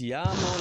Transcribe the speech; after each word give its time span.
Siamo 0.00 0.56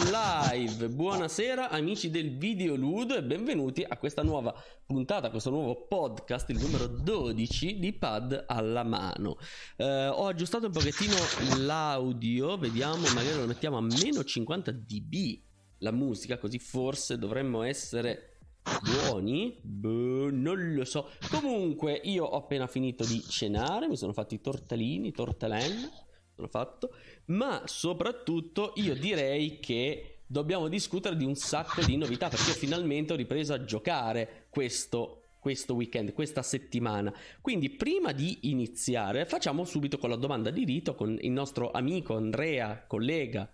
live. 0.52 0.90
Buonasera 0.90 1.70
amici 1.70 2.10
del 2.10 2.36
Videoludo 2.36 3.16
e 3.16 3.24
benvenuti 3.24 3.86
a 3.88 3.96
questa 3.96 4.22
nuova 4.22 4.54
puntata, 4.86 5.28
a 5.28 5.30
questo 5.30 5.50
nuovo 5.50 5.88
podcast, 5.88 6.50
il 6.50 6.60
numero 6.60 6.88
12 6.88 7.80
di 7.80 7.94
Pad 7.94 8.44
alla 8.46 8.84
mano. 8.84 9.38
Eh, 9.78 10.08
ho 10.08 10.28
aggiustato 10.28 10.66
un 10.66 10.74
pochettino 10.74 11.16
l'audio, 11.60 12.58
vediamo, 12.58 13.08
magari 13.14 13.38
lo 13.38 13.46
mettiamo 13.46 13.78
a 13.78 13.82
meno 13.82 14.26
50 14.26 14.72
dB 14.74 15.40
la 15.78 15.92
musica, 15.92 16.38
così 16.38 16.60
forse 16.60 17.18
dovremmo 17.18 17.64
essere 17.64 18.40
buoni? 18.82 19.58
Boh, 19.62 20.30
non 20.34 20.74
lo 20.74 20.84
so. 20.84 21.12
Comunque, 21.30 21.94
io 21.94 22.26
ho 22.26 22.36
appena 22.36 22.68
finito 22.68 23.06
di 23.06 23.22
cenare, 23.22 23.88
mi 23.88 23.96
sono 23.96 24.12
fatti 24.12 24.36
i 24.36 24.42
tortellini, 24.42 25.14
tortellenne 25.14 26.08
l'ho 26.42 26.48
fatto, 26.48 26.94
ma 27.26 27.64
soprattutto 27.66 28.74
io 28.76 28.96
direi 28.96 29.60
che 29.60 30.22
dobbiamo 30.26 30.68
discutere 30.68 31.16
di 31.16 31.26
un 31.26 31.36
sacco 31.36 31.84
di 31.84 31.98
novità 31.98 32.30
perché 32.30 32.52
finalmente 32.52 33.14
ho 33.14 33.16
ripreso 33.16 33.54
a 33.54 33.64
giocare 33.64 34.46
questo, 34.50 35.32
questo 35.40 35.74
weekend, 35.74 36.14
questa 36.14 36.44
settimana. 36.44 37.14
Quindi 37.42 37.72
prima 37.72 38.12
di 38.12 38.50
iniziare 38.50 39.26
facciamo 39.26 39.66
subito 39.66 39.98
con 39.98 40.10
la 40.10 40.16
domanda 40.16 40.52
di 40.52 40.66
rito 40.66 40.94
con 40.96 41.18
il 41.20 41.32
nostro 41.32 41.72
amico 41.72 42.16
Andrea, 42.16 42.86
collega, 42.86 43.52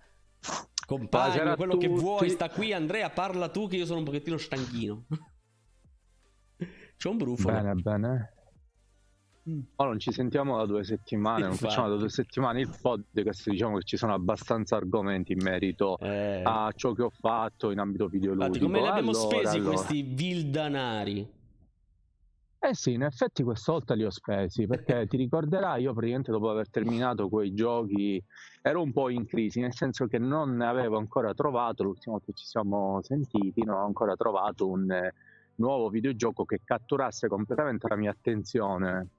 compagno, 0.86 1.56
quello 1.56 1.78
che 1.78 1.88
vuoi 1.88 2.30
sta 2.30 2.50
qui. 2.50 2.74
Andrea, 2.74 3.10
parla 3.10 3.50
tu 3.50 3.68
che 3.68 3.78
io 3.78 3.86
sono 3.86 4.00
un 4.00 4.06
pochettino 4.06 4.38
stanchino. 4.38 5.06
C'è 6.98 7.10
un 7.10 7.18
brufolo. 7.18 7.54
Bene, 7.54 7.74
bene. 7.76 8.35
Mm. 9.48 9.60
Oh, 9.76 9.84
non 9.84 10.00
ci 10.00 10.12
sentiamo 10.12 10.58
da 10.58 10.66
due 10.66 10.84
settimane, 10.84 11.42
non 11.42 11.52
Infatti. 11.52 11.70
facciamo 11.70 11.90
da 11.90 11.98
due 11.98 12.10
settimane 12.10 12.62
il 12.62 12.76
podcast, 12.82 13.50
diciamo 13.50 13.78
che 13.78 13.84
ci 13.84 13.96
sono 13.96 14.14
abbastanza 14.14 14.76
argomenti 14.76 15.34
in 15.34 15.44
merito 15.44 16.00
eh. 16.00 16.42
a 16.44 16.72
ciò 16.76 16.94
che 16.94 17.04
ho 17.04 17.12
fatto 17.12 17.70
in 17.70 17.78
ambito 17.78 18.08
videoludico. 18.08 18.46
Infatti, 18.46 18.66
come 18.66 18.80
li 18.80 18.88
abbiamo 18.88 19.12
allora, 19.12 19.28
spesi 19.28 19.58
allora. 19.58 19.76
questi 19.76 20.02
vildanari? 20.02 21.34
Eh 22.58 22.74
sì, 22.74 22.94
in 22.94 23.04
effetti 23.04 23.44
questa 23.44 23.74
volta 23.74 23.94
li 23.94 24.04
ho 24.04 24.10
spesi 24.10 24.66
perché 24.66 25.06
ti 25.08 25.16
ricorderai, 25.18 25.84
io 25.84 25.92
praticamente 25.92 26.32
dopo 26.32 26.50
aver 26.50 26.68
terminato 26.72 27.30
quei 27.30 27.54
giochi 27.54 28.20
ero 28.64 28.82
un 28.82 28.92
po' 28.92 29.10
in 29.10 29.28
crisi, 29.28 29.60
nel 29.60 29.76
senso 29.76 30.08
che 30.08 30.18
non 30.18 30.60
avevo 30.62 30.98
ancora 30.98 31.36
trovato, 31.36 31.84
l'ultima 31.84 32.16
volta 32.16 32.32
che 32.32 32.40
ci 32.40 32.48
siamo 32.48 33.00
sentiti, 33.04 33.64
non 33.64 33.76
ho 33.76 33.86
ancora 33.86 34.16
trovato 34.16 34.68
un 34.68 34.90
eh, 34.90 35.14
nuovo 35.58 35.90
videogioco 35.90 36.46
che 36.46 36.62
catturasse 36.64 37.28
completamente 37.28 37.88
la 37.88 37.96
mia 37.96 38.10
attenzione 38.10 39.10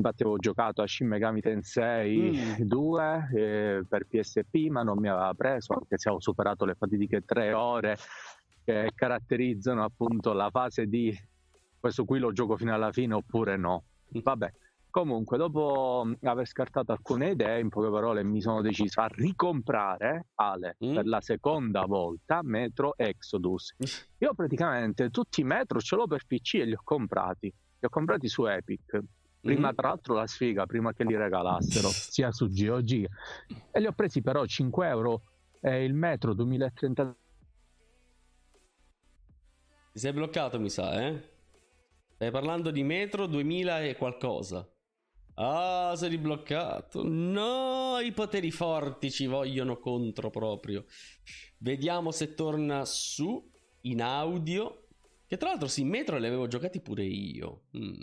infatti 0.00 0.22
avevo 0.22 0.38
giocato 0.38 0.80
a 0.82 0.86
Shin 0.86 1.06
Megami 1.06 1.40
Tensei 1.42 2.56
mm. 2.60 2.62
2 2.62 3.28
eh, 3.34 3.84
per 3.86 4.06
PSP 4.06 4.68
ma 4.70 4.82
non 4.82 4.98
mi 4.98 5.08
aveva 5.08 5.32
preso 5.34 5.74
anche 5.74 5.98
se 5.98 6.08
ho 6.10 6.20
superato 6.20 6.64
le 6.64 6.74
fatidiche 6.74 7.24
tre 7.24 7.52
ore 7.52 7.96
che 8.64 8.90
caratterizzano 8.94 9.84
appunto 9.84 10.32
la 10.32 10.48
fase 10.50 10.86
di 10.86 11.14
questo 11.78 12.04
qui 12.04 12.18
lo 12.18 12.32
gioco 12.32 12.56
fino 12.56 12.74
alla 12.74 12.90
fine 12.92 13.14
oppure 13.14 13.56
no 13.56 13.84
mm. 14.16 14.20
vabbè 14.22 14.52
comunque 14.88 15.36
dopo 15.36 16.10
aver 16.22 16.46
scartato 16.46 16.92
alcune 16.92 17.30
idee 17.30 17.60
in 17.60 17.68
poche 17.68 17.90
parole 17.90 18.24
mi 18.24 18.40
sono 18.40 18.62
deciso 18.62 19.02
a 19.02 19.06
ricomprare 19.08 20.28
Ale 20.36 20.76
mm. 20.84 20.94
per 20.94 21.06
la 21.06 21.20
seconda 21.20 21.84
volta 21.84 22.40
Metro 22.42 22.96
Exodus 22.96 23.74
io 24.18 24.34
praticamente 24.34 25.10
tutti 25.10 25.42
i 25.42 25.44
Metro 25.44 25.78
ce 25.78 25.94
l'ho 25.94 26.06
per 26.06 26.24
PC 26.26 26.54
e 26.54 26.64
li 26.64 26.72
ho 26.72 26.80
comprati 26.82 27.46
li 27.46 27.86
ho 27.86 27.88
comprati 27.88 28.28
su 28.28 28.46
Epic 28.46 29.00
Prima, 29.40 29.72
mm. 29.72 29.74
tra 29.74 29.88
l'altro, 29.88 30.14
la 30.14 30.26
sfiga, 30.26 30.66
prima 30.66 30.92
che 30.92 31.04
li 31.04 31.16
regalassero, 31.16 31.88
sia 31.88 32.30
su 32.30 32.48
GOG. 32.48 33.08
E 33.70 33.80
li 33.80 33.86
ho 33.86 33.92
presi 33.92 34.20
però 34.20 34.44
5 34.44 34.86
euro 34.86 35.22
e 35.60 35.84
il 35.84 35.94
metro 35.94 36.34
2030. 36.34 37.16
Ti 39.92 39.98
sei 39.98 40.12
bloccato, 40.12 40.60
mi 40.60 40.70
sa, 40.70 41.06
eh? 41.06 41.28
Stai 42.14 42.30
parlando 42.30 42.70
di 42.70 42.82
metro 42.82 43.26
2000 43.26 43.84
e 43.84 43.96
qualcosa. 43.96 44.68
Ah, 45.34 45.94
sei 45.96 46.18
bloccato. 46.18 47.02
No, 47.02 47.98
i 47.98 48.12
poteri 48.12 48.50
forti 48.50 49.10
ci 49.10 49.26
vogliono 49.26 49.78
contro 49.78 50.28
proprio. 50.28 50.84
Vediamo 51.58 52.10
se 52.10 52.34
torna 52.34 52.84
su 52.84 53.50
in 53.82 54.02
audio. 54.02 54.86
Che 55.26 55.36
tra 55.38 55.48
l'altro, 55.48 55.66
sì, 55.66 55.84
metro 55.84 56.18
li 56.18 56.26
avevo 56.26 56.46
giocati 56.46 56.80
pure 56.80 57.04
io. 57.04 57.62
Mm. 57.74 57.94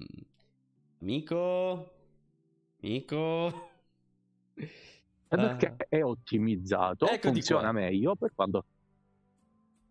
Amico? 1.01 1.93
Amico? 2.81 3.69
Perché 5.27 5.75
uh. 5.77 5.85
è 5.89 6.03
ottimizzato, 6.03 7.05
Eccoti 7.07 7.27
funziona 7.27 7.69
qua. 7.69 7.71
meglio 7.71 8.15
per 8.15 8.31
quando... 8.33 8.65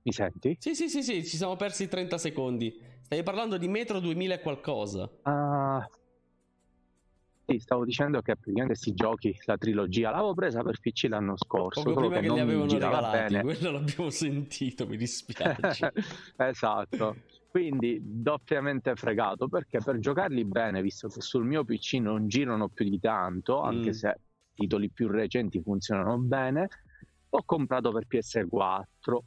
Mi 0.02 0.12
senti? 0.12 0.56
Sì, 0.58 0.74
sì, 0.74 0.88
sì, 0.88 1.02
sì, 1.02 1.24
ci 1.24 1.36
siamo 1.36 1.56
persi 1.56 1.88
30 1.88 2.18
secondi. 2.18 2.80
Stai 3.02 3.22
parlando 3.22 3.56
di 3.56 3.68
Metro 3.68 4.00
2000 4.00 4.34
e 4.34 4.40
qualcosa. 4.40 5.10
Ah... 5.22 5.78
Uh, 5.78 5.94
sì, 7.48 7.60
stavo 7.60 7.84
dicendo 7.84 8.22
che 8.22 8.34
praticamente 8.34 8.72
questi 8.72 8.92
giochi, 8.92 9.36
la 9.44 9.56
trilogia, 9.56 10.10
l'avevo 10.10 10.34
presa 10.34 10.64
per 10.64 10.80
PC 10.80 11.06
l'anno 11.08 11.36
scorso. 11.36 11.82
Poco 11.82 12.00
prima 12.00 12.16
che, 12.16 12.26
che 12.26 12.32
li 12.32 12.40
avevano 12.40 12.72
regalati, 12.72 13.34
bene. 13.34 13.42
quello 13.42 13.70
l'abbiamo 13.70 14.10
sentito, 14.10 14.86
mi 14.88 14.96
dispiace. 14.96 15.92
esatto. 16.36 17.16
Quindi 17.56 17.98
doppiamente 18.02 18.94
fregato 18.96 19.48
perché 19.48 19.78
per 19.82 19.98
giocarli 19.98 20.44
bene, 20.44 20.82
visto 20.82 21.08
che 21.08 21.22
sul 21.22 21.46
mio 21.46 21.64
PC 21.64 21.94
non 21.94 22.28
girano 22.28 22.68
più 22.68 22.86
di 22.86 23.00
tanto, 23.00 23.62
anche 23.62 23.88
mm. 23.88 23.92
se 23.92 24.20
titoli 24.52 24.90
più 24.90 25.08
recenti 25.08 25.62
funzionano 25.62 26.18
bene, 26.18 26.68
ho 27.30 27.42
comprato 27.46 27.92
per 27.92 28.06
PS4 28.06 29.18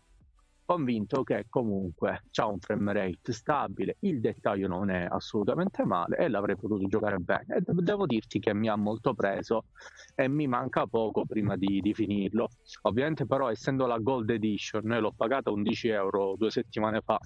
convinto 0.64 1.24
che 1.24 1.48
comunque 1.50 2.26
c'ha 2.30 2.46
un 2.46 2.60
frame 2.60 2.94
rate 2.94 3.34
stabile, 3.34 3.96
il 4.02 4.20
dettaglio 4.20 4.68
non 4.68 4.92
è 4.92 5.08
assolutamente 5.10 5.84
male 5.84 6.18
e 6.18 6.28
l'avrei 6.28 6.56
potuto 6.56 6.86
giocare 6.88 7.18
bene. 7.18 7.56
E 7.56 7.64
devo 7.66 8.06
dirti 8.06 8.38
che 8.38 8.54
mi 8.54 8.70
ha 8.70 8.76
molto 8.76 9.16
preso 9.16 9.66
e 10.14 10.28
mi 10.28 10.46
manca 10.46 10.86
poco 10.86 11.26
prima 11.26 11.56
di, 11.56 11.82
di 11.82 11.96
finirlo. 11.96 12.50
Ovviamente 12.84 13.26
però 13.26 13.50
essendo 13.50 13.88
la 13.88 13.98
Gold 13.98 14.30
Edition, 14.30 14.84
l'ho 14.86 15.14
pagata 15.18 15.50
11 15.50 15.88
euro 15.88 16.36
due 16.38 16.52
settimane 16.52 17.02
fa 17.02 17.18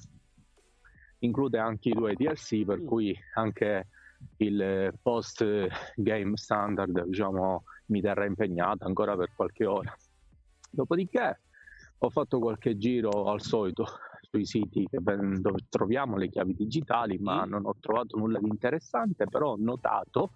include 1.24 1.58
anche 1.58 1.90
i 1.90 1.94
due 1.94 2.16
DLC, 2.16 2.64
per 2.66 2.84
cui 2.84 3.18
anche 3.34 3.88
il 4.38 4.94
post 5.02 5.46
game 5.96 6.38
standard 6.38 7.06
diciamo, 7.06 7.64
mi 7.88 8.02
terrà 8.02 8.26
impegnato 8.26 8.86
ancora 8.86 9.16
per 9.16 9.34
qualche 9.36 9.66
ora. 9.66 9.94
Dopodiché 10.70 11.42
ho 11.98 12.10
fatto 12.10 12.40
qualche 12.40 12.78
giro 12.78 13.26
al 13.26 13.42
solito 13.42 13.86
sui 14.22 14.46
siti 14.46 14.88
dove 14.90 15.66
troviamo 15.70 16.18
le 16.18 16.30
chiavi 16.30 16.56
digitali, 16.56 17.18
ma 17.20 17.46
non 17.46 17.66
ho 17.66 17.76
trovato 17.80 18.18
nulla 18.18 18.40
di 18.40 18.48
interessante, 18.48 19.26
però 19.26 19.52
ho 19.52 19.58
notato 19.58 20.32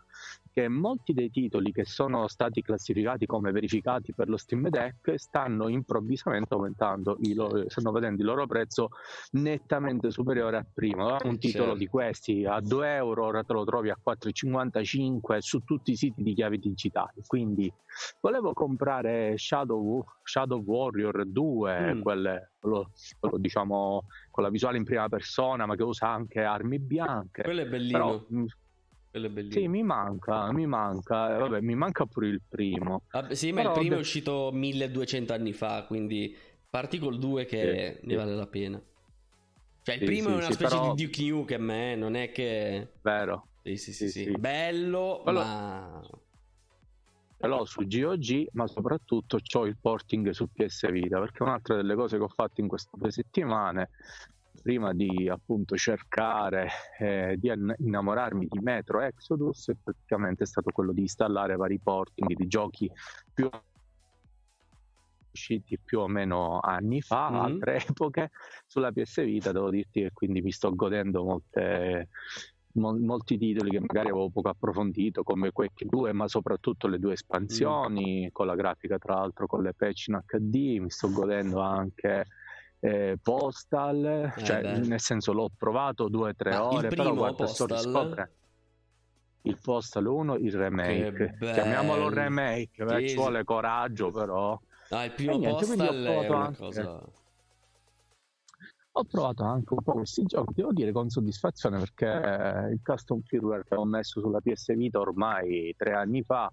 che 0.58 0.70
molti 0.70 1.14
dei 1.14 1.30
titoli 1.30 1.72
che 1.72 1.86
sono 1.86 2.28
stati 2.28 2.64
classificati 2.64 3.28
come 3.28 3.52
verificati 3.52 4.12
per 4.12 4.28
lo 4.28 4.38
Steam 4.38 4.70
Deck 4.70 5.14
stanno 5.20 5.68
improvvisamente 5.68 6.56
aumentando, 6.56 7.16
loro, 7.36 7.70
stanno 7.70 7.92
vedendo 7.92 8.24
il 8.24 8.28
loro 8.28 8.48
prezzo 8.48 8.90
nettamente 9.34 10.10
superiore 10.10 10.58
al 10.58 10.66
primo. 10.74 11.16
Un 11.24 11.38
titolo 11.38 11.64
certo. 11.64 11.78
di 11.78 11.86
questi 11.86 12.44
a 12.44 12.60
2 12.60 12.96
euro, 12.96 13.26
ora 13.26 13.44
te 13.44 13.54
lo 13.54 13.66
trovi 13.66 13.92
a 13.92 14.00
4,55 14.04 15.38
su 15.38 15.60
tutti 15.60 15.92
i 15.92 15.96
siti 15.96 16.24
di 16.24 16.34
chiavi 16.34 16.58
digitali. 16.58 17.22
Quindi 17.28 17.72
volevo 18.20 18.54
comprare 18.54 19.38
Shadow, 19.38 20.04
Shadow 20.24 20.64
Warrior 20.64 21.24
2, 21.24 21.94
mm. 21.94 22.02
quelle, 22.02 22.54
quello, 22.60 22.90
quello, 23.20 23.38
diciamo 23.38 24.06
con 24.32 24.44
la 24.44 24.50
visuale 24.50 24.78
in 24.78 24.86
prima 24.86 25.08
persona, 25.08 25.68
ma 25.68 25.76
che 25.76 25.84
usa 25.84 26.10
anche 26.10 26.42
armi 26.42 26.80
bianche. 26.80 27.44
Quello 27.44 27.62
è 27.62 27.68
bellino. 27.68 27.98
Però, 28.00 28.26
mm, 28.34 28.46
quello 29.18 29.28
è 29.28 29.30
bellissimo. 29.30 29.64
Sì, 29.64 29.68
mi 29.70 29.84
manca, 29.84 30.52
mi 30.54 30.66
manca, 30.66 31.36
eh, 31.36 31.40
vabbè, 31.40 31.62
mi 31.62 31.76
manca 31.76 32.06
pure 32.06 32.28
il 32.28 32.42
primo. 32.48 33.04
Ah, 33.10 33.34
sì, 33.34 33.52
ma 33.52 33.62
Però 33.62 33.74
il 33.74 33.80
primo 33.80 33.96
è 33.96 34.00
uscito 34.00 34.52
1200 34.54 35.34
anni 35.34 35.54
fa, 35.54 35.84
quindi 35.86 36.36
parti 36.70 37.00
col 37.00 37.18
2 37.18 37.46
che 37.46 37.98
sì, 38.00 38.08
ne 38.08 38.16
vale 38.16 38.36
la 38.36 38.48
pena. 38.48 38.82
Cioè, 39.82 39.96
il 39.96 40.02
sì, 40.02 40.06
primo 40.06 40.28
sì, 40.28 40.34
è 40.34 40.38
una 40.38 40.52
specie 40.52 40.76
però... 40.76 40.94
di 40.94 41.06
Duke 41.06 41.24
Nukem, 41.24 41.70
eh? 41.72 41.96
non 41.96 42.16
è 42.16 42.32
che... 42.32 42.88
Vero. 43.02 43.48
Sì, 43.64 43.78
sì, 43.78 43.94
sì, 43.94 44.10
sì. 44.10 44.32
Bello, 44.32 45.22
Quello... 45.24 45.40
ma... 45.40 46.02
Però 47.40 47.66
su 47.66 47.86
GOG, 47.86 48.48
ma 48.54 48.66
soprattutto 48.66 49.38
ho 49.54 49.66
il 49.66 49.78
porting 49.80 50.32
su 50.32 50.48
PS 50.52 50.90
Vita, 50.90 51.20
perché 51.20 51.44
un'altra 51.44 51.76
delle 51.76 51.94
cose 51.94 52.18
che 52.18 52.24
ho 52.24 52.30
fatto 52.30 52.62
in 52.62 52.68
queste 52.68 52.90
due 52.98 53.12
settimane 53.12 53.92
prima 54.62 54.94
di 54.94 55.30
appunto 55.30 55.76
cercare 55.76 56.70
eh, 57.00 57.36
di 57.38 57.52
innamorarmi 57.78 58.48
di 58.50 58.60
Metro 58.60 59.02
Exodus 59.02 59.72
praticamente 59.84 60.44
è 60.44 60.48
stato 60.48 60.72
quello 60.72 60.92
di 60.92 61.02
installare 61.02 61.56
vari 61.56 61.80
porting 61.80 62.36
di 62.36 62.48
giochi 62.48 62.92
più 63.34 63.50
usciti 65.32 65.78
più 65.78 66.00
o 66.00 66.08
meno 66.08 66.60
anni 66.60 67.02
fa, 67.02 67.30
mm-hmm. 67.30 67.40
altre 67.40 67.78
epoche, 67.88 68.32
sulla 68.66 68.92
PS 68.92 69.24
Vita 69.24 69.52
devo 69.52 69.70
dirti 69.70 70.02
che 70.02 70.12
quindi 70.12 70.42
mi 70.42 70.52
sto 70.52 70.74
godendo 70.74 71.24
molte 71.24 72.10
mol- 72.78 73.00
molti 73.00 73.38
titoli 73.38 73.70
che 73.70 73.80
magari 73.80 74.10
avevo 74.10 74.30
poco 74.30 74.50
approfondito, 74.50 75.24
come 75.24 75.52
Quake 75.52 75.86
2, 75.86 76.12
ma 76.14 76.28
soprattutto 76.28 76.88
le 76.88 77.00
due 77.00 77.14
espansioni, 77.14 78.26
mm. 78.26 78.30
con 78.32 78.48
la 78.48 78.56
grafica 78.56 78.98
tra 78.98 79.16
l'altro 79.16 79.46
con 79.46 79.62
le 79.62 79.74
patch 79.74 80.08
in 80.08 80.20
HD, 80.26 80.80
mi 80.80 80.90
sto 80.90 81.12
godendo 81.12 81.60
anche 81.60 82.26
eh, 82.80 83.18
Postal, 83.22 84.34
eh 84.36 84.44
cioè 84.44 84.62
beh. 84.62 84.78
nel 84.80 85.00
senso 85.00 85.34
l'ho 85.34 85.50
provato 85.56 86.08
due 86.08 86.30
o 86.30 86.36
tre 86.36 86.52
ma 86.52 86.68
ore, 86.68 86.88
però 86.90 87.14
guarda, 87.14 87.48
sto 87.48 87.66
riscopre 87.66 88.32
il 89.44 89.58
Postal 89.62 90.06
1, 90.06 90.36
il 90.36 90.54
remake, 90.54 91.38
chiamiamolo 91.40 92.10
remake, 92.10 92.84
beh, 92.84 93.08
ci 93.08 93.16
vuole 93.16 93.44
coraggio 93.44 94.12
però. 94.12 94.60
Ah, 94.90 95.06
il 95.06 95.12
primo 95.12 95.38
niente, 95.38 95.66
Postal 95.66 96.04
è 96.04 96.28
una 96.28 96.46
anche... 96.46 96.58
cosa 96.58 97.04
ho 99.00 99.04
provato 99.04 99.44
anche 99.44 99.74
un 99.74 99.84
po' 99.84 99.94
questi 99.94 100.24
giochi, 100.26 100.54
devo 100.56 100.74
dire 100.74 100.92
con 100.92 101.10
soddisfazione 101.10 101.78
perché 101.78 102.08
eh, 102.08 102.72
il 102.72 102.80
custom 102.84 103.22
firmware 103.22 103.64
che 103.64 103.76
ho 103.76 103.86
messo 103.86 104.20
sulla 104.20 104.42
PS 104.42 104.76
Vita 104.76 105.00
ormai 105.00 105.74
tre 105.78 105.94
anni 105.94 106.24
fa 106.24 106.52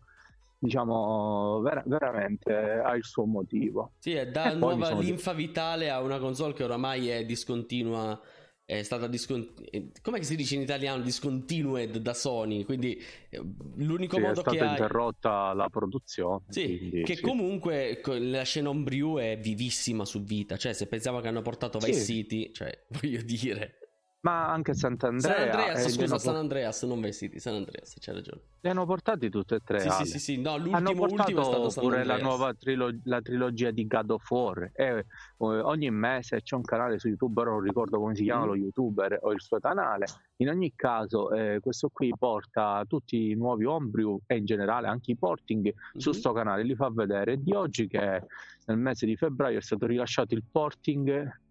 diciamo 0.65 1.61
ver- 1.61 1.87
veramente 1.87 2.53
ha 2.53 2.95
il 2.97 3.05
suo 3.05 3.27
motivo 3.27 3.93
sì 3.99 4.15
è 4.15 4.27
da 4.29 4.53
e 4.53 4.55
nuova 4.55 4.93
linfa 4.93 5.33
vitale 5.33 5.91
a 5.91 6.01
una 6.01 6.19
console 6.19 6.55
che 6.55 6.65
oramai 6.65 7.09
è 7.09 7.25
discontinua 7.25 8.19
è 8.67 8.83
stata 8.83 9.07
discontinuata. 9.07 10.01
Come 10.01 10.23
si 10.23 10.37
dice 10.37 10.55
in 10.55 10.63
italiano? 10.63 11.03
Discontinued 11.03 11.99
da 11.99 12.15
Sony. 12.15 12.65
Quindi 12.65 12.99
eh, 13.29 13.43
l'unico 13.77 14.17
sì, 14.17 14.23
modo 14.23 14.41
che. 14.41 14.51
È 14.53 14.55
stata 14.55 14.71
interrotta 14.71 15.53
la 15.53 15.69
produzione. 15.69 16.45
Sì, 16.49 16.79
quindi, 16.79 17.03
che 17.03 17.17
sì. 17.17 17.23
comunque 17.23 18.01
la 18.21 18.43
scena 18.43 18.71
Homebrew 18.71 19.19
è 19.19 19.39
vivissima 19.39 20.07
su 20.07 20.23
vita. 20.23 20.57
Cioè, 20.57 20.73
se 20.73 20.87
pensiamo 20.87 21.21
che 21.21 21.29
hanno 21.29 21.43
portato 21.43 21.79
Vice. 21.79 22.01
City, 22.01 22.53
cioè, 22.53 22.87
voglio 23.01 23.21
dire 23.23 23.84
ma 24.25 24.51
anche 24.51 24.73
Sant'Andrea. 24.73 25.35
San 25.35 25.49
Andreas, 25.49 25.85
eh, 25.85 25.89
scusa, 25.91 26.19
San 26.19 26.37
Andreas, 26.37 26.83
non 26.85 27.01
Vice 27.01 27.13
City, 27.13 27.39
San 27.39 27.55
Andreas, 27.57 27.95
c'è 28.01 28.13
ragione. 28.13 28.41
Li 28.61 28.71
hanno 28.71 28.87
portati 28.87 29.29
tutte 29.29 29.57
e 29.57 29.61
tre. 29.63 29.81
Sì, 29.81 29.91
sì, 29.91 30.05
sì, 30.07 30.19
sì, 30.19 30.41
no, 30.41 30.57
l'ultimo, 30.57 30.77
hanno 30.77 30.95
portato 30.95 31.21
ultimo 31.21 31.41
è 31.41 31.71
stato 31.71 31.87
pure 31.87 32.05
la 32.05 32.17
nuova 32.17 32.55
trilo- 32.55 32.99
la 33.05 33.21
trilogia 33.21 33.71
di 33.71 33.87
God 33.87 34.11
of 34.11 34.31
War. 34.31 34.71
E, 34.73 35.05
ogni 35.37 35.91
mese 35.91 36.41
c'è 36.43 36.55
un 36.55 36.63
canale 36.63 36.99
su 36.99 37.09
YouTube, 37.09 37.35
però 37.35 37.53
non 37.53 37.61
ricordo 37.61 37.99
come 37.99 38.15
si 38.15 38.23
chiama 38.23 38.45
mm. 38.45 38.49
lo 38.49 38.57
youtuber 38.57 39.19
o 39.21 39.33
il 39.33 39.43
suo 39.43 39.59
canale. 39.61 40.07
In 40.37 40.49
ogni 40.49 40.73
caso, 40.75 41.31
eh, 41.31 41.59
questo 41.61 41.91
qui 41.93 42.11
porta 42.19 42.83
tutti 42.89 43.31
i 43.31 43.35
nuovi 43.35 43.67
homebrew 43.67 44.21
e 44.27 44.37
in 44.37 44.47
generale 44.47 44.87
anche 44.87 45.11
i 45.11 45.17
porting 45.17 45.65
mm-hmm. 45.65 45.99
su 45.99 46.13
sto 46.13 46.33
canale, 46.33 46.63
li 46.63 46.75
fa 46.75 46.91
vedere. 46.91 47.43
Di 47.43 47.53
oggi 47.53 47.87
che 47.89 48.23
nel 48.65 48.79
mese 48.79 49.05
di 49.05 49.17
febbraio 49.17 49.59
è 49.59 49.63
stato 49.63 49.85
rilasciato 49.85 50.33
il 50.33 50.45
porting 50.51 51.43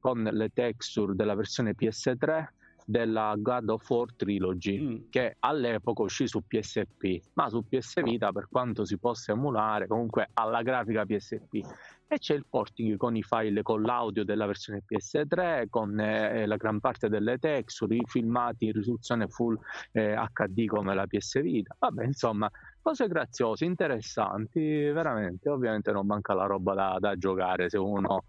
con 0.00 0.22
le 0.22 0.50
texture 0.52 1.14
della 1.14 1.34
versione 1.34 1.74
PS3 1.78 2.46
della 2.90 3.34
God 3.36 3.68
of 3.68 3.88
War 3.88 4.12
Trilogy 4.14 4.80
mm. 4.80 4.96
che 5.10 5.36
all'epoca 5.38 6.02
uscì 6.02 6.26
su 6.26 6.42
PSP 6.44 7.20
ma 7.34 7.48
su 7.48 7.62
PS 7.66 8.02
Vita 8.02 8.32
per 8.32 8.48
quanto 8.50 8.84
si 8.84 8.98
possa 8.98 9.32
emulare 9.32 9.86
comunque 9.86 10.28
alla 10.34 10.62
grafica 10.62 11.04
PSP 11.06 11.60
e 12.08 12.18
c'è 12.18 12.34
il 12.34 12.44
porting 12.50 12.96
con 12.96 13.14
i 13.14 13.22
file 13.22 13.62
con 13.62 13.82
l'audio 13.82 14.24
della 14.24 14.46
versione 14.46 14.82
PS3 14.84 15.66
con 15.70 16.00
eh, 16.00 16.44
la 16.44 16.56
gran 16.56 16.80
parte 16.80 17.08
delle 17.08 17.38
texture 17.38 17.94
i 17.94 18.02
filmati 18.04 18.64
in 18.64 18.72
risoluzione 18.72 19.28
full 19.28 19.56
eh, 19.92 20.16
HD 20.32 20.66
come 20.66 20.92
la 20.92 21.06
PS 21.06 21.40
Vita. 21.40 21.76
Vabbè 21.78 22.04
insomma 22.04 22.50
cose 22.82 23.06
graziose 23.06 23.64
interessanti 23.64 24.60
veramente 24.90 25.48
ovviamente 25.48 25.92
non 25.92 26.06
manca 26.06 26.34
la 26.34 26.46
roba 26.46 26.74
da, 26.74 26.96
da 26.98 27.14
giocare 27.14 27.70
se 27.70 27.78
uno 27.78 28.24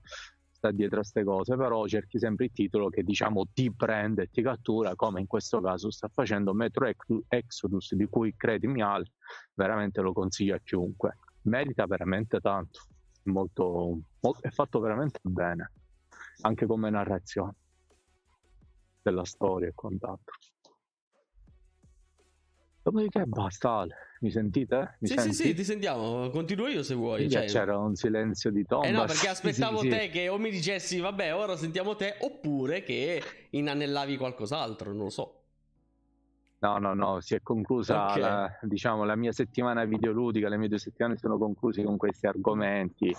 sta 0.62 0.70
dietro 0.70 0.98
a 0.98 1.02
queste 1.02 1.24
cose, 1.24 1.56
però 1.56 1.88
cerchi 1.88 2.20
sempre 2.20 2.46
il 2.46 2.52
titolo 2.52 2.90
che 2.90 3.02
diciamo 3.02 3.46
ti 3.52 3.74
prende 3.74 4.24
e 4.24 4.30
ti 4.30 4.44
cattura, 4.44 4.96
come 4.96 5.20
in 5.20 5.26
questo 5.26 5.60
caso 5.60 5.90
sta 5.90 6.08
facendo 6.08 6.54
Metro 6.54 6.88
Exodus, 7.28 7.96
di 7.96 8.06
cui 8.06 8.36
credimi 8.36 8.84
Al, 8.84 9.04
veramente 9.56 10.02
lo 10.02 10.14
consiglio 10.14 10.54
a 10.54 10.60
chiunque. 10.64 11.18
Merita 11.44 11.88
veramente 11.88 12.40
tanto, 12.40 12.82
molto, 13.24 14.02
è 14.42 14.50
fatto 14.50 14.80
veramente 14.80 15.20
bene, 15.24 15.72
anche 16.42 16.68
come 16.68 16.92
narrazione 16.92 17.56
della 19.02 19.26
storia 19.26 19.70
e 19.70 19.74
quant'altro. 19.74 20.36
Dopodiché 22.84 23.26
basta 23.26 23.70
Ale, 23.70 23.96
mi 24.22 24.32
sentite? 24.32 24.96
Mi 25.00 25.08
sì, 25.08 25.14
senti? 25.14 25.34
sì, 25.34 25.44
sì, 25.44 25.54
ti 25.54 25.64
sentiamo, 25.64 26.30
continuo 26.32 26.68
io 26.68 26.82
se 26.82 26.96
vuoi. 26.96 27.30
Cioè... 27.30 27.46
C'era 27.46 27.78
un 27.78 27.96
silenzio 27.96 28.50
di 28.50 28.66
tomba. 28.66 28.88
Eh 28.88 28.92
no, 28.92 29.06
perché 29.06 29.28
aspettavo 29.30 29.82
sì, 29.82 29.90
te 29.90 30.02
sì. 30.02 30.10
che 30.10 30.30
o 30.30 30.38
mi 30.40 30.50
dicessi 30.50 31.00
vabbè 31.00 31.36
ora 31.36 31.56
sentiamo 31.56 31.96
te 31.96 32.16
oppure 32.22 32.82
che 32.82 33.22
inanellavi 33.52 34.18
qualcos'altro, 34.18 34.92
non 34.92 35.04
lo 35.04 35.10
so. 35.10 35.36
No, 36.60 36.78
no, 36.78 36.94
no, 36.94 37.22
si 37.22 37.36
è 37.36 37.42
conclusa 37.42 38.06
okay. 38.06 38.20
la, 38.20 38.60
diciamo, 38.62 39.04
la 39.04 39.16
mia 39.16 39.32
settimana 39.32 39.84
videoludica, 39.86 40.48
le 40.48 40.58
mie 40.58 40.68
due 40.68 40.78
settimane 40.78 41.18
sono 41.18 41.38
concluse 41.38 41.84
con 41.84 41.98
questi 41.98 42.26
argomenti. 42.26 43.16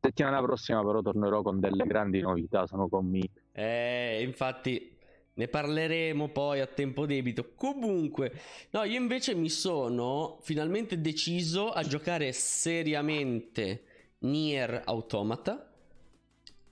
Settimana 0.00 0.40
prossima 0.40 0.84
però 0.84 1.00
tornerò 1.02 1.42
con 1.42 1.60
delle 1.60 1.84
grandi 1.84 2.20
novità, 2.20 2.66
sono 2.66 2.88
convinto. 2.88 3.40
Eh, 3.52 4.22
infatti 4.22 4.98
ne 5.34 5.48
parleremo 5.48 6.28
poi 6.28 6.60
a 6.60 6.66
tempo 6.66 7.06
debito. 7.06 7.52
Comunque, 7.54 8.32
no, 8.70 8.84
io 8.84 8.98
invece 8.98 9.34
mi 9.34 9.48
sono 9.48 10.38
finalmente 10.42 11.00
deciso 11.00 11.70
a 11.70 11.82
giocare 11.82 12.32
seriamente 12.32 13.84
Nier 14.18 14.82
Automata. 14.84 15.72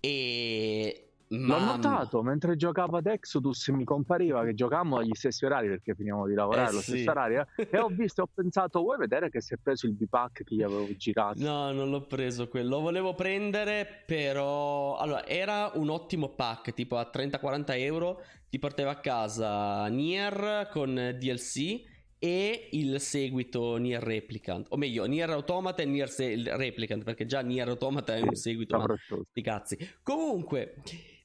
E 0.00 1.08
L'ho 1.31 1.58
notato 1.58 2.22
mentre 2.22 2.56
giocavo 2.56 2.96
ad 2.96 3.06
Exodus 3.06 3.69
mi 3.69 3.84
compariva 3.84 4.44
che 4.44 4.55
giocavamo 4.55 4.96
agli 4.96 5.12
stessi 5.12 5.44
orari 5.44 5.69
perché 5.69 5.94
finiamo 5.94 6.26
di 6.26 6.32
lavorare 6.32 6.69
eh, 6.69 6.70
allo 6.70 6.81
sì. 6.81 6.90
stesso 6.93 7.11
orario 7.11 7.46
e 7.54 7.78
ho 7.78 7.88
visto 7.88 8.22
ho 8.22 8.28
pensato 8.32 8.81
vuoi 8.81 8.96
vedere 8.96 9.28
che 9.28 9.43
si 9.43 9.52
è 9.52 9.58
preso 9.62 9.87
il 9.87 9.93
bipack 9.93 10.44
che 10.44 10.54
gli 10.54 10.62
avevo 10.62 10.87
girato 10.96 11.43
no 11.43 11.70
non 11.72 11.90
l'ho 11.90 12.06
preso 12.06 12.49
quello 12.49 12.76
lo 12.76 12.81
volevo 12.81 13.14
prendere 13.14 13.87
però 14.06 14.96
allora 14.96 15.26
era 15.26 15.72
un 15.75 15.90
ottimo 15.90 16.31
pack 16.31 16.72
tipo 16.72 16.96
a 16.96 17.11
30-40 17.12 17.64
euro 17.78 18.22
ti 18.49 18.59
portava 18.59 18.93
a 18.93 19.00
casa 19.00 19.87
Nier 19.89 20.69
con 20.73 21.17
DLC 21.19 21.97
e 22.19 22.69
il 22.73 23.00
seguito 23.00 23.77
Nier 23.77 24.03
Replicant. 24.03 24.67
O 24.71 24.77
meglio 24.77 25.05
Nier 25.05 25.31
Automata 25.31 25.83
e 25.83 25.87
Nier 25.87 26.09
Replicant 26.09 27.05
perché 27.05 27.27
già 27.27 27.41
Nier 27.41 27.69
Automata 27.69 28.17
è 28.17 28.21
un 28.21 28.35
seguito 28.35 28.77
ma 28.77 28.87
sti 29.31 29.43
cazzi. 29.43 29.79
Comunque 30.03 30.77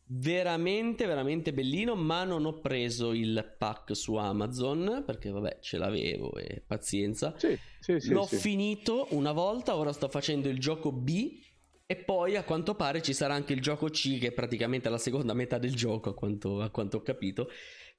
veramente 0.06 1.06
veramente 1.06 1.54
bellino 1.54 1.96
ma 1.96 2.24
non 2.26 2.46
ho 2.46 2.60
preso 2.60 3.14
il 3.14 3.56
pack 3.58 3.96
su 3.96 4.16
Amazon 4.16 5.04
perché 5.06 5.30
vabbè 5.30 5.60
ce 5.62 5.78
l'avevo 5.78 6.36
e 6.36 6.62
pazienza. 6.66 7.34
Sì, 7.38 7.58
sì, 7.80 8.00
sì, 8.00 8.12
l'ho 8.12 8.26
finito 8.26 9.08
una 9.12 9.32
volta 9.32 9.76
ora 9.76 9.94
sto 9.94 10.10
facendo 10.10 10.50
il 10.50 10.60
gioco 10.60 10.92
B 10.92 11.40
e 11.86 11.96
poi 11.98 12.36
a 12.36 12.44
quanto 12.44 12.76
pare 12.76 13.02
ci 13.02 13.14
sarà 13.14 13.34
anche 13.34 13.54
il 13.54 13.62
gioco 13.62 13.88
C 13.90 14.20
che 14.20 14.28
è 14.28 14.32
praticamente 14.32 14.90
la 14.90 14.98
seconda 14.98 15.34
metà 15.34 15.58
del 15.58 15.76
gioco 15.76 16.10
a 16.10 16.14
quanto, 16.14 16.62
a 16.62 16.70
quanto 16.70 16.98
ho 16.98 17.02
capito. 17.02 17.50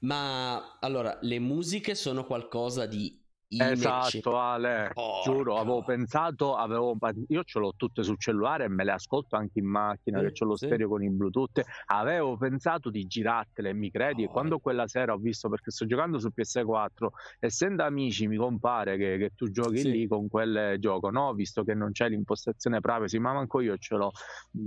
Ma 0.00 0.78
allora 0.80 1.18
le 1.22 1.38
musiche 1.38 1.94
sono 1.94 2.24
qualcosa 2.26 2.86
di 2.86 3.23
Esatto, 3.58 4.38
Ale, 4.38 4.90
Porca. 4.92 5.30
giuro, 5.30 5.56
avevo 5.56 5.84
pensato, 5.84 6.56
avevo, 6.56 6.96
io 7.28 7.42
ce 7.44 7.58
l'ho 7.58 7.72
tutte 7.76 8.02
sul 8.02 8.18
cellulare 8.18 8.64
e 8.64 8.68
me 8.68 8.84
le 8.84 8.92
ascolto 8.92 9.36
anche 9.36 9.58
in 9.58 9.66
macchina, 9.66 10.20
sì, 10.20 10.32
che 10.32 10.44
ho 10.44 10.46
lo 10.46 10.56
sì. 10.56 10.66
stereo 10.66 10.88
con 10.88 11.02
i 11.02 11.10
Bluetooth. 11.10 11.62
Avevo 11.86 12.36
pensato 12.36 12.90
di 12.90 13.04
girartele, 13.06 13.72
mi 13.72 13.90
credi? 13.90 14.22
Oh. 14.22 14.26
E 14.26 14.28
quando 14.28 14.58
quella 14.58 14.86
sera 14.88 15.12
ho 15.12 15.18
visto, 15.18 15.48
perché 15.48 15.70
sto 15.70 15.86
giocando 15.86 16.18
su 16.18 16.30
PS4, 16.34 17.08
essendo 17.38 17.82
amici, 17.82 18.26
mi 18.26 18.36
compare 18.36 18.96
che, 18.96 19.16
che 19.18 19.30
tu 19.34 19.50
giochi 19.50 19.78
sì. 19.78 19.90
lì 19.90 20.06
con 20.06 20.28
quel 20.28 20.76
gioco, 20.78 21.10
no? 21.10 21.32
Visto 21.34 21.64
che 21.64 21.74
non 21.74 21.92
c'è 21.92 22.08
l'impostazione 22.08 22.80
privacy, 22.80 23.18
ma 23.18 23.32
manco 23.32 23.60
io 23.60 23.76
ce 23.76 23.96
l'ho, 23.96 24.10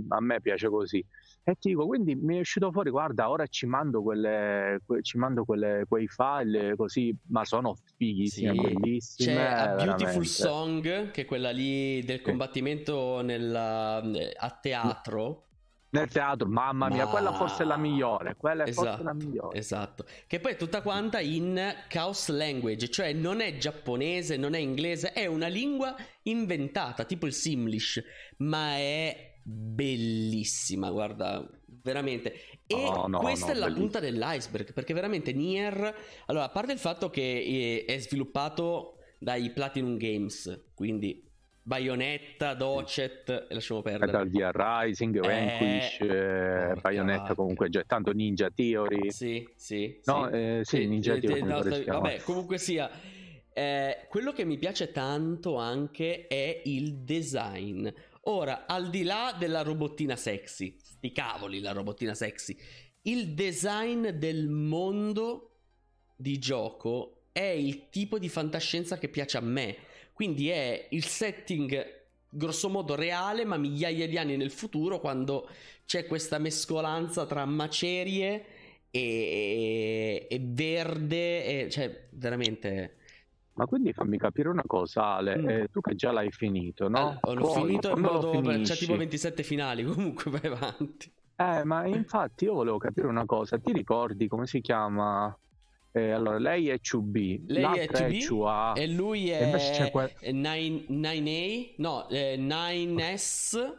a 0.09 0.21
me 0.21 0.41
piace 0.41 0.69
così. 0.69 1.03
E 1.43 1.55
ti 1.55 1.69
dico, 1.69 1.85
quindi 1.87 2.13
mi 2.15 2.35
è 2.35 2.39
uscito 2.41 2.71
fuori, 2.73 2.89
guarda, 2.89 3.29
ora 3.29 3.47
ci 3.47 3.65
mando, 3.67 4.01
quelle, 4.01 4.81
que, 4.85 5.01
ci 5.01 5.17
mando 5.17 5.45
quelle, 5.45 5.85
quei 5.87 6.05
file 6.07 6.75
così, 6.75 7.15
ma 7.29 7.45
sono 7.45 7.77
fighissime, 7.95 8.67
sì. 8.67 8.76
Bellissime. 8.79 9.33
C'è 9.33 9.41
A 9.41 9.67
Beautiful 9.75 9.97
veramente. 9.97 10.27
Song, 10.27 11.11
che 11.11 11.21
è 11.21 11.25
quella 11.25 11.51
lì 11.51 12.03
del 12.03 12.21
combattimento 12.21 13.21
nella, 13.21 13.97
a 13.97 14.59
teatro. 14.61 15.43
Nel 15.89 16.09
teatro, 16.09 16.47
mamma 16.47 16.89
mia, 16.89 17.05
ma... 17.05 17.11
quella 17.11 17.31
forse 17.31 17.63
è 17.63 17.65
la 17.65 17.77
migliore. 17.77 18.35
Quella 18.35 18.65
è 18.65 18.69
esatto, 18.69 18.87
forse 18.87 19.03
la 19.03 19.13
migliore. 19.13 19.57
Esatto. 19.57 20.05
Che 20.27 20.39
poi 20.39 20.51
è 20.51 20.55
tutta 20.57 20.81
quanta 20.81 21.19
in 21.21 21.59
Chaos 21.87 22.27
Language, 22.27 22.89
cioè 22.89 23.13
non 23.13 23.39
è 23.39 23.57
giapponese, 23.57 24.35
non 24.35 24.53
è 24.53 24.59
inglese, 24.59 25.13
è 25.13 25.25
una 25.27 25.47
lingua 25.47 25.95
inventata, 26.23 27.05
tipo 27.05 27.25
il 27.25 27.33
Simlish, 27.33 28.03
ma 28.37 28.75
è 28.75 29.35
bellissima, 29.41 30.91
guarda, 30.91 31.47
veramente. 31.87 32.33
E 32.67 32.75
oh, 32.75 33.07
no, 33.07 33.19
questa 33.19 33.47
no, 33.47 33.51
è 33.53 33.55
la 33.55 33.65
bellissima. 33.65 33.85
punta 33.85 33.99
dell'iceberg, 33.99 34.73
perché 34.73 34.93
veramente 34.93 35.31
Nier, 35.31 35.95
allora, 36.25 36.45
a 36.45 36.49
parte 36.49 36.73
il 36.73 36.79
fatto 36.79 37.09
che 37.09 37.85
è 37.87 37.97
sviluppato 37.97 38.97
dai 39.17 39.49
Platinum 39.51 39.97
Games, 39.97 40.71
quindi 40.75 41.23
Bayonetta, 41.67 42.53
Docet, 42.53 43.47
lasciamo 43.49 43.81
perdere. 43.81 44.05
Metal 44.05 44.29
Gear 44.29 44.55
Rising, 44.55 45.19
Vanquish, 45.19 45.99
eh, 45.99 46.73
Bayonetta 46.79 47.35
comunque 47.35 47.69
già 47.69 47.83
tanto 47.85 48.11
Ninja 48.11 48.49
Theory. 48.53 49.11
Sì, 49.11 49.47
sì. 49.55 49.99
No, 50.05 50.29
sì, 50.29 50.35
eh, 50.37 50.59
sì 50.63 50.85
Ninja 50.85 51.15
eh, 51.15 51.19
Theory. 51.19 51.41
No, 51.41 51.61
vabbè, 51.61 52.21
comunque 52.21 52.57
sia. 52.57 52.89
Eh, 53.51 54.05
quello 54.07 54.31
che 54.31 54.45
mi 54.45 54.57
piace 54.57 54.91
tanto 54.91 55.55
anche 55.57 56.27
è 56.27 56.61
il 56.65 56.99
design. 56.99 57.87
Ora, 58.29 58.65
al 58.65 58.89
di 58.89 59.03
là 59.03 59.35
della 59.37 59.61
robottina 59.61 60.15
sexy, 60.15 60.77
sti 60.97 61.11
cavoli 61.11 61.59
la 61.59 61.71
robottina 61.71 62.13
sexy, 62.13 62.57
il 63.03 63.33
design 63.33 64.09
del 64.09 64.47
mondo 64.49 65.51
di 66.15 66.37
gioco 66.39 67.27
è 67.31 67.41
il 67.41 67.89
tipo 67.89 68.17
di 68.17 68.29
fantascienza 68.29 68.97
che 68.97 69.09
piace 69.09 69.37
a 69.37 69.41
me. 69.41 69.75
Quindi 70.11 70.49
è 70.49 70.87
il 70.89 71.05
setting 71.05 71.95
grossomodo 72.29 72.95
reale, 72.95 73.45
ma 73.45 73.57
migliaia 73.57 74.07
di 74.07 74.17
anni 74.17 74.35
nel 74.35 74.51
futuro, 74.51 74.99
quando 74.99 75.47
c'è 75.85 76.07
questa 76.07 76.39
mescolanza 76.39 77.25
tra 77.27 77.45
macerie 77.45 78.45
e, 78.89 80.27
e 80.29 80.39
verde, 80.41 81.65
e, 81.65 81.69
cioè 81.69 82.07
veramente 82.11 82.95
ma 83.57 83.65
quindi 83.65 83.91
fammi 83.91 84.17
capire 84.19 84.49
una 84.49 84.63
cosa, 84.65 85.15
Ale, 85.15 85.37
mm. 85.37 85.49
eh, 85.49 85.67
tu 85.71 85.81
che 85.81 85.95
già 85.95 86.11
l'hai 86.11 86.31
finito, 86.31 86.87
no? 86.87 87.17
Allora, 87.21 87.39
l'ho 87.39 87.53
Poi, 87.53 87.65
finito 87.65 87.89
in 87.89 87.99
modo... 87.99 88.41
C'è 88.61 88.75
tipo 88.75 88.95
27 88.95 89.41
finali, 89.41 89.83
comunque 89.83 90.29
vai 90.29 90.51
avanti. 90.51 91.11
Eh, 91.35 91.63
ma 91.63 91.85
infatti 91.87 92.45
io 92.45 92.53
volevo 92.53 92.77
capire 92.77 93.07
una 93.07 93.25
cosa, 93.25 93.57
ti 93.57 93.71
ricordi 93.73 94.27
come 94.27 94.45
si 94.45 94.61
chiama? 94.61 95.35
Eh, 95.91 96.11
allora, 96.11 96.37
lei 96.37 96.69
è 96.69 96.75
2B, 96.75 97.41
lei 97.47 97.79
è 97.79 97.87
2B 97.87 98.75
è 98.75 98.81
e 98.81 98.87
lui 98.87 99.29
è 99.29 99.89
que... 99.91 100.31
9, 100.31 100.85
9A, 100.89 101.73
no, 101.77 102.07
eh, 102.09 102.37
9S 102.37 103.73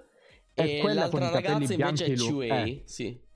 e, 0.55 0.79
e 0.79 0.93
l'altra 0.93 1.31
ragazza 1.31 1.73
invece 1.73 2.07
è 2.07 2.13
2A, 2.15 2.67
eh. 2.67 2.83
sì. 2.85 3.27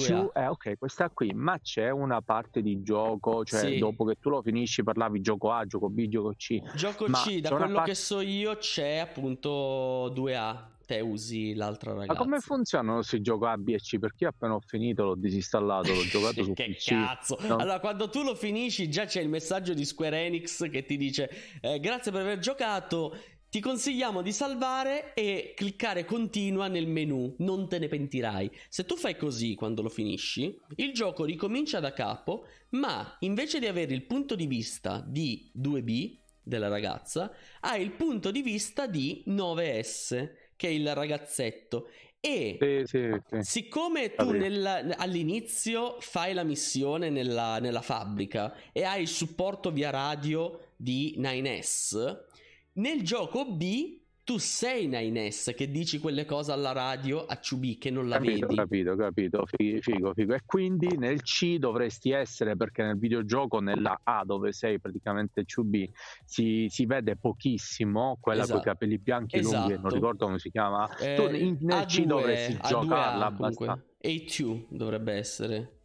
Più, 0.00 0.30
eh, 0.34 0.46
ok, 0.46 0.78
questa 0.78 1.10
qui, 1.10 1.32
ma 1.34 1.58
c'è 1.60 1.90
una 1.90 2.20
parte 2.20 2.62
di 2.62 2.82
gioco, 2.82 3.44
cioè 3.44 3.60
sì. 3.60 3.78
dopo 3.78 4.04
che 4.04 4.16
tu 4.20 4.30
lo 4.30 4.42
finisci 4.42 4.82
parlavi 4.82 5.20
gioco 5.20 5.52
A, 5.52 5.64
gioco 5.66 5.88
B, 5.88 6.08
gioco 6.08 6.34
C. 6.36 6.60
Gioco 6.74 7.06
C, 7.06 7.40
da 7.40 7.50
quello 7.50 7.74
parte... 7.74 7.90
che 7.90 7.96
so 7.96 8.20
io 8.20 8.56
c'è 8.56 8.98
appunto 8.98 10.12
2A, 10.14 10.70
te 10.86 11.00
usi 11.00 11.54
l'altra 11.54 11.92
ragazza. 11.92 12.12
Ma 12.12 12.18
come 12.18 12.40
funzionano 12.40 13.02
se 13.02 13.20
gioco 13.20 13.46
A, 13.46 13.56
B 13.56 13.68
e 13.68 13.78
C? 13.78 13.98
Perché 13.98 14.24
io 14.24 14.30
appena 14.30 14.54
ho 14.54 14.60
finito 14.60 15.04
l'ho 15.04 15.14
disinstallato, 15.14 15.92
l'ho 15.92 16.04
giocato 16.08 16.44
su 16.44 16.52
che 16.52 16.70
PC. 16.70 16.88
cazzo! 16.88 17.38
No? 17.40 17.56
Allora, 17.56 17.80
quando 17.80 18.08
tu 18.08 18.22
lo 18.22 18.34
finisci 18.34 18.90
già 18.90 19.04
c'è 19.04 19.20
il 19.20 19.28
messaggio 19.28 19.74
di 19.74 19.84
Square 19.84 20.24
Enix 20.24 20.68
che 20.70 20.84
ti 20.84 20.96
dice 20.96 21.30
eh, 21.60 21.80
grazie 21.80 22.12
per 22.12 22.22
aver 22.22 22.38
giocato, 22.38 23.16
ti 23.52 23.60
consigliamo 23.60 24.22
di 24.22 24.32
salvare 24.32 25.12
e 25.12 25.52
cliccare 25.54 26.06
continua 26.06 26.68
nel 26.68 26.86
menu, 26.86 27.34
non 27.40 27.68
te 27.68 27.78
ne 27.78 27.86
pentirai. 27.86 28.50
Se 28.70 28.86
tu 28.86 28.96
fai 28.96 29.14
così 29.14 29.54
quando 29.54 29.82
lo 29.82 29.90
finisci, 29.90 30.58
il 30.76 30.94
gioco 30.94 31.26
ricomincia 31.26 31.78
da 31.78 31.92
capo, 31.92 32.46
ma 32.70 33.14
invece 33.20 33.58
di 33.58 33.66
avere 33.66 33.92
il 33.92 34.06
punto 34.06 34.36
di 34.36 34.46
vista 34.46 35.04
di 35.06 35.52
2B 35.54 36.16
della 36.42 36.68
ragazza, 36.68 37.30
hai 37.60 37.82
il 37.82 37.90
punto 37.90 38.30
di 38.30 38.40
vista 38.40 38.86
di 38.86 39.22
9S, 39.26 40.30
che 40.56 40.68
è 40.68 40.70
il 40.70 40.94
ragazzetto. 40.94 41.90
E 42.20 42.56
sì, 42.58 42.82
sì, 42.86 43.10
sì. 43.28 43.38
siccome 43.42 44.14
tu 44.14 44.30
nel, 44.30 44.94
all'inizio 44.96 45.96
fai 46.00 46.32
la 46.32 46.44
missione 46.44 47.10
nella, 47.10 47.58
nella 47.58 47.82
fabbrica 47.82 48.54
e 48.72 48.84
hai 48.84 49.02
il 49.02 49.08
supporto 49.08 49.70
via 49.72 49.90
radio 49.90 50.58
di 50.74 51.16
9S, 51.18 52.30
nel 52.74 53.02
gioco 53.02 53.44
B 53.44 54.00
tu 54.24 54.38
sei 54.38 54.86
Nines 54.86 55.52
che 55.56 55.68
dici 55.68 55.98
quelle 55.98 56.24
cose 56.24 56.52
alla 56.52 56.70
radio 56.70 57.24
a 57.26 57.40
Ciubi 57.40 57.76
che 57.76 57.90
non 57.90 58.08
la 58.08 58.18
capito, 58.18 58.46
vedi. 58.46 58.54
Capito, 58.54 58.96
capito, 58.96 59.46
figo, 59.46 60.14
figo. 60.14 60.34
E 60.34 60.40
quindi 60.46 60.96
nel 60.96 61.22
C 61.22 61.56
dovresti 61.56 62.12
essere, 62.12 62.56
perché 62.56 62.84
nel 62.84 62.98
videogioco 62.98 63.58
nella 63.58 64.00
A 64.04 64.22
dove 64.24 64.52
sei 64.52 64.78
praticamente 64.78 65.44
Ciubi 65.44 65.90
si, 66.24 66.66
si 66.68 66.86
vede 66.86 67.16
pochissimo, 67.16 68.16
quella 68.20 68.42
esatto. 68.42 68.60
con 68.60 68.68
i 68.68 68.72
capelli 68.72 68.98
bianchi 68.98 69.38
esatto. 69.38 69.56
lunghi, 69.56 69.72
non 69.72 69.80
esatto. 69.80 69.94
ricordo 69.94 70.24
come 70.26 70.38
si 70.38 70.50
chiama. 70.50 70.96
Eh, 70.98 71.14
tu 71.16 71.34
in, 71.34 71.56
nel 71.60 71.78
A2, 71.80 71.86
C 71.86 72.04
dovresti 72.04 72.52
A2A, 72.52 72.68
giocarla 72.68 73.26
abbastanza. 73.26 73.84
A2 74.04 74.64
dovrebbe 74.68 75.12
essere. 75.14 75.78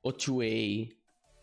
O 0.00 0.10
2A. 0.10 0.95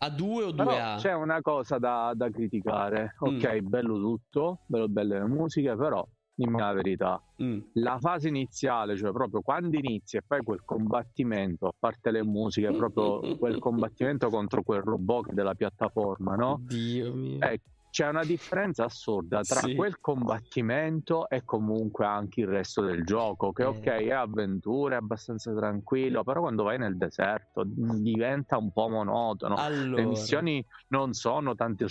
A2 0.06 0.22
o 0.22 0.48
2A? 0.50 0.56
Però 0.56 0.94
c'è 0.96 1.12
una 1.14 1.40
cosa 1.40 1.78
da, 1.78 2.12
da 2.14 2.30
criticare. 2.30 3.14
Ok, 3.18 3.62
mm. 3.62 3.68
bello 3.68 3.98
tutto, 3.98 4.60
bello 4.66 4.88
belle 4.88 5.18
le 5.18 5.26
musiche, 5.26 5.74
però 5.76 6.06
dimmi 6.34 6.58
la 6.58 6.72
verità. 6.72 7.22
Mm. 7.42 7.60
La 7.74 7.98
fase 7.98 8.28
iniziale, 8.28 8.96
cioè 8.96 9.12
proprio 9.12 9.40
quando 9.40 9.76
inizi 9.76 10.16
e 10.16 10.22
fai 10.26 10.42
quel 10.42 10.62
combattimento, 10.64 11.66
a 11.66 11.72
parte 11.78 12.10
le 12.10 12.24
musiche, 12.24 12.72
proprio 12.72 13.36
quel 13.36 13.58
combattimento 13.60 14.28
contro 14.28 14.62
quel 14.62 14.82
robot 14.82 15.32
della 15.32 15.54
piattaforma, 15.54 16.34
no? 16.34 16.60
Dio 16.66 17.14
mio. 17.14 17.40
Ecco, 17.40 17.70
c'è 17.94 18.08
una 18.08 18.24
differenza 18.24 18.86
assurda 18.86 19.42
tra 19.42 19.60
sì. 19.60 19.76
quel 19.76 20.00
combattimento 20.00 21.28
e 21.28 21.44
comunque 21.44 22.04
anche 22.04 22.40
il 22.40 22.48
resto 22.48 22.82
del 22.82 23.04
gioco 23.04 23.52
che 23.52 23.62
eh. 23.62 23.66
ok 23.66 23.84
è 23.84 24.10
avventura 24.10 24.96
è 24.96 24.98
abbastanza 24.98 25.54
tranquillo 25.54 26.24
però 26.24 26.40
quando 26.40 26.64
vai 26.64 26.76
nel 26.76 26.96
deserto 26.96 27.62
diventa 27.64 28.56
un 28.56 28.72
po' 28.72 28.88
monotono 28.88 29.54
allora. 29.54 30.02
le 30.02 30.08
missioni 30.08 30.66
non 30.88 31.12
sono 31.12 31.54
tanto 31.54 31.86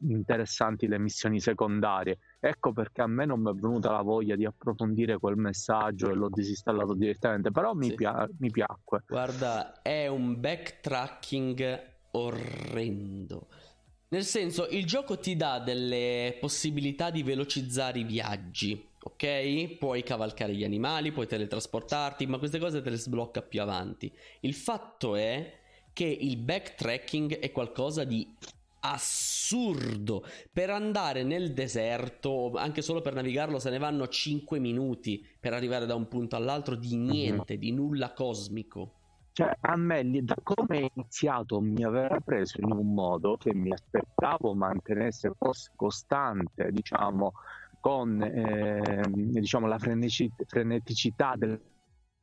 interessanti 0.00 0.86
le 0.86 0.98
missioni 0.98 1.40
secondarie 1.40 2.18
ecco 2.40 2.72
perché 2.72 3.00
a 3.00 3.06
me 3.06 3.24
non 3.24 3.40
mi 3.40 3.50
è 3.50 3.54
venuta 3.54 3.90
la 3.90 4.02
voglia 4.02 4.36
di 4.36 4.44
approfondire 4.44 5.16
quel 5.16 5.36
messaggio 5.36 6.10
e 6.10 6.14
l'ho 6.14 6.28
disinstallato 6.28 6.92
direttamente 6.92 7.50
però 7.50 7.72
mi, 7.72 7.86
sì. 7.86 7.94
pia- 7.94 8.28
mi 8.40 8.50
piacque 8.50 9.04
guarda 9.08 9.80
è 9.80 10.08
un 10.08 10.38
backtracking 10.38 11.96
orrendo 12.10 13.46
nel 14.10 14.24
senso, 14.24 14.66
il 14.70 14.86
gioco 14.86 15.18
ti 15.18 15.36
dà 15.36 15.58
delle 15.58 16.36
possibilità 16.40 17.10
di 17.10 17.22
velocizzare 17.22 17.98
i 17.98 18.04
viaggi, 18.04 18.82
ok? 19.02 19.76
Puoi 19.76 20.02
cavalcare 20.02 20.54
gli 20.54 20.64
animali, 20.64 21.12
puoi 21.12 21.26
teletrasportarti, 21.26 22.26
ma 22.26 22.38
queste 22.38 22.58
cose 22.58 22.80
te 22.80 22.88
le 22.88 22.96
sblocca 22.96 23.42
più 23.42 23.60
avanti. 23.60 24.10
Il 24.40 24.54
fatto 24.54 25.14
è 25.14 25.58
che 25.92 26.04
il 26.04 26.36
backtracking 26.38 27.38
è 27.38 27.52
qualcosa 27.52 28.04
di 28.04 28.26
assurdo. 28.80 30.24
Per 30.52 30.70
andare 30.70 31.22
nel 31.22 31.52
deserto, 31.52 32.52
anche 32.54 32.82
solo 32.82 33.00
per 33.00 33.14
navigarlo, 33.14 33.58
se 33.58 33.68
ne 33.68 33.78
vanno 33.78 34.08
5 34.08 34.58
minuti 34.58 35.26
per 35.38 35.52
arrivare 35.52 35.86
da 35.86 35.94
un 35.94 36.08
punto 36.08 36.36
all'altro 36.36 36.76
di 36.76 36.96
mhm. 36.96 37.10
niente, 37.10 37.58
di 37.58 37.72
nulla 37.72 38.12
cosmico. 38.12 38.97
Cioè, 39.38 39.56
a 39.60 39.76
me, 39.76 40.02
da 40.24 40.34
come 40.42 40.80
è 40.80 40.90
iniziato, 40.96 41.60
mi 41.60 41.84
aveva 41.84 42.18
preso 42.18 42.60
in 42.60 42.72
un 42.72 42.92
modo 42.92 43.36
che 43.36 43.54
mi 43.54 43.72
aspettavo 43.72 44.52
mantenesse 44.52 45.30
costante, 45.76 46.72
diciamo, 46.72 47.34
con 47.78 48.20
eh, 48.20 49.00
diciamo, 49.08 49.68
la 49.68 49.78
frenetici- 49.78 50.32
freneticità 50.44 51.34
del 51.36 51.62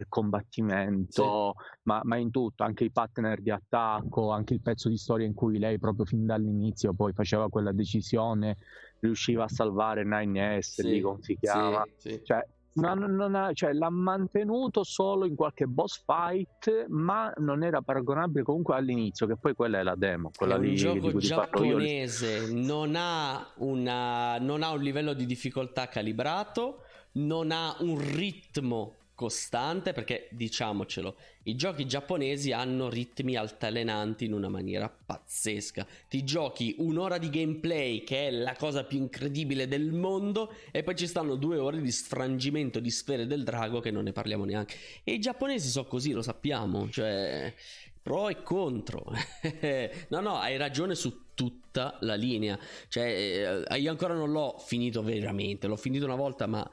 combattimento, 0.09 1.53
sì. 1.57 1.79
ma, 1.83 2.01
ma, 2.03 2.17
in 2.17 2.31
tutto, 2.31 2.63
anche 2.63 2.83
i 2.83 2.91
partner 2.91 3.39
di 3.39 3.49
attacco, 3.49 4.31
anche 4.31 4.55
il 4.55 4.61
pezzo 4.61 4.89
di 4.89 4.97
storia 4.97 5.25
in 5.25 5.33
cui 5.33 5.57
lei 5.57 5.79
proprio 5.79 6.03
fin 6.03 6.25
dall'inizio 6.25 6.93
poi 6.93 7.13
faceva 7.13 7.47
quella 7.47 7.71
decisione, 7.71 8.57
riusciva 8.99 9.45
a 9.45 9.47
salvare 9.47 10.03
9S, 10.03 10.59
sì, 10.59 10.83
lì 10.89 10.99
come 10.99 11.21
si 11.21 11.37
chiama. 11.39 11.81
Sì, 11.95 12.19
cioè, 12.25 12.45
non, 12.75 12.99
non 13.15 13.35
ha, 13.35 13.53
cioè, 13.53 13.73
l'ha 13.73 13.89
mantenuto 13.89 14.83
solo 14.83 15.25
in 15.25 15.35
qualche 15.35 15.65
boss 15.65 16.03
fight, 16.05 16.87
ma 16.89 17.31
non 17.37 17.63
era 17.63 17.81
paragonabile 17.81 18.43
comunque 18.43 18.75
all'inizio, 18.75 19.27
che 19.27 19.37
poi 19.37 19.53
quella 19.53 19.79
è 19.79 19.83
la 19.83 19.95
demo. 19.95 20.31
Quella 20.35 20.55
è 20.55 20.57
un 20.57 20.63
di, 20.63 20.75
gioco 20.75 21.17
giapponese, 21.17 22.51
non 22.51 22.95
ha, 22.95 23.53
una, 23.57 24.37
non 24.39 24.63
ha 24.63 24.71
un 24.71 24.81
livello 24.81 25.13
di 25.13 25.25
difficoltà 25.25 25.87
calibrato, 25.87 26.81
non 27.13 27.51
ha 27.51 27.75
un 27.79 27.97
ritmo 27.97 28.95
costante 29.15 29.93
perché 29.93 30.27
diciamocelo 30.31 31.15
i 31.43 31.55
giochi 31.55 31.87
giapponesi 31.87 32.51
hanno 32.51 32.89
ritmi 32.89 33.35
altalenanti 33.35 34.25
in 34.25 34.33
una 34.33 34.49
maniera 34.49 34.89
pazzesca. 34.89 35.87
Ti 36.09 36.23
giochi 36.23 36.75
un'ora 36.79 37.17
di 37.17 37.29
gameplay 37.29 38.03
che 38.03 38.27
è 38.27 38.31
la 38.31 38.55
cosa 38.55 38.83
più 38.83 38.97
incredibile 38.97 39.67
del 39.67 39.91
mondo 39.91 40.53
e 40.71 40.83
poi 40.83 40.95
ci 40.95 41.07
stanno 41.07 41.35
due 41.35 41.57
ore 41.57 41.81
di 41.81 41.91
sfrangimento 41.91 42.79
di 42.79 42.91
sfere 42.91 43.25
del 43.25 43.43
drago 43.43 43.79
che 43.79 43.91
non 43.91 44.03
ne 44.03 44.11
parliamo 44.11 44.43
neanche. 44.43 44.75
E 45.03 45.13
i 45.13 45.19
giapponesi 45.19 45.69
sono 45.69 45.87
così 45.87 46.11
lo 46.11 46.21
sappiamo 46.21 46.89
cioè 46.89 47.53
pro 48.01 48.29
e 48.29 48.41
contro. 48.43 49.03
No 50.09 50.19
no 50.19 50.37
hai 50.37 50.57
ragione 50.57 50.95
su 50.95 51.33
tutta 51.35 51.97
la 52.01 52.15
linea. 52.15 52.57
Cioè 52.87 53.65
eh, 53.69 53.77
io 53.79 53.91
ancora 53.91 54.13
non 54.13 54.31
l'ho 54.31 54.57
finito 54.57 55.03
veramente 55.03 55.67
l'ho 55.67 55.75
finito 55.75 56.05
una 56.05 56.15
volta 56.15 56.47
ma 56.47 56.69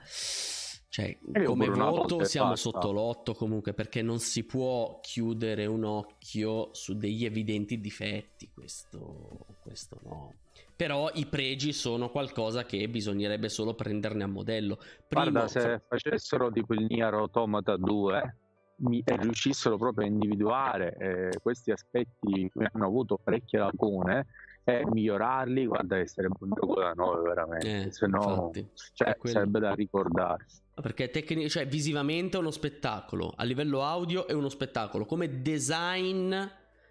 Cioè, 0.93 1.17
come 1.47 1.71
voto 1.71 2.23
siamo 2.25 2.55
sotto 2.55 2.93
l'otto 2.93 3.33
comunque 3.33 3.73
perché 3.73 4.03
non 4.03 4.19
si 4.19 4.45
può 4.45 5.01
chiudere 5.01 5.65
un 5.65 5.85
occhio 5.85 6.69
su 6.75 6.95
degli 6.99 7.25
evidenti 7.25 7.81
difetti, 7.81 8.51
questo, 8.53 9.47
questo 9.63 9.97
no. 10.03 10.35
Però 10.77 11.11
i 11.15 11.25
pregi 11.25 11.73
sono 11.73 12.11
qualcosa 12.11 12.67
che 12.67 12.87
bisognerebbe 12.91 13.49
solo 13.49 13.73
prenderne 13.73 14.25
a 14.25 14.27
modello. 14.27 14.77
Primo, 15.09 15.31
Guarda, 15.31 15.49
se 15.49 15.61
fa... 15.61 15.83
facessero 15.89 16.51
tipo 16.51 16.75
il 16.75 16.85
Nier 16.87 17.15
Automata 17.15 17.79
2 17.79 18.37
mi, 18.83 19.03
e 19.03 19.17
riuscissero 19.17 19.79
proprio 19.79 20.05
a 20.05 20.11
individuare 20.11 20.95
eh, 20.99 21.39
questi 21.41 21.71
aspetti 21.71 22.51
che 22.53 22.69
hanno 22.71 22.85
avuto 22.85 23.17
parecchie 23.17 23.61
lacune 23.61 24.27
e 24.63 24.85
migliorarli, 24.85 25.67
guarda 25.67 25.97
che 25.97 26.07
sarebbe 26.07 26.37
un 26.41 26.51
gioco 26.51 26.81
da 26.81 26.93
9 26.93 27.23
veramente, 27.23 27.83
eh, 27.85 27.91
se 27.91 28.07
no 28.07 28.51
cioè, 28.93 29.17
sarebbe 29.23 29.59
da 29.59 29.73
ricordare. 29.73 30.45
Perché 30.75 31.11
tecnic- 31.11 31.49
cioè, 31.49 31.67
visivamente 31.67 32.37
è 32.37 32.41
uno 32.41 32.51
spettacolo, 32.51 33.33
a 33.37 33.45
livello 33.45 33.83
audio 33.83 34.27
è 34.27 34.33
uno 34.33 34.49
spettacolo, 34.49 35.05
come 35.05 35.43
design 35.43 36.35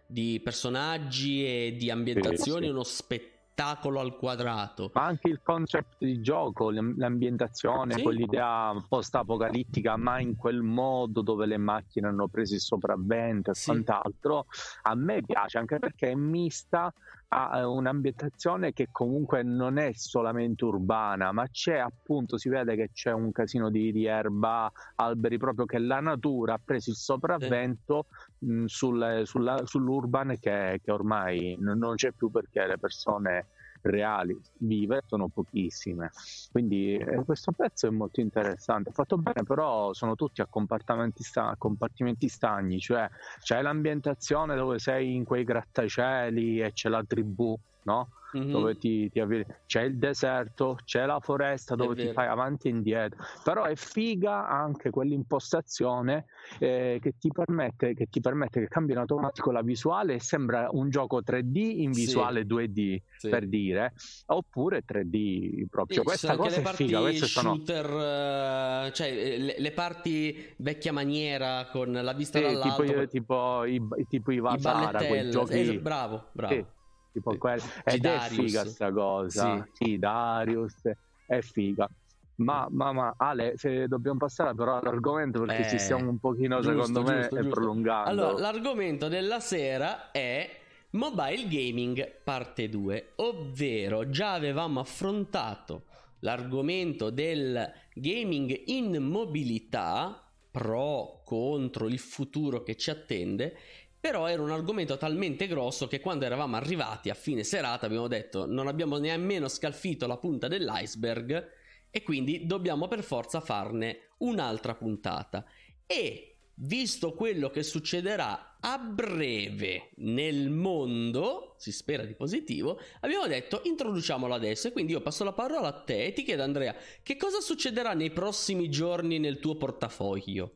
di 0.06 0.40
personaggi 0.44 1.46
e 1.46 1.76
di 1.78 1.90
ambientazioni 1.90 2.60
sì, 2.60 2.64
sì. 2.64 2.68
è 2.68 2.72
uno 2.72 2.84
spettacolo 2.84 4.00
al 4.00 4.18
quadrato. 4.18 4.92
Ma 4.94 5.06
anche 5.06 5.30
il 5.30 5.40
concept 5.42 5.96
di 6.00 6.22
gioco, 6.22 6.70
l'ambientazione, 6.70 7.96
sì. 7.96 8.02
quell'idea 8.02 8.74
post-apocalittica, 8.88 9.98
ma 9.98 10.20
in 10.20 10.36
quel 10.36 10.62
modo 10.62 11.22
dove 11.22 11.46
le 11.46 11.58
macchine 11.58 12.08
hanno 12.08 12.28
preso 12.28 12.54
il 12.54 12.62
sopravvento 12.62 13.52
e 13.52 13.54
quant'altro, 13.64 14.46
a 14.84 14.96
me 14.96 15.24
piace 15.24 15.58
anche 15.58 15.80
perché 15.80 16.12
è 16.12 16.16
mista 16.16 16.94
a 17.34 17.66
un'ambientazione 17.66 18.74
che 18.74 18.90
comunque 18.92 19.42
non 19.42 19.78
è 19.78 19.92
solamente 19.94 20.66
urbana, 20.66 21.32
ma 21.32 21.48
c'è 21.50 21.78
appunto, 21.78 22.38
si 22.38 22.50
vede 22.50 22.76
che 22.76 22.90
c'è 22.92 23.12
un 23.14 23.32
casino 23.32 23.70
di, 23.70 23.94
di 23.94 24.06
erba, 24.06 24.70
alberi, 24.96 25.38
proprio 25.38 25.66
che 25.66 25.80
la 25.80 26.02
natura 26.02 26.56
ha 26.56 26.62
preso 26.64 26.90
il 26.90 26.98
sopravvento 26.98 28.08
sì. 28.38 28.46
mh, 28.48 28.66
sul, 28.66 29.22
sulla, 29.24 29.66
sull'urban 29.66 30.38
che, 30.40 30.82
che 30.84 30.92
ormai 30.92 31.56
non 31.60 31.96
c'è 31.96 32.12
più 32.12 32.30
perché 32.30 32.68
le 32.68 32.78
persone 32.78 33.48
reali 33.82 34.40
vive 34.60 35.02
sono 35.06 35.28
pochissime. 35.28 36.12
Quindi 36.52 36.96
eh, 36.96 37.24
questo 37.26 37.52
pezzo 37.52 37.88
è 37.88 37.90
molto 37.90 38.22
interessante. 38.22 38.92
Fatto 38.92 39.18
bene, 39.18 39.44
però 39.44 39.94
sono 39.94 40.16
tutti 40.16 40.42
a 40.42 40.48
compartimenti, 40.48 41.24
sta- 41.24 41.56
compartimenti 41.58 42.28
stagni, 42.28 42.80
cioè 42.80 43.10
c'è 43.42 43.62
l'ambientazione 43.62 44.56
dove 44.56 44.80
sei 44.80 45.16
in 45.16 45.24
quei 45.24 45.44
grattacieli 45.44 46.62
e 46.62 46.72
c'è 46.72 46.90
la 46.90 47.04
tribù, 47.04 47.58
no? 47.84 48.10
mm-hmm. 48.38 48.52
dove 48.52 48.78
ti, 48.78 49.10
ti 49.10 49.20
avvii. 49.20 49.46
c'è 49.66 49.84
il 49.84 49.98
deserto, 49.98 50.78
c'è 50.84 51.06
la 51.06 51.20
foresta 51.20 51.76
dove 51.76 51.96
ti 51.96 52.12
fai 52.12 52.28
avanti 52.28 52.68
e 52.68 52.72
indietro, 52.72 53.24
però 53.44 53.64
è 53.64 53.76
figa 53.76 54.48
anche 54.48 54.90
quell'impostazione 54.90 56.26
eh, 56.60 57.00
che, 57.02 57.14
ti 57.18 57.30
permette, 57.32 57.94
che 57.94 58.08
ti 58.10 58.22
permette 58.22 58.62
che 58.62 58.68
cambi 58.68 58.92
in 58.94 59.00
automatico 59.00 59.52
la 59.52 59.62
visuale 59.62 60.16
e 60.16 60.20
sembra 60.20 60.70
un 60.72 60.90
gioco 60.90 61.22
3D 61.22 61.58
in 61.58 61.92
visuale 61.92 62.42
sì. 62.42 62.54
2D 62.54 63.02
sì. 63.18 63.30
per 63.30 63.48
dire, 63.48 63.94
oppure 64.28 64.84
3D 64.88 65.66
proprio. 65.70 66.00
Sì, 66.00 66.04
Questa 66.04 66.36
cosa 66.36 66.62
è 66.62 66.74
figa. 66.74 67.00
Queste 67.02 67.26
shooter, 67.26 67.86
sono... 67.86 68.86
uh, 68.86 68.92
cioè 68.92 69.38
le, 69.38 69.56
le, 69.58 69.72
parti 69.72 70.54
vecchia 70.58 70.92
maniera 70.92 71.68
con 71.72 71.92
la 71.92 72.14
vista 72.14 72.38
sì, 72.38 72.46
dall'alto. 72.46 72.84
Tipo, 72.84 73.08
tipo, 73.08 73.66
i, 73.66 73.82
tipo 74.08 74.32
i 74.32 74.40
Vasara, 74.40 75.06
quei 75.06 75.30
giochi... 75.30 75.76
Eh, 75.76 75.80
bravo, 75.80 76.26
bravo 76.32 76.80
tipo 77.12 77.38
quello. 77.38 77.62
Ed 77.84 78.06
è 78.06 78.20
figa 78.30 78.66
sta 78.66 78.92
cosa. 78.92 79.66
Sì. 79.74 79.86
sì, 79.86 80.00
Darius 80.00 80.82
è 81.26 81.42
figa. 81.42 81.90
Ma, 82.36 82.68
ma, 82.70 82.92
ma, 82.92 83.14
Ale, 83.18 83.54
se 83.56 83.88
dobbiamo 83.88 84.18
passare 84.18 84.56
però 84.56 84.78
all'argomento 84.78 85.42
perché 85.42 85.66
eh, 85.66 85.70
ci 85.70 85.78
stiamo 85.78 86.10
un 86.10 86.20
pochino, 86.20 86.60
giusto, 86.60 86.72
secondo 86.72 87.04
me, 87.04 87.28
giusto, 87.30 87.50
prolungando. 87.50 88.10
Allora, 88.10 88.40
l'argomento 88.40 89.08
della 89.08 89.40
sera 89.40 90.12
è 90.12 90.50
mobile 90.92 91.48
gaming 91.48 92.12
parte 92.24 92.68
2, 92.68 93.14
ovvero 93.18 94.10
già 94.10 94.34
avevamo 94.34 94.80
affrontato 94.80 95.84
l'argomento 96.22 97.10
del 97.10 97.72
gaming 97.94 98.64
in 98.68 98.98
mobilità, 99.02 100.24
pro, 100.50 101.22
contro 101.24 101.88
il 101.88 102.00
futuro 102.00 102.64
che 102.64 102.76
ci 102.76 102.90
attende 102.90 103.56
però 104.02 104.26
era 104.26 104.42
un 104.42 104.50
argomento 104.50 104.98
talmente 104.98 105.46
grosso 105.46 105.88
che 105.88 106.00
quando 106.00 106.26
eravamo 106.26 106.56
arrivati 106.56 107.12
a 107.12 107.14
fine 107.14 107.44
serata 107.44 107.86
abbiamo 107.86 108.08
detto 108.08 108.48
non 108.48 108.66
abbiamo 108.66 108.98
nemmeno 108.98 109.48
scalfito 109.48 110.08
la 110.08 110.18
punta 110.18 110.48
dell'iceberg 110.48 111.50
e 111.92 112.02
quindi 112.02 112.48
dobbiamo 112.48 112.88
per 112.88 113.04
forza 113.04 113.42
farne 113.42 114.14
un'altra 114.20 114.74
puntata. 114.74 115.46
E 115.86 116.38
visto 116.56 117.14
quello 117.14 117.50
che 117.50 117.62
succederà 117.64 118.58
a 118.60 118.78
breve 118.80 119.92
nel 119.98 120.50
mondo, 120.50 121.56
si 121.58 121.72
spera 121.72 122.04
di 122.04 122.16
positivo, 122.16 122.80
abbiamo 123.02 123.28
detto 123.28 123.62
introduciamolo 123.66 124.34
adesso 124.34 124.68
e 124.68 124.72
quindi 124.72 124.94
io 124.94 125.02
passo 125.02 125.24
la 125.24 125.34
parola 125.34 125.68
a 125.68 125.84
te 125.84 126.06
e 126.06 126.14
ti 126.14 126.24
chiedo 126.24 126.44
Andrea, 126.44 126.76
che 127.04 127.18
cosa 127.18 127.40
succederà 127.40 127.94
nei 127.94 128.12
prossimi 128.12 128.70
giorni 128.70 129.20
nel 129.20 129.40
tuo 129.40 129.58
portafoglio? 129.58 130.56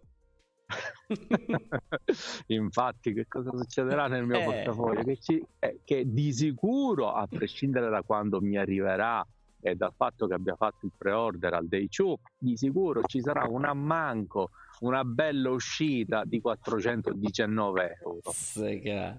Infatti, 2.47 3.13
che 3.13 3.28
cosa 3.28 3.51
succederà 3.56 4.08
nel 4.08 4.25
mio 4.25 4.39
eh. 4.39 4.43
portafoglio? 4.43 5.04
Che, 5.04 5.17
ci, 5.17 5.43
eh, 5.60 5.80
che, 5.84 6.04
di 6.06 6.34
sicuro, 6.34 7.12
a 7.12 7.28
prescindere 7.28 7.89
da 7.89 8.01
quando 8.01 8.41
mi 8.41 8.58
arriverà 8.58 9.25
e 9.60 9.75
dal 9.75 9.93
fatto 9.95 10.28
che 10.28 10.34
abbia 10.36 10.56
fatto 10.56 10.86
il 10.86 10.91
pre-order 10.95 11.54
al 11.54 11.67
day 11.67 11.88
2, 11.88 12.15
di 12.38 12.56
sicuro 12.56 13.01
ci 13.04 13.21
sarà 13.21 13.47
un 13.47 13.65
ammanco, 13.65 14.51
una 14.82 15.04
bella 15.04 15.49
uscita 15.49 16.23
di 16.25 16.39
419 16.39 17.97
euro. 18.01 18.32
Sega. 18.32 19.17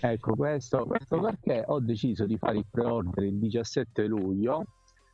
Ecco 0.00 0.36
questo, 0.36 0.84
questo 0.84 1.18
perché 1.20 1.64
ho 1.66 1.80
deciso 1.80 2.26
di 2.26 2.36
fare 2.36 2.58
il 2.58 2.66
pre-order 2.70 3.24
il 3.24 3.38
17 3.38 4.06
luglio 4.06 4.64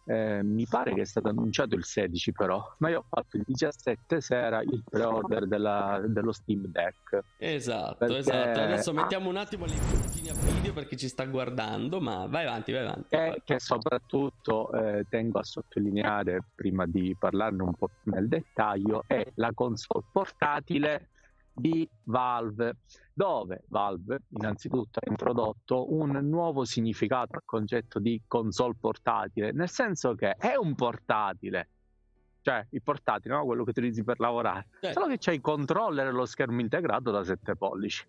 eh, 0.08 0.42
mi 0.42 0.66
pare 0.66 0.94
che 0.94 1.02
è 1.02 1.04
stato 1.04 1.28
annunciato 1.28 1.74
il 1.74 1.84
16 1.84 2.32
però, 2.32 2.74
ma 2.78 2.88
io 2.88 3.00
ho 3.00 3.04
fatto 3.06 3.36
il 3.36 3.44
17 3.46 4.22
sera 4.22 4.62
il 4.62 4.82
pre-order 4.88 5.46
della, 5.46 6.00
dello 6.02 6.32
Steam 6.32 6.64
Deck. 6.66 7.22
Esatto, 7.36 7.96
perché... 7.96 8.16
esatto. 8.16 8.60
Adesso 8.60 8.92
mettiamo 8.94 9.28
un 9.28 9.36
attimo 9.36 9.66
le 9.66 9.74
immagini 9.74 10.30
a 10.30 10.34
video 10.34 10.72
perché 10.72 10.96
ci 10.96 11.08
sta 11.08 11.26
guardando, 11.26 12.00
ma 12.00 12.26
vai 12.26 12.46
avanti, 12.46 12.72
vai 12.72 12.84
avanti. 12.84 13.14
E 13.14 13.42
che 13.44 13.60
soprattutto 13.60 14.72
eh, 14.72 15.04
tengo 15.10 15.40
a 15.40 15.44
sottolineare, 15.44 16.42
prima 16.54 16.86
di 16.86 17.14
parlarne 17.18 17.62
un 17.62 17.74
po' 17.74 17.90
nel 18.04 18.28
dettaglio, 18.28 19.04
è 19.06 19.26
la 19.34 19.52
console 19.52 20.04
portatile 20.10 21.08
di 21.58 21.88
Valve, 22.04 22.76
dove 23.12 23.64
Valve 23.68 24.22
innanzitutto 24.30 25.00
ha 25.00 25.08
introdotto 25.08 25.92
un 25.92 26.10
nuovo 26.28 26.64
significato 26.64 27.36
al 27.36 27.42
concetto 27.44 27.98
di 27.98 28.20
console 28.26 28.74
portatile, 28.78 29.52
nel 29.52 29.68
senso 29.68 30.14
che 30.14 30.32
è 30.32 30.54
un 30.56 30.74
portatile, 30.74 31.68
cioè 32.42 32.66
il 32.70 32.82
portatile, 32.82 33.34
no? 33.34 33.44
quello 33.44 33.64
che 33.64 33.70
utilizzi 33.70 34.04
per 34.04 34.18
lavorare, 34.20 34.68
eh. 34.80 34.92
solo 34.92 35.06
che 35.06 35.18
c'è 35.18 35.32
il 35.32 35.40
controller 35.40 36.06
e 36.06 36.12
lo 36.12 36.26
schermo 36.26 36.60
integrato 36.60 37.10
da 37.10 37.22
7 37.22 37.56
pollici. 37.56 38.06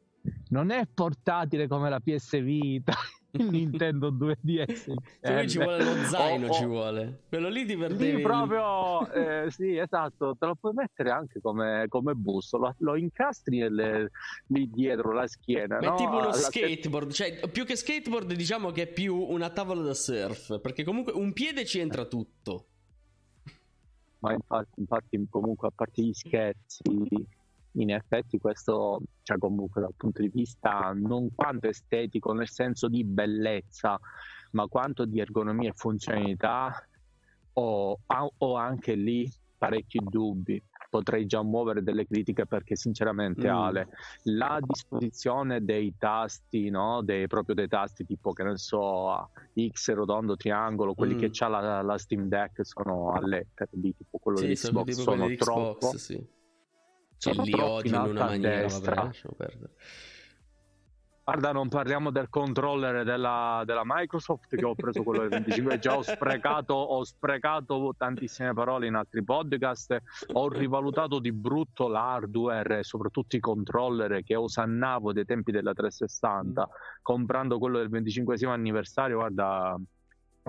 Non 0.49 0.69
è 0.69 0.85
portatile 0.85 1.67
come 1.67 1.89
la 1.89 1.99
PS 1.99 2.41
Vita 2.41 2.93
Nintendo 3.37 4.11
2DS. 4.11 4.93
Cioè, 5.21 5.47
ci 5.47 5.57
vuole 5.57 5.83
lo 5.83 6.03
zaino, 6.05 6.47
oh, 6.47 6.49
oh. 6.49 6.53
ci 6.53 6.65
vuole. 6.65 7.23
Quello 7.29 7.49
lì 7.49 7.65
ti 7.65 7.77
perdevi. 7.77 8.17
Sì, 8.17 8.21
proprio, 8.21 9.11
eh, 9.11 9.51
sì, 9.51 9.77
esatto. 9.77 10.35
Te 10.37 10.45
lo 10.45 10.55
puoi 10.55 10.73
mettere 10.73 11.11
anche 11.11 11.39
come, 11.39 11.85
come 11.89 12.13
busto. 12.13 12.57
Lo, 12.57 12.73
lo 12.79 12.95
incastri 12.95 13.59
nelle, 13.59 14.09
lì 14.47 14.69
dietro 14.69 15.11
la 15.11 15.27
schiena. 15.27 15.77
Ma 15.79 15.87
no? 15.87 15.93
è 15.93 15.97
tipo 15.97 16.11
uno 16.11 16.25
la 16.25 16.33
skateboard. 16.33 17.11
Cioè, 17.11 17.49
più 17.51 17.65
che 17.65 17.75
skateboard, 17.75 18.33
diciamo 18.33 18.71
che 18.71 18.83
è 18.83 18.87
più 18.87 19.15
una 19.15 19.49
tavola 19.49 19.81
da 19.81 19.93
surf. 19.93 20.59
Perché 20.59 20.83
comunque 20.83 21.13
un 21.13 21.31
piede 21.33 21.65
ci 21.65 21.79
entra 21.79 22.05
tutto. 22.05 22.65
Ma 24.19 24.33
infatti, 24.33 24.79
infatti 24.79 25.27
comunque, 25.29 25.67
a 25.67 25.71
parte 25.73 26.01
gli 26.01 26.13
scherzi 26.13 26.81
in 27.81 27.91
effetti 27.91 28.39
questo, 28.39 29.01
cioè 29.23 29.37
comunque 29.37 29.81
dal 29.81 29.93
punto 29.95 30.21
di 30.21 30.29
vista 30.29 30.91
non 30.93 31.29
quanto 31.33 31.67
estetico 31.67 32.33
nel 32.33 32.49
senso 32.49 32.87
di 32.87 33.03
bellezza, 33.03 33.99
ma 34.51 34.67
quanto 34.67 35.05
di 35.05 35.19
ergonomia 35.19 35.69
e 35.69 35.73
funzionalità, 35.75 36.83
ho, 37.53 37.99
ho 38.37 38.55
anche 38.55 38.95
lì 38.95 39.31
parecchi 39.57 39.99
dubbi. 40.01 40.61
Potrei 40.89 41.27
già 41.27 41.43
muovere 41.43 41.83
delle 41.83 42.07
critiche 42.07 42.47
perché 42.47 42.75
sinceramente 42.75 43.47
mm. 43.47 43.55
Ale, 43.55 43.87
la 44.23 44.57
disposizione 44.59 45.63
dei 45.63 45.93
tasti, 45.99 46.71
no? 46.71 47.03
dei, 47.03 47.27
proprio 47.27 47.53
dei 47.53 47.67
tasti 47.67 48.07
tipo 48.07 48.33
che 48.33 48.41
ne 48.41 48.57
so, 48.57 49.29
X, 49.55 49.93
rotondo, 49.93 50.35
triangolo, 50.35 50.95
quelli 50.95 51.13
mm. 51.13 51.19
che 51.19 51.29
c'ha 51.31 51.47
la, 51.47 51.83
la, 51.83 51.97
Steam 51.99 52.27
Deck 52.27 52.65
sono 52.65 53.11
a 53.11 53.23
lettere, 53.23 53.69
tipo 53.79 54.17
quello 54.17 54.39
sì, 54.39 54.47
di 54.47 54.53
Xbox, 54.55 54.89
sono, 54.93 55.17
sono 55.17 55.35
troppo. 55.35 55.77
Xbox, 55.77 55.95
sì 55.95 56.37
cioè, 57.19 57.34
li 57.43 57.53
odio 57.53 57.95
in 58.03 58.10
una 58.10 58.25
maniera, 58.25 58.67
vabbè, 58.67 58.95
lasciamo 58.95 59.34
perdere. 59.36 59.71
Guarda, 61.29 61.51
non 61.51 61.67
parliamo 61.67 62.10
del 62.10 62.27
controller 62.27 63.03
della, 63.03 63.62
della, 63.63 63.84
Microsoft 63.86 64.55
che 64.55 64.65
ho 64.65 64.73
preso 64.73 65.03
quello 65.03 65.19
del 65.19 65.29
25, 65.29 65.77
già 65.77 65.95
ho 65.95 66.01
sprecato, 66.01 66.73
ho 66.73 67.03
sprecato 67.03 67.93
tantissime 67.95 68.53
parole 68.53 68.88
in 68.88 68.95
altri 68.95 69.23
podcast, 69.23 69.95
ho 70.34 70.49
rivalutato 70.49 71.19
di 71.19 71.32
brutto 71.32 71.88
l'hardware 71.88 72.79
e 72.79 72.84
soprattutto 72.84 73.36
i 73.36 73.39
controller 73.39 74.23
che 74.23 74.36
osannavo 74.36 75.13
dei 75.13 75.25
tempi 75.25 75.51
della 75.51 75.73
360, 75.73 76.67
comprando 77.03 77.60
quello 77.60 77.77
del 77.77 77.89
25 77.89 78.36
anniversario, 78.47 79.17
guarda, 79.17 79.79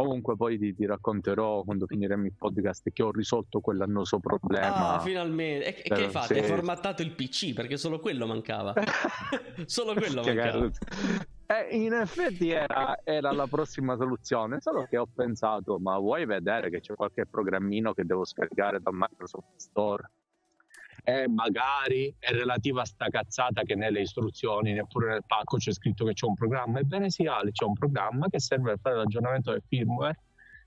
Comunque 0.02 0.36
poi 0.36 0.58
ti, 0.58 0.74
ti, 0.74 0.86
racconterò 0.86 1.62
quando 1.62 1.86
finiremo 1.86 2.26
il 2.26 2.34
podcast 2.36 2.90
che 2.92 3.02
ho 3.02 3.10
risolto 3.10 3.60
quell'annoso 3.60 4.18
problema. 4.18 4.94
Ah, 4.94 5.00
finalmente. 5.00 5.66
E, 5.66 5.88
per, 5.88 5.98
che 5.98 6.04
hai 6.04 6.10
fatto? 6.10 6.34
Sì. 6.34 6.40
Hai 6.40 6.44
formattato 6.44 7.02
il 7.02 7.12
PC 7.12 7.52
perché 7.52 7.76
solo 7.76 8.00
quello 8.00 8.26
mancava. 8.26 8.72
solo 9.66 9.94
quello 9.94 10.22
mancava. 10.22 10.70
Eh, 11.46 11.76
in 11.76 11.92
effetti 11.92 12.50
era, 12.50 12.98
era, 13.02 13.32
la 13.32 13.46
prossima 13.48 13.96
soluzione, 13.96 14.60
solo 14.60 14.86
che 14.88 14.96
ho 14.96 15.08
pensato, 15.12 15.78
ma 15.78 15.98
vuoi 15.98 16.24
vedere 16.24 16.70
che 16.70 16.80
c'è 16.80 16.94
qualche 16.94 17.26
programmino 17.26 17.92
che 17.92 18.04
devo 18.04 18.24
scaricare 18.24 18.80
dal 18.80 18.94
Microsoft 18.94 19.56
Store? 19.56 20.10
E 21.02 21.28
magari 21.28 22.14
è 22.18 22.30
relativa 22.30 22.82
a 22.82 22.84
sta 22.84 23.08
cazzata 23.08 23.62
che 23.62 23.74
nelle 23.74 24.00
istruzioni, 24.00 24.72
neppure 24.72 25.08
nel 25.08 25.24
pacco 25.26 25.56
c'è 25.56 25.72
scritto 25.72 26.04
che 26.04 26.12
c'è 26.12 26.26
un 26.26 26.34
programma. 26.34 26.78
Ebbene 26.78 27.10
sì, 27.10 27.26
Ale, 27.26 27.52
c'è 27.52 27.64
un 27.64 27.74
programma 27.74 28.28
che 28.28 28.40
serve 28.40 28.70
per 28.70 28.78
fare 28.80 28.96
l'aggiornamento 28.96 29.52
del 29.52 29.62
firmware. 29.66 30.18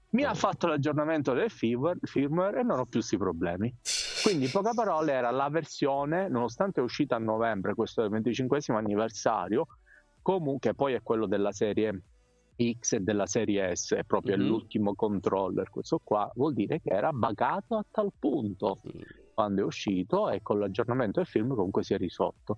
Mi 0.10 0.24
ha 0.24 0.34
fatto 0.36 0.68
l'aggiornamento 0.68 1.34
del 1.34 1.50
firmware 1.50 2.60
e 2.60 2.64
non 2.64 2.80
ho 2.80 2.84
più 2.84 3.00
questi 3.00 3.18
problemi. 3.18 3.74
Quindi, 4.22 4.46
in 4.46 4.52
poche 4.52 4.72
parole, 4.76 5.12
era 5.12 5.32
la 5.32 5.50
versione, 5.50 6.30
nonostante 6.30 6.80
è 6.80 6.84
uscita 6.84 7.16
a 7.16 7.20
novembre, 7.20 7.74
questo 7.74 8.02
è 8.02 8.06
il 8.06 8.12
25 8.12 8.60
anniversario, 8.68 9.66
comunque 10.22 10.76
poi 10.76 10.94
è 10.94 11.02
quello 11.02 11.26
della 11.26 11.52
serie 11.52 12.04
X 12.80 12.94
e 12.94 13.00
della 13.00 13.26
serie 13.26 13.76
S, 13.76 13.96
è 13.96 14.04
proprio 14.04 14.38
mm-hmm. 14.38 14.48
l'ultimo 14.48 14.94
controller. 14.94 15.70
Questo 15.70 16.00
qua 16.04 16.32
vuol 16.36 16.54
dire 16.54 16.80
che 16.80 16.92
era 16.92 17.12
bagato 17.12 17.76
a 17.76 17.86
tal 17.90 18.12
punto. 18.18 18.82
Mm 18.88 19.23
quando 19.34 19.62
è 19.62 19.64
uscito 19.64 20.30
e 20.30 20.42
con 20.42 20.60
l'aggiornamento 20.60 21.20
del 21.20 21.28
film 21.28 21.56
comunque 21.56 21.84
si 21.84 21.94
è 21.94 21.98
risolto. 21.98 22.58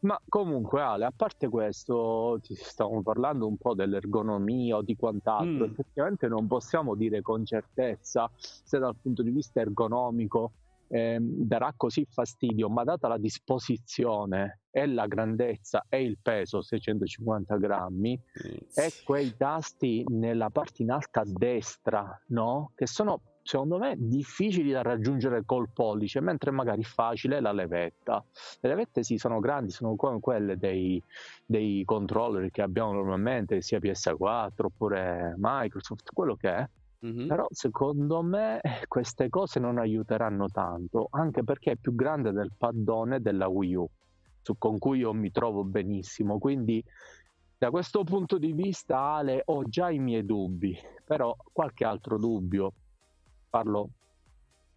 Ma 0.00 0.20
comunque 0.28 0.82
Ale, 0.82 1.04
a 1.04 1.12
parte 1.14 1.48
questo, 1.48 2.38
ti 2.42 2.54
stavamo 2.54 3.02
parlando 3.02 3.46
un 3.46 3.56
po' 3.56 3.74
dell'ergonomia 3.74 4.76
o 4.76 4.82
di 4.82 4.96
quant'altro, 4.96 5.66
mm. 5.66 5.70
effettivamente 5.70 6.28
non 6.28 6.46
possiamo 6.46 6.94
dire 6.94 7.22
con 7.22 7.44
certezza 7.44 8.30
se 8.36 8.78
dal 8.78 8.96
punto 9.00 9.22
di 9.22 9.30
vista 9.30 9.60
ergonomico 9.60 10.52
eh, 10.88 11.18
darà 11.20 11.72
così 11.76 12.06
fastidio, 12.08 12.68
ma 12.68 12.84
data 12.84 13.08
la 13.08 13.18
disposizione 13.18 14.60
e 14.70 14.86
la 14.86 15.06
grandezza 15.06 15.84
e 15.88 16.02
il 16.02 16.18
peso, 16.20 16.62
650 16.62 17.56
grammi, 17.56 18.16
mm. 18.18 18.56
e 18.74 18.92
quei 19.04 19.36
tasti 19.36 20.04
nella 20.08 20.50
parte 20.50 20.82
in 20.82 20.90
alta 20.90 21.22
a 21.22 21.26
destra, 21.26 22.20
no? 22.28 22.72
Che 22.74 22.86
sono 22.86 23.20
secondo 23.46 23.78
me 23.78 23.94
difficili 23.96 24.72
da 24.72 24.82
raggiungere 24.82 25.44
col 25.44 25.68
pollice, 25.72 26.20
mentre 26.20 26.50
magari 26.50 26.82
facile 26.82 27.40
la 27.40 27.52
levetta. 27.52 28.22
Le 28.60 28.68
levette 28.68 29.04
sì, 29.04 29.18
sono 29.18 29.38
grandi, 29.38 29.70
sono 29.70 29.94
come 29.94 30.18
quelle 30.18 30.56
dei, 30.56 31.00
dei 31.44 31.84
controller 31.84 32.50
che 32.50 32.62
abbiamo 32.62 32.92
normalmente, 32.92 33.62
sia 33.62 33.78
PS4 33.78 34.50
oppure 34.56 35.34
Microsoft, 35.38 36.10
quello 36.12 36.34
che 36.34 36.56
è. 36.56 36.68
Mm-hmm. 37.06 37.28
Però 37.28 37.46
secondo 37.50 38.20
me 38.22 38.60
queste 38.88 39.28
cose 39.28 39.60
non 39.60 39.78
aiuteranno 39.78 40.48
tanto, 40.48 41.06
anche 41.10 41.44
perché 41.44 41.72
è 41.72 41.76
più 41.76 41.94
grande 41.94 42.32
del 42.32 42.50
paddone 42.56 43.20
della 43.20 43.46
Wii 43.46 43.74
U, 43.76 43.88
su, 44.42 44.56
con 44.58 44.76
cui 44.78 44.98
io 44.98 45.12
mi 45.12 45.30
trovo 45.30 45.62
benissimo. 45.62 46.40
Quindi 46.40 46.82
da 47.56 47.70
questo 47.70 48.02
punto 48.02 48.38
di 48.38 48.52
vista, 48.52 48.98
Ale, 48.98 49.42
ho 49.44 49.62
già 49.68 49.88
i 49.88 50.00
miei 50.00 50.26
dubbi, 50.26 50.76
però 51.04 51.32
qualche 51.52 51.84
altro 51.84 52.18
dubbio 52.18 52.72
parlo 53.56 53.90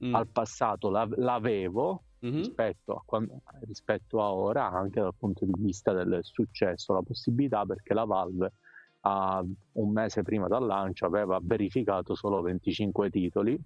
mm. 0.05 0.15
al 0.15 0.27
passato, 0.27 0.89
l'avevo 0.89 2.03
mm-hmm. 2.25 2.35
rispetto, 2.35 2.95
a 2.95 3.01
quando, 3.05 3.41
rispetto 3.61 4.21
a 4.21 4.33
ora, 4.33 4.69
anche 4.69 5.01
dal 5.01 5.15
punto 5.17 5.45
di 5.45 5.53
vista 5.57 5.91
del 5.91 6.19
successo, 6.21 6.93
la 6.93 7.01
possibilità 7.01 7.65
perché 7.65 7.93
la 7.93 8.05
Valve 8.05 8.53
a 9.01 9.43
un 9.73 9.91
mese 9.91 10.23
prima 10.23 10.47
dal 10.47 10.65
lancio 10.65 11.05
aveva 11.05 11.39
verificato 11.41 12.15
solo 12.15 12.41
25 12.41 13.09
titoli 13.09 13.57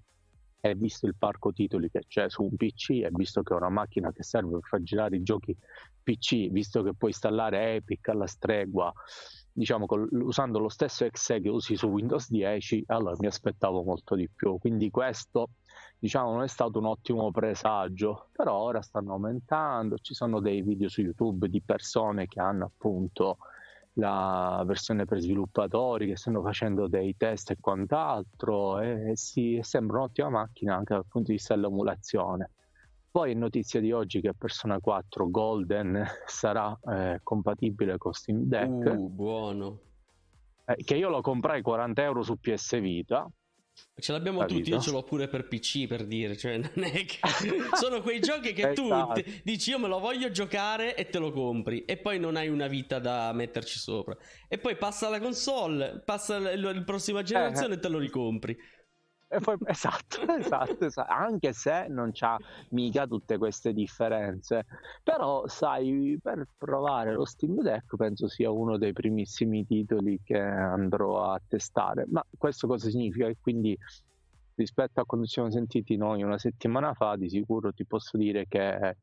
e 0.60 0.76
visto 0.76 1.08
il 1.08 1.16
parco 1.18 1.52
titoli 1.52 1.90
che 1.90 2.04
c'è 2.08 2.30
su 2.30 2.44
un 2.44 2.56
PC 2.56 3.02
e 3.04 3.10
visto 3.12 3.42
che 3.42 3.54
è 3.54 3.58
una 3.58 3.70
macchina 3.70 4.12
che 4.12 4.24
serve 4.24 4.52
per 4.52 4.62
far 4.62 4.82
girare 4.84 5.16
i 5.16 5.24
giochi 5.24 5.58
PC, 6.04 6.50
visto 6.50 6.84
che 6.84 6.94
puoi 6.94 7.10
installare 7.10 7.76
Epic 7.76 8.08
alla 8.10 8.28
stregua 8.28 8.94
diciamo 9.54 9.86
col, 9.86 10.10
usando 10.12 10.58
lo 10.60 10.70
stesso 10.70 11.06
exe 11.06 11.40
che 11.40 11.50
usi 11.50 11.76
su 11.76 11.88
Windows 11.88 12.30
10 12.30 12.86
allora 12.88 13.16
mi 13.20 13.28
aspettavo 13.28 13.84
molto 13.84 14.16
di 14.16 14.28
più. 14.28 14.58
Quindi 14.58 14.90
questo 14.90 15.52
diciamo 16.00 16.32
non 16.32 16.44
è 16.44 16.48
stato 16.48 16.80
un 16.80 16.86
ottimo 16.86 17.32
presagio 17.32 18.30
però 18.32 18.56
ora 18.56 18.82
stanno 18.82 19.14
aumentando. 19.14 19.98
Ci 19.98 20.14
sono 20.14 20.40
dei 20.40 20.62
video 20.62 20.90
su 20.90 21.02
YouTube 21.02 21.48
di 21.48 21.62
persone 21.62 22.28
che 22.28 22.40
hanno 22.40 22.66
appunto 22.66 23.38
la 23.98 24.64
versione 24.66 25.06
per 25.06 25.20
sviluppatori 25.20 26.08
che 26.08 26.18
stanno 26.18 26.42
facendo 26.42 26.88
dei 26.88 27.16
test 27.16 27.52
e 27.52 27.58
quant'altro 27.60 28.80
e 28.80 29.12
si, 29.14 29.60
sembra 29.62 30.00
un'ottima 30.00 30.30
macchina 30.30 30.76
anche 30.76 30.96
dal 30.96 31.06
punto 31.06 31.28
di 31.28 31.38
vista 31.38 31.54
dell'emulazione 31.54 32.50
poi 33.14 33.30
è 33.30 33.36
notizia 33.36 33.80
di 33.80 33.92
oggi 33.92 34.22
che 34.22 34.34
Persona 34.34 34.80
4 34.80 35.30
Golden 35.30 36.04
sarà 36.26 36.76
eh, 36.90 37.20
compatibile 37.22 38.00
con 38.00 38.12
Steam 38.12 38.46
Deck. 38.46 38.92
Uh, 38.98 39.08
buono. 39.08 39.82
Eh, 40.66 40.84
che 40.84 40.96
io 40.96 41.10
lo 41.10 41.22
comprai 41.22 41.62
40 41.62 42.02
euro 42.02 42.24
su 42.24 42.40
PS 42.40 42.80
Vita. 42.80 43.30
Ce 43.96 44.12
l'abbiamo 44.12 44.40
Capito? 44.40 44.58
tutti, 44.58 44.70
io 44.72 44.80
ce 44.80 44.92
l'ho 44.92 45.04
pure 45.04 45.28
per 45.28 45.48
PC 45.48 45.86
per 45.86 46.08
dire, 46.08 46.36
cioè 46.36 46.58
non 46.58 46.86
è 46.86 47.06
che... 47.06 47.20
sono 47.78 48.02
quei 48.02 48.20
giochi 48.20 48.52
che 48.52 48.74
tu 48.74 48.86
esatto. 48.86 49.24
dici 49.44 49.70
io 49.70 49.78
me 49.78 49.88
lo 49.88 50.00
voglio 50.00 50.32
giocare 50.32 50.96
e 50.96 51.10
te 51.10 51.20
lo 51.20 51.32
compri 51.32 51.86
e 51.86 51.98
poi 51.98 52.20
non 52.20 52.36
hai 52.36 52.50
una 52.50 52.68
vita 52.68 52.98
da 52.98 53.32
metterci 53.34 53.78
sopra 53.78 54.16
e 54.48 54.58
poi 54.58 54.76
passa 54.76 55.10
la 55.10 55.20
console, 55.20 56.02
passa 56.04 56.40
la 56.40 56.82
prossima 56.84 57.22
generazione 57.22 57.76
eh, 57.76 57.78
e 57.78 57.80
te 57.80 57.90
lo 57.90 58.00
ricompri. 58.00 58.58
Poi, 59.42 59.58
esatto, 59.66 60.22
esatto, 60.38 60.86
esatto, 60.86 61.12
anche 61.12 61.54
se 61.54 61.88
non 61.90 62.12
c'ha 62.12 62.38
mica 62.70 63.08
tutte 63.08 63.38
queste 63.38 63.74
differenze. 63.74 64.66
Però, 65.04 65.48
sai, 65.48 66.18
per 66.22 66.48
provare 66.58 67.14
lo 67.14 67.26
Steam 67.26 67.62
Deck 67.62 67.96
penso 67.96 68.28
sia 68.28 68.52
uno 68.52 68.78
dei 68.78 68.94
primissimi 68.94 69.66
titoli 69.66 70.20
che 70.24 70.40
andrò 70.40 71.24
a 71.24 71.42
testare. 71.48 72.06
Ma 72.10 72.24
questo 72.38 72.68
cosa 72.68 72.90
significa? 72.90 73.28
Che 73.28 73.38
quindi 73.42 73.78
rispetto 74.56 75.02
a 75.02 75.06
quando 75.06 75.26
ci 75.26 75.34
siamo 75.34 75.52
sentiti 75.52 75.96
noi 75.98 76.22
una 76.24 76.38
settimana 76.38 76.94
fa, 76.94 77.16
di 77.16 77.30
sicuro 77.30 77.74
ti 77.74 77.86
posso 77.86 78.18
dire 78.18 78.46
che 78.48 78.98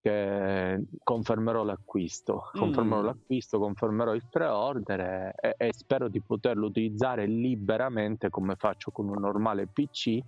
che 0.00 0.80
confermerò 1.02 1.64
l'acquisto, 1.64 2.50
confermerò 2.52 3.02
mm. 3.02 3.04
l'acquisto, 3.04 3.58
confermerò 3.58 4.14
il 4.14 4.24
pre-order 4.30 5.34
e, 5.40 5.54
e, 5.56 5.72
spero 5.72 6.08
di 6.08 6.20
poterlo 6.20 6.66
utilizzare 6.66 7.26
liberamente 7.26 8.30
come 8.30 8.54
faccio 8.56 8.90
con 8.90 9.08
un 9.08 9.20
normale 9.20 9.66
PC 9.66 10.20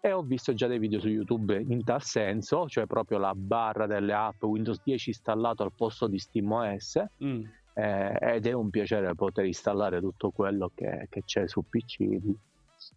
e 0.00 0.12
ho 0.12 0.22
visto 0.22 0.52
già 0.52 0.66
dei 0.66 0.78
video 0.78 1.00
su 1.00 1.08
YouTube 1.08 1.58
in 1.66 1.82
tal 1.82 2.02
senso, 2.02 2.68
cioè 2.68 2.84
proprio 2.84 3.16
la 3.16 3.32
barra 3.34 3.86
delle 3.86 4.12
app 4.12 4.42
Windows 4.42 4.82
10 4.84 5.08
installato 5.08 5.62
al 5.62 5.72
posto 5.74 6.06
di 6.06 6.18
SteamOS 6.18 7.02
mm. 7.24 7.42
eh, 7.72 8.18
ed 8.20 8.46
è 8.46 8.52
un 8.52 8.68
piacere 8.68 9.14
poter 9.14 9.46
installare 9.46 10.00
tutto 10.00 10.30
quello 10.30 10.70
che, 10.74 11.06
che 11.08 11.22
c'è 11.24 11.48
su 11.48 11.64
PC. 11.66 12.18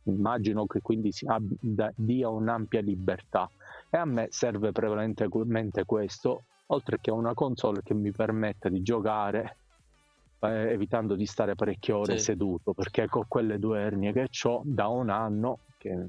Immagino 0.03 0.65
che 0.65 0.81
quindi 0.81 1.11
si 1.11 1.25
abbia, 1.25 1.91
dia 1.95 2.29
un'ampia 2.29 2.81
libertà 2.81 3.49
e 3.89 3.97
a 3.97 4.05
me 4.05 4.27
serve 4.29 4.71
prevalentemente 4.71 5.85
questo, 5.85 6.43
oltre 6.67 6.99
che 6.99 7.11
una 7.11 7.33
console 7.33 7.81
che 7.83 7.93
mi 7.93 8.11
permetta 8.11 8.69
di 8.69 8.81
giocare 8.81 9.57
eh, 10.39 10.71
evitando 10.71 11.15
di 11.15 11.25
stare 11.25 11.55
parecchie 11.55 11.93
ore 11.93 12.17
sì. 12.17 12.25
seduto, 12.25 12.73
perché 12.73 13.07
con 13.07 13.23
quelle 13.27 13.59
due 13.59 13.79
ernie 13.79 14.13
che 14.13 14.29
ho 14.43 14.61
da 14.65 14.87
un 14.87 15.09
anno 15.09 15.59
che, 15.77 16.05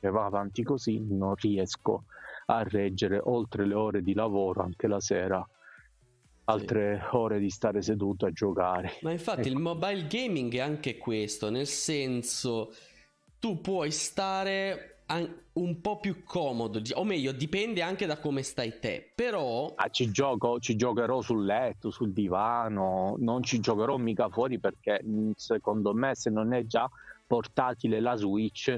che 0.00 0.10
va 0.10 0.24
avanti 0.24 0.62
così 0.62 0.98
non 1.08 1.34
riesco 1.34 2.04
a 2.46 2.62
reggere 2.62 3.20
oltre 3.22 3.66
le 3.66 3.74
ore 3.74 4.02
di 4.02 4.14
lavoro 4.14 4.62
anche 4.62 4.88
la 4.88 5.00
sera 5.00 5.46
altre 6.44 7.06
ore 7.12 7.38
di 7.38 7.48
stare 7.48 7.80
seduto 7.80 8.26
a 8.26 8.32
giocare. 8.32 8.98
Ma 9.02 9.12
infatti 9.12 9.40
ecco. 9.40 9.50
il 9.50 9.56
mobile 9.56 10.06
gaming 10.08 10.52
è 10.54 10.58
anche 10.58 10.98
questo, 10.98 11.48
nel 11.48 11.68
senso 11.68 12.72
tu 13.40 13.60
puoi 13.60 13.90
stare 13.90 14.90
un 15.54 15.80
po' 15.80 15.98
più 15.98 16.22
comodo, 16.22 16.80
o 16.94 17.04
meglio, 17.04 17.32
dipende 17.32 17.82
anche 17.82 18.06
da 18.06 18.18
come 18.18 18.42
stai 18.42 18.78
te. 18.78 19.10
Però 19.12 19.72
ah, 19.74 19.88
ci, 19.88 20.12
gioco, 20.12 20.60
ci 20.60 20.76
giocherò 20.76 21.20
sul 21.20 21.44
letto, 21.44 21.90
sul 21.90 22.12
divano, 22.12 23.16
non 23.18 23.42
ci 23.42 23.58
giocherò 23.58 23.96
mica 23.96 24.28
fuori 24.28 24.60
perché 24.60 25.02
secondo 25.34 25.92
me, 25.94 26.14
se 26.14 26.30
non 26.30 26.52
è 26.52 26.64
già 26.64 26.88
portatile 27.26 27.98
la 27.98 28.14
Switch, 28.14 28.76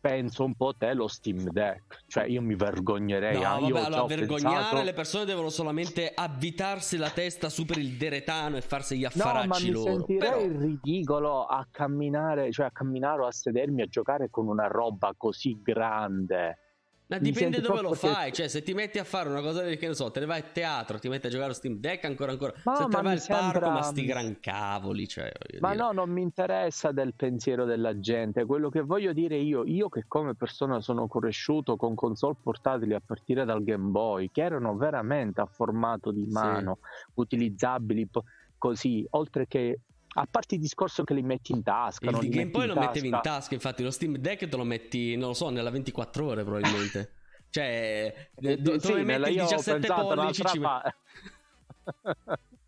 penso 0.00 0.44
un 0.44 0.54
po' 0.54 0.74
te 0.76 0.94
lo 0.94 1.06
Steam 1.06 1.50
Deck, 1.50 2.04
cioè 2.06 2.24
io 2.24 2.40
mi 2.40 2.54
vergognerei. 2.54 3.40
No, 3.40 3.46
ah, 3.46 3.58
vabbè, 3.60 3.80
allora, 3.80 4.04
vergognare 4.04 4.54
pensato... 4.56 4.82
le 4.82 4.92
persone 4.92 5.24
devono 5.26 5.48
solamente 5.50 6.10
avvitarsi 6.14 6.96
la 6.96 7.10
testa 7.10 7.48
su 7.48 7.66
per 7.66 7.78
il 7.78 7.96
deretano 7.96 8.56
e 8.56 8.62
farsi 8.62 8.98
gli 8.98 9.04
affaracci 9.04 9.70
no, 9.70 9.78
loro. 9.78 9.90
ma 9.90 9.96
mi 9.96 10.04
sentirei 10.06 10.48
Però... 10.48 10.58
ridicolo 10.58 11.44
a 11.44 11.66
camminare, 11.70 12.50
cioè 12.50 12.66
a 12.66 12.70
camminare 12.70 13.22
o 13.22 13.26
a 13.26 13.32
sedermi 13.32 13.82
a 13.82 13.86
giocare 13.86 14.28
con 14.30 14.48
una 14.48 14.66
roba 14.66 15.12
così 15.16 15.60
grande. 15.62 16.58
Ma 17.10 17.18
dipende 17.18 17.60
dove 17.60 17.82
lo 17.82 17.94
fai, 17.94 18.30
che... 18.30 18.36
cioè 18.36 18.48
se 18.48 18.62
ti 18.62 18.72
metti 18.72 18.98
a 18.98 19.04
fare 19.04 19.28
una 19.28 19.40
cosa 19.40 19.64
che 19.64 19.86
ne 19.88 19.94
so, 19.94 20.12
te 20.12 20.20
ne 20.20 20.26
vai 20.26 20.40
a 20.40 20.44
teatro, 20.44 20.98
ti 21.00 21.08
metti 21.08 21.26
a 21.26 21.30
giocare 21.30 21.50
a 21.50 21.54
Steam 21.54 21.78
Deck 21.78 22.04
ancora 22.04 22.30
ancora, 22.30 22.54
ma, 22.64 22.76
se 22.76 22.86
te 22.86 22.96
ne 22.96 23.02
vai 23.02 23.12
al 23.12 23.20
sembra... 23.20 23.50
parco, 23.50 23.70
ma 23.70 23.82
sti 23.82 24.04
gran 24.04 24.40
cavoli, 24.40 25.08
cioè, 25.08 25.32
Ma 25.58 25.72
dire. 25.72 25.82
no, 25.82 25.92
non 25.92 26.10
mi 26.10 26.22
interessa 26.22 26.92
del 26.92 27.14
pensiero 27.14 27.64
della 27.64 27.98
gente, 27.98 28.44
quello 28.44 28.70
che 28.70 28.82
voglio 28.82 29.12
dire 29.12 29.36
io, 29.36 29.64
io 29.64 29.88
che 29.88 30.04
come 30.06 30.34
persona 30.34 30.80
sono 30.80 31.08
cresciuto 31.08 31.76
con 31.76 31.96
console 31.96 32.36
portatili 32.40 32.94
a 32.94 33.02
partire 33.04 33.44
dal 33.44 33.64
Game 33.64 33.90
Boy, 33.90 34.30
che 34.30 34.42
erano 34.42 34.76
veramente 34.76 35.40
a 35.40 35.46
formato 35.46 36.12
di 36.12 36.26
mano, 36.26 36.78
sì. 36.80 37.10
utilizzabili 37.14 38.08
così, 38.56 39.04
oltre 39.10 39.48
che 39.48 39.80
a 40.14 40.26
parte 40.28 40.56
il 40.56 40.60
discorso 40.60 41.04
che 41.04 41.14
li 41.14 41.22
metti 41.22 41.52
in 41.52 41.62
tasca. 41.62 42.10
Il 42.10 42.28
Game 42.28 42.50
Boy 42.50 42.66
lo 42.66 42.74
tasca. 42.74 42.86
mettevi 42.86 43.08
in 43.08 43.18
tasca, 43.22 43.54
infatti 43.54 43.82
lo 43.82 43.90
Steam 43.90 44.16
Deck 44.16 44.48
te 44.48 44.56
lo 44.56 44.64
metti, 44.64 45.16
non 45.16 45.28
lo 45.28 45.34
so, 45.34 45.50
nella 45.50 45.70
24 45.70 46.26
ore 46.26 46.44
probabilmente. 46.44 47.12
cioè, 47.50 48.28
eh, 48.34 48.56
dove 48.58 48.80
sì, 48.80 48.92
metti 48.92 49.30
il 49.30 49.40
17 49.40 49.86
pollici 49.86 50.42
ci... 50.46 50.58
pa... 50.58 50.82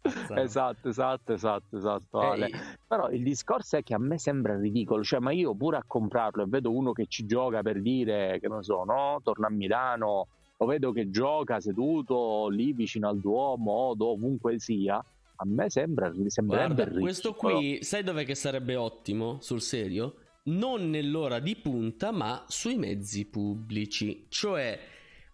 esatto, 0.37 0.89
esatto, 0.89 1.33
esatto, 1.33 1.77
esatto. 1.77 2.21
Ale. 2.21 2.47
Eh, 2.47 2.59
Però 2.87 3.11
il 3.11 3.23
discorso 3.23 3.77
è 3.77 3.83
che 3.83 3.95
a 3.95 3.99
me 3.99 4.19
sembra 4.19 4.57
ridicolo, 4.57 5.03
cioè, 5.03 5.19
ma 5.21 5.33
io 5.33 5.55
pure 5.55 5.79
a 5.79 5.85
comprarlo 5.85 6.45
e 6.45 6.47
vedo 6.47 6.71
uno 6.71 6.93
che 6.93 7.07
ci 7.09 7.27
gioca 7.27 7.63
per 7.63 7.81
dire 7.81 8.39
che 8.41 8.47
non 8.49 8.63
so, 8.63 8.85
no, 8.85 9.21
torna 9.23 9.49
a 9.49 9.51
Milano, 9.51 10.29
lo 10.57 10.67
vedo 10.67 10.93
che 10.93 11.11
gioca 11.11 11.59
seduto 11.61 12.49
lì 12.49 12.73
vicino 12.73 13.09
al 13.09 13.19
Duomo 13.19 13.73
o 13.73 13.95
dovunque 13.95 14.61
sia 14.61 15.05
a 15.43 15.45
me 15.45 15.69
sembra 15.69 16.13
sembrerebbe 16.27 16.75
Guarda, 16.75 17.01
questo 17.01 17.35
qui 17.35 17.83
sai 17.83 18.05
dov'è 18.05 18.25
che 18.25 18.37
sarebbe 18.37 18.77
ottimo 18.77 19.39
sul 19.41 19.61
serio? 19.61 20.15
Non 20.45 20.89
nell'ora 20.89 21.41
di 21.41 21.57
punta, 21.57 22.11
ma 22.11 22.45
sui 22.49 22.77
mezzi 22.77 23.27
pubblici. 23.27 24.27
Cioè, 24.29 24.79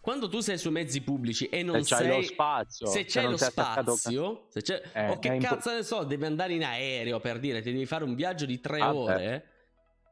quando 0.01 0.27
tu 0.29 0.39
sei 0.39 0.57
sui 0.57 0.71
mezzi 0.71 1.01
pubblici 1.01 1.45
e 1.45 1.63
non 1.63 1.83
se 1.83 1.95
sei 1.95 2.07
lo 2.07 2.21
spazio, 2.21 2.87
se 2.87 3.05
c'è 3.05 3.27
lo 3.27 3.37
spazio, 3.37 4.45
se 4.49 4.61
c'è, 4.61 4.81
eh, 4.93 5.09
o 5.09 5.19
che 5.19 5.37
cazzo 5.37 5.71
ne 5.71 5.83
so, 5.83 6.03
devi 6.03 6.25
andare 6.25 6.53
in 6.53 6.63
aereo 6.63 7.19
per 7.19 7.39
dire, 7.39 7.61
ti 7.61 7.71
devi 7.71 7.85
fare 7.85 8.03
un 8.03 8.15
viaggio 8.15 8.45
di 8.45 8.59
tre 8.59 8.79
ah, 8.79 8.95
ore. 8.95 9.15
Beh. 9.15 9.57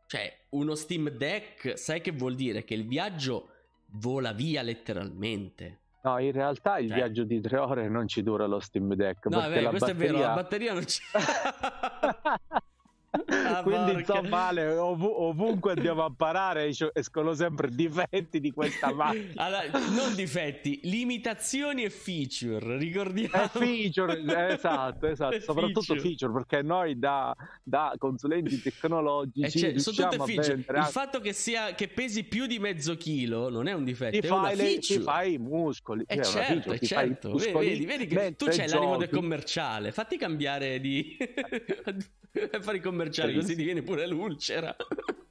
Cioè, 0.08 0.38
uno 0.50 0.76
Steam 0.76 1.10
Deck, 1.10 1.78
sai 1.78 2.02
che 2.02 2.12
vuol 2.12 2.36
dire? 2.36 2.64
Che 2.64 2.74
il 2.74 2.88
viaggio 2.88 3.50
vola 3.94 4.32
via 4.32 4.62
letteralmente. 4.62 5.82
No, 6.08 6.20
in 6.20 6.32
realtà 6.32 6.78
il 6.78 6.92
eh. 6.92 6.96
viaggio 6.96 7.24
di 7.24 7.42
tre 7.42 7.58
ore 7.58 7.90
non 7.90 8.08
ci 8.08 8.24
dura 8.24 8.46
lo 8.46 8.60
Steam 8.60 8.94
Deck. 8.94 9.26
No, 9.26 9.42
perché 9.42 9.60
è 9.60 9.70
questo 9.70 9.88
batteria... 9.88 10.10
è 10.10 10.14
vero, 10.14 10.28
la 10.28 10.34
batteria 10.34 10.74
non 10.74 10.84
c'è. 10.84 11.02
Ah, 13.26 13.62
Quindi 13.64 13.94
porca. 13.94 14.20
insomma 14.20 14.48
Ale, 14.48 14.68
ov- 14.78 15.04
ovunque 15.04 15.74
andiamo 15.74 16.04
a 16.04 16.12
parare 16.16 16.72
escono 16.94 17.34
sempre 17.34 17.70
difetti 17.70 18.40
di 18.40 18.52
questa 18.52 18.94
macchina. 18.94 19.34
Allora, 19.36 19.64
non 19.90 20.16
difetti, 20.16 20.80
limitazioni 20.84 21.84
e 21.84 21.90
feature, 21.90 22.78
ricordiamo. 22.78 23.36
E 23.36 23.48
feature, 23.50 24.54
esatto, 24.54 25.08
esatto, 25.08 25.36
e 25.36 25.42
soprattutto 25.42 25.82
feature. 25.82 26.02
feature. 26.02 26.34
perché 26.34 26.62
noi 26.62 27.00
da, 27.00 27.36
da 27.64 27.94
consulenti 27.98 28.62
tecnologici 28.62 29.60
cioè, 29.60 29.80
sono 29.80 30.10
tutte 30.10 30.24
feature. 30.26 30.80
Il 30.80 30.88
fatto 30.90 31.20
che, 31.20 31.34
sia, 31.34 31.74
che 31.74 31.88
pesi 31.88 32.24
più 32.24 32.46
di 32.46 32.60
mezzo 32.60 32.96
chilo 32.98 33.50
non 33.50 33.68
è 33.68 33.74
un 33.74 33.84
difetto, 33.84 34.20
ti, 34.20 34.28
fai, 34.28 34.56
le, 34.56 34.78
ti 34.80 35.00
fai 35.00 35.34
i 35.34 35.38
muscoli. 35.38 36.04
E 36.08 36.16
cioè, 36.16 36.26
certo, 36.26 36.70
feature, 36.72 36.80
certo. 36.86 37.34
Vedi, 37.34 37.86
vedi 37.86 38.08
che 38.08 38.36
tu 38.36 38.46
c'hai 38.46 38.68
l'animo 38.68 38.98
del 38.98 39.10
commerciale, 39.10 39.92
fatti 39.92 40.18
cambiare 40.18 40.80
di... 40.80 41.18
fare 42.62 42.78
i 42.78 42.82
commerciali 42.82 43.07
così 43.10 43.56
ti 43.56 43.64
viene 43.64 43.82
pure 43.82 44.08
l'ulcera. 44.08 44.76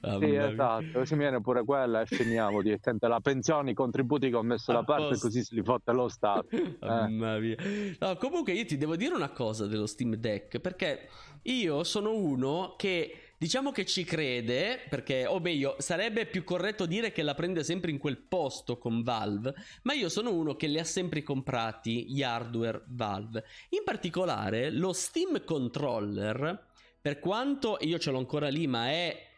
Ah, 0.00 0.18
sì, 0.18 0.34
esatto, 0.34 0.98
così 0.98 1.14
viene 1.14 1.40
pure 1.40 1.64
quella 1.64 2.00
e 2.00 2.06
finiamo 2.06 2.60
direttamente 2.62 3.06
la 3.06 3.20
pensione, 3.20 3.70
i 3.70 3.74
contributi 3.74 4.28
che 4.28 4.34
ho 4.34 4.42
messo 4.42 4.72
da 4.72 4.82
parte, 4.82 5.18
così 5.18 5.44
si 5.44 5.54
li 5.54 5.62
fotte 5.62 5.92
lo 5.92 6.08
Stato. 6.08 6.48
Mamma 6.80 7.38
mia. 7.38 7.56
No, 8.00 8.16
comunque 8.16 8.54
io 8.54 8.64
ti 8.64 8.76
devo 8.76 8.96
dire 8.96 9.14
una 9.14 9.30
cosa 9.30 9.66
dello 9.66 9.86
Steam 9.86 10.16
Deck, 10.16 10.58
perché 10.58 11.08
io 11.42 11.84
sono 11.84 12.12
uno 12.12 12.74
che 12.76 13.32
Diciamo 13.42 13.72
che 13.72 13.84
ci 13.84 14.04
crede, 14.04 14.78
perché, 14.88 15.26
o 15.26 15.40
meglio, 15.40 15.74
sarebbe 15.80 16.26
più 16.26 16.44
corretto 16.44 16.86
dire 16.86 17.10
che 17.10 17.24
la 17.24 17.34
prende 17.34 17.64
sempre 17.64 17.90
in 17.90 17.98
quel 17.98 18.18
posto 18.18 18.78
con 18.78 19.02
Valve, 19.02 19.52
ma 19.82 19.94
io 19.94 20.08
sono 20.08 20.32
uno 20.32 20.54
che 20.54 20.68
li 20.68 20.78
ha 20.78 20.84
sempre 20.84 21.24
comprati 21.24 22.08
gli 22.08 22.22
hardware 22.22 22.84
Valve. 22.86 23.42
In 23.70 23.80
particolare, 23.82 24.70
lo 24.70 24.92
Steam 24.92 25.42
Controller, 25.44 26.68
per 27.02 27.18
quanto 27.18 27.76
io 27.80 27.98
ce 27.98 28.10
l'ho 28.10 28.18
ancora 28.18 28.48
lì, 28.48 28.66
ma 28.66 28.88
è 28.88 29.30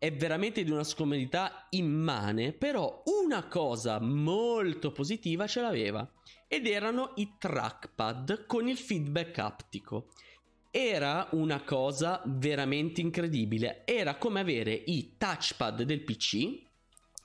è 0.00 0.10
veramente 0.10 0.64
di 0.64 0.70
una 0.70 0.82
scomodità 0.82 1.66
immane, 1.70 2.54
però 2.54 3.02
una 3.20 3.46
cosa 3.48 4.00
molto 4.00 4.92
positiva 4.92 5.46
ce 5.46 5.60
l'aveva 5.60 6.10
ed 6.48 6.66
erano 6.66 7.12
i 7.16 7.34
trackpad 7.38 8.46
con 8.46 8.66
il 8.66 8.78
feedback 8.78 9.36
aptico. 9.36 10.08
Era 10.70 11.28
una 11.32 11.60
cosa 11.64 12.22
veramente 12.24 13.02
incredibile. 13.02 13.82
Era 13.84 14.16
come 14.16 14.40
avere 14.40 14.72
i 14.72 15.16
touchpad 15.18 15.82
del 15.82 16.02
PC, 16.02 16.62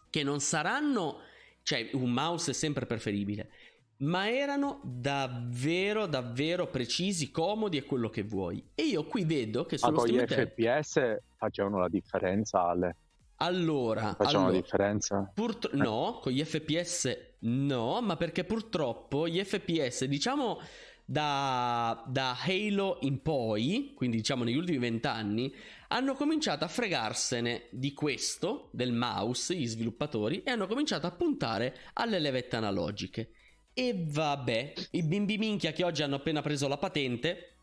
che 0.09 0.23
non 0.23 0.41
saranno, 0.41 1.19
cioè 1.63 1.91
un 1.93 2.11
mouse 2.11 2.51
è 2.51 2.53
sempre 2.53 2.85
preferibile, 2.85 3.51
ma 3.97 4.29
erano 4.29 4.81
davvero, 4.83 6.05
davvero 6.05 6.67
precisi, 6.67 7.31
comodi 7.31 7.77
e 7.77 7.83
quello 7.83 8.09
che 8.09 8.23
vuoi. 8.23 8.71
E 8.75 8.83
io 8.83 9.05
qui 9.05 9.23
vedo 9.23 9.65
che 9.65 9.77
sullo 9.77 10.03
ma 10.03 10.05
Deck... 10.05 10.51
FPS 10.51 11.17
facevano 11.37 11.79
la 11.79 11.89
differenza, 11.89 12.63
Ale. 12.63 12.95
Allora, 13.37 14.13
facevano 14.15 14.45
allora, 14.45 14.51
la 14.53 14.61
differenza? 14.61 15.31
Purt- 15.33 15.73
no, 15.73 16.19
con 16.21 16.31
gli 16.31 16.43
FPS 16.43 17.17
no, 17.39 18.01
ma 18.01 18.15
perché 18.15 18.43
purtroppo 18.45 19.27
gli 19.27 19.43
FPS, 19.43 20.05
diciamo 20.05 20.59
da, 21.03 22.03
da 22.07 22.35
Halo 22.41 22.97
in 23.01 23.21
poi, 23.21 23.93
quindi 23.95 24.17
diciamo 24.17 24.43
negli 24.43 24.57
ultimi 24.57 24.77
vent'anni, 24.77 25.53
hanno 25.89 26.15
cominciato 26.15 26.63
a 26.63 26.69
fregarsene 26.69 27.67
di 27.71 27.93
questo, 27.93 28.69
del 28.71 28.91
mouse, 28.91 29.53
gli 29.55 29.67
sviluppatori, 29.67 30.41
e 30.43 30.51
hanno 30.51 30.65
cominciato 30.65 31.05
a 31.05 31.11
puntare 31.11 31.75
alle 31.93 32.19
levette 32.19 32.55
analogiche. 32.55 33.29
E 33.77 33.93
vabbè, 34.07 34.73
i 34.91 35.03
bimbi 35.03 35.37
minchia 35.37 35.73
che 35.73 35.83
oggi 35.83 36.01
hanno 36.01 36.15
appena 36.15 36.41
preso 36.41 36.69
la 36.69 36.77
patente, 36.77 37.55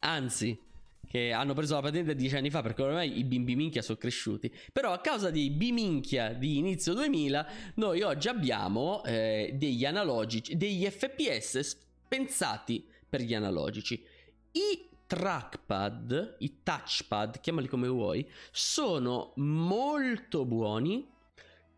anzi, 0.00 0.58
che 1.06 1.30
hanno 1.30 1.54
preso 1.54 1.74
la 1.74 1.80
patente 1.80 2.16
dieci 2.16 2.34
anni 2.34 2.50
fa 2.50 2.60
perché 2.60 2.82
ormai 2.82 3.18
i 3.18 3.22
bimbi 3.22 3.54
minchia 3.54 3.82
sono 3.82 3.98
cresciuti. 3.98 4.52
Però 4.72 4.92
a 4.92 5.00
causa 5.00 5.30
dei 5.30 5.50
biminchia 5.50 6.32
di 6.32 6.58
inizio 6.58 6.92
2000, 6.94 7.46
noi 7.76 8.02
oggi 8.02 8.26
abbiamo 8.26 9.04
eh, 9.04 9.52
degli 9.54 9.84
analogici, 9.84 10.56
degli 10.56 10.84
FPS 10.90 11.78
pensati 12.08 12.84
per 13.08 13.20
gli 13.20 13.32
analogici. 13.32 14.04
I 14.50 14.88
trackpad, 15.06 16.38
i 16.40 16.62
touchpad, 16.64 17.38
chiamali 17.38 17.68
come 17.68 17.86
vuoi, 17.86 18.28
sono 18.50 19.34
molto 19.36 20.44
buoni 20.44 21.11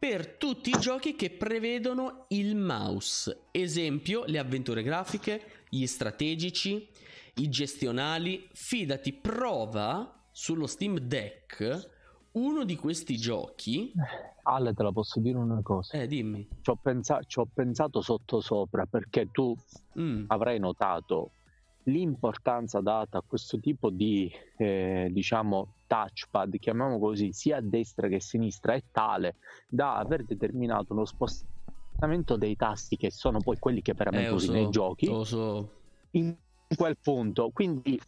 per 0.07 0.37
tutti 0.37 0.69
i 0.69 0.79
giochi 0.79 1.17
che 1.17 1.31
prevedono 1.31 2.27
il 2.29 2.57
mouse. 2.57 3.45
Esempio, 3.51 4.25
le 4.27 4.39
avventure 4.39 4.83
grafiche, 4.83 5.65
gli 5.71 5.87
strategici, 5.87 6.87
i 7.37 7.49
gestionali. 7.49 8.47
Fidati, 8.53 9.15
prova 9.15 10.27
sullo 10.31 10.67
Steam 10.67 10.99
Deck 10.99 11.93
uno 12.33 12.65
di 12.65 12.77
questi 12.77 13.17
giochi. 13.17 13.95
Ale, 14.43 14.75
te 14.75 14.83
la 14.83 14.93
posso 14.93 15.21
dire 15.21 15.39
una 15.39 15.63
cosa? 15.63 15.97
Eh, 15.97 16.07
dimmi. 16.07 16.47
Ci 16.61 16.69
ho, 16.69 16.77
pensa- 16.77 17.23
ci 17.23 17.39
ho 17.39 17.49
pensato 17.51 18.03
sotto 18.03 18.43
sopra 18.43 18.85
perché 18.85 19.31
tu 19.31 19.57
mm. 19.99 20.25
avrai 20.27 20.59
notato 20.59 21.31
l'importanza 21.85 22.81
data 22.83 23.17
a 23.17 23.23
questo 23.27 23.59
tipo 23.59 23.89
di, 23.89 24.31
eh, 24.59 25.09
diciamo, 25.11 25.74
touchpad, 25.87 26.59
chiamiamolo 26.59 26.99
così, 26.99 27.33
sia 27.33 27.59
a 27.59 27.61
destra 27.61 28.09
che 28.09 28.17
a 28.17 28.21
sinistra, 28.21 28.75
è 28.75 28.83
tale 28.91 29.37
da 29.67 29.97
aver 29.97 30.25
determinato 30.25 30.93
uno 30.93 31.05
spostamento 31.05 32.37
dei 32.37 32.57
tasti 32.57 32.97
che 32.97 33.11
sono 33.11 33.39
poi 33.41 33.59
quelli 33.59 33.83
che 33.83 33.95
veramente 33.95 34.29
eh, 34.29 34.33
usi 34.33 34.47
so, 34.47 34.53
nei 34.53 34.69
giochi. 34.71 35.07
So. 35.25 35.71
In 36.13 36.37
quel 36.77 36.97
punto. 37.01 37.51
Quindi, 37.53 38.01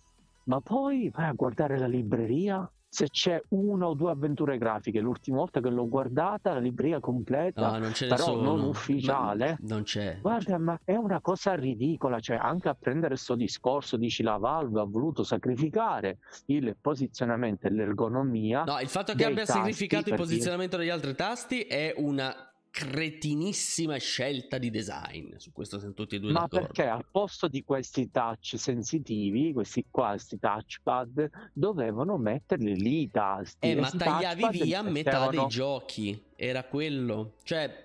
ma 0.44 0.60
poi 0.60 1.10
vai 1.10 1.26
a 1.26 1.32
guardare 1.32 1.78
la 1.78 1.86
libreria 1.86 2.70
se 2.88 3.08
c'è 3.10 3.40
una 3.50 3.88
o 3.88 3.94
due 3.94 4.10
avventure 4.10 4.58
grafiche. 4.58 5.00
L'ultima 5.00 5.38
volta 5.38 5.60
che 5.60 5.68
l'ho 5.68 5.88
guardata, 5.88 6.52
la 6.54 6.60
libreria 6.60 7.00
completa, 7.00 7.78
no, 7.78 7.90
però 7.90 8.14
nessuno. 8.14 8.42
non 8.42 8.60
ufficiale. 8.62 9.58
Ma 9.60 9.74
non 9.74 9.82
c'è. 9.82 10.18
Guarda, 10.20 10.58
ma 10.58 10.78
è 10.84 10.94
una 10.94 11.20
cosa 11.20 11.54
ridicola. 11.54 12.20
Cioè, 12.20 12.36
anche 12.36 12.68
a 12.68 12.74
prendere 12.74 13.14
questo 13.14 13.34
discorso, 13.34 13.96
dici 13.96 14.22
la 14.22 14.36
Valve 14.36 14.80
ha 14.80 14.84
voluto 14.84 15.24
sacrificare 15.24 16.18
il 16.46 16.76
posizionamento 16.80 17.66
e 17.66 17.70
l'ergonomia. 17.70 18.64
No, 18.64 18.80
il 18.80 18.88
fatto 18.88 19.14
che 19.14 19.24
abbia 19.24 19.44
sacrificato 19.44 20.10
il 20.10 20.16
posizionamento 20.16 20.76
degli 20.76 20.90
altri 20.90 21.14
tasti 21.14 21.62
è 21.62 21.94
una 21.96 22.34
cretinissima 22.76 23.96
scelta 23.96 24.58
di 24.58 24.68
design. 24.68 25.36
Su 25.36 25.50
questo 25.50 25.78
siamo 25.78 25.94
tutti 25.94 26.16
e 26.16 26.20
due 26.20 26.32
Ma 26.32 26.40
d'accordo. 26.40 26.66
perché 26.66 26.86
al 26.86 27.06
posto 27.10 27.48
di 27.48 27.64
questi 27.64 28.10
touch 28.10 28.58
sensitivi, 28.58 29.54
questi 29.54 29.86
qua, 29.90 30.10
questi 30.10 30.38
touchpad, 30.38 31.30
dovevano 31.54 32.18
metterli 32.18 32.76
lì 32.76 33.00
i 33.02 33.10
tasti. 33.10 33.70
Eh, 33.70 33.76
ma 33.76 33.88
tagliavi 33.88 34.48
via 34.50 34.82
metà 34.82 35.28
dei 35.28 35.46
giochi. 35.46 36.22
Era 36.36 36.64
quello. 36.64 37.36
Cioè, 37.44 37.84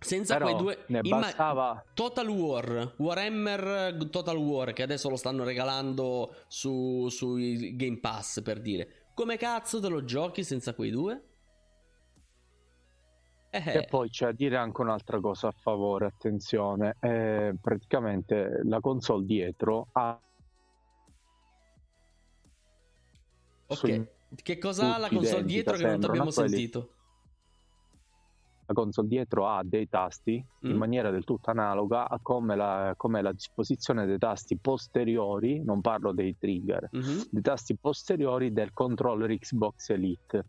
senza 0.00 0.36
Però 0.36 0.46
quei 0.46 0.56
due 0.56 0.84
ne 0.88 1.00
Imma... 1.04 1.20
bastava 1.20 1.84
Total 1.94 2.28
War 2.28 2.94
Warhammer 2.98 3.96
Total 4.10 4.36
War 4.36 4.74
che 4.74 4.82
adesso 4.82 5.08
lo 5.08 5.16
stanno 5.16 5.44
regalando 5.44 6.34
su, 6.46 7.08
su 7.08 7.36
Game 7.36 8.00
Pass 8.00 8.42
per 8.42 8.60
dire 8.60 9.06
come 9.14 9.38
cazzo 9.38 9.80
te 9.80 9.88
lo 9.88 10.04
giochi 10.04 10.44
senza 10.44 10.74
quei 10.74 10.90
due? 10.90 11.22
Eh. 13.54 13.78
E 13.78 13.86
poi 13.88 14.10
c'è 14.10 14.26
a 14.26 14.32
dire 14.32 14.56
anche 14.56 14.80
un'altra 14.80 15.20
cosa 15.20 15.46
a 15.46 15.54
favore, 15.56 16.06
attenzione, 16.06 16.96
eh, 16.98 17.54
praticamente 17.60 18.62
la 18.64 18.80
console 18.80 19.24
dietro 19.24 19.86
ha... 19.92 20.20
Ok, 23.66 24.06
che 24.42 24.58
cosa 24.58 24.96
ha 24.96 24.98
la 24.98 25.08
console 25.08 25.44
dietro 25.44 25.76
che 25.76 25.86
non 25.86 26.00
ti 26.00 26.06
abbiamo 26.06 26.30
sentito? 26.32 26.88
La 28.66 28.74
console 28.74 29.06
dietro 29.06 29.46
ha 29.46 29.62
dei 29.62 29.88
tasti 29.88 30.44
mm. 30.66 30.70
in 30.70 30.76
maniera 30.76 31.12
del 31.12 31.22
tutto 31.22 31.50
analoga 31.50 32.08
a 32.08 32.18
come 32.20 32.56
la, 32.56 32.94
come 32.96 33.22
la, 33.22 33.30
disposizione 33.30 34.04
dei 34.04 34.18
tasti 34.18 34.56
posteriori, 34.56 35.62
non 35.62 35.80
parlo 35.80 36.12
dei 36.12 36.36
trigger, 36.36 36.90
mm-hmm. 36.96 37.20
dei 37.30 37.42
tasti 37.42 37.76
posteriori 37.76 38.52
del 38.52 38.72
controller 38.72 39.32
Xbox 39.38 39.90
Elite. 39.90 40.44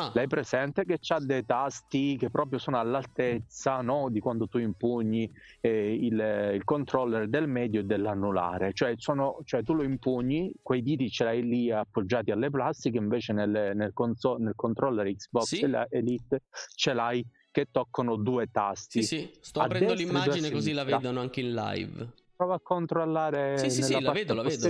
Ah. 0.00 0.10
L'hai 0.14 0.26
presente 0.26 0.84
che 0.84 0.98
ha 1.08 1.20
dei 1.20 1.44
tasti 1.44 2.16
che 2.16 2.30
proprio 2.30 2.58
sono 2.58 2.78
all'altezza 2.78 3.82
no? 3.82 4.08
di 4.08 4.18
quando 4.20 4.46
tu 4.46 4.58
impugni 4.58 5.30
eh, 5.60 5.94
il, 5.94 6.52
il, 6.54 6.64
controller 6.64 7.28
del 7.28 7.46
medio 7.46 7.80
e 7.80 7.84
dell'anulare, 7.84 8.72
cioè, 8.72 8.94
sono, 8.96 9.40
cioè, 9.44 9.62
tu 9.62 9.74
lo 9.74 9.82
impugni, 9.82 10.52
quei 10.62 10.82
diti 10.82 11.10
ce 11.10 11.24
l'hai 11.24 11.42
lì 11.42 11.70
appoggiati 11.70 12.30
alle 12.30 12.50
plastiche, 12.50 12.96
invece 12.96 13.32
nel, 13.32 13.72
nel, 13.74 13.92
console, 13.92 14.42
nel 14.44 14.54
controller 14.56 15.06
Xbox 15.14 15.44
sì. 15.44 15.70
Elite 15.90 16.42
ce 16.74 16.92
l'hai 16.92 17.24
che 17.50 17.66
toccano 17.70 18.16
due 18.16 18.48
tasti. 18.50 19.02
Sì, 19.02 19.18
sì, 19.18 19.30
sto 19.40 19.60
aprendo 19.60 19.92
l'immagine 19.92 20.50
così 20.50 20.72
la 20.72 20.84
vedono 20.84 21.20
anche 21.20 21.40
in 21.40 21.52
live. 21.52 22.12
Prova 22.36 22.54
a 22.54 22.60
controllare. 22.62 23.58
Sì, 23.58 23.70
sì, 23.70 23.82
sì, 23.82 24.00
la 24.00 24.12
vedo, 24.12 24.34
la 24.34 24.42
vedo. 24.42 24.68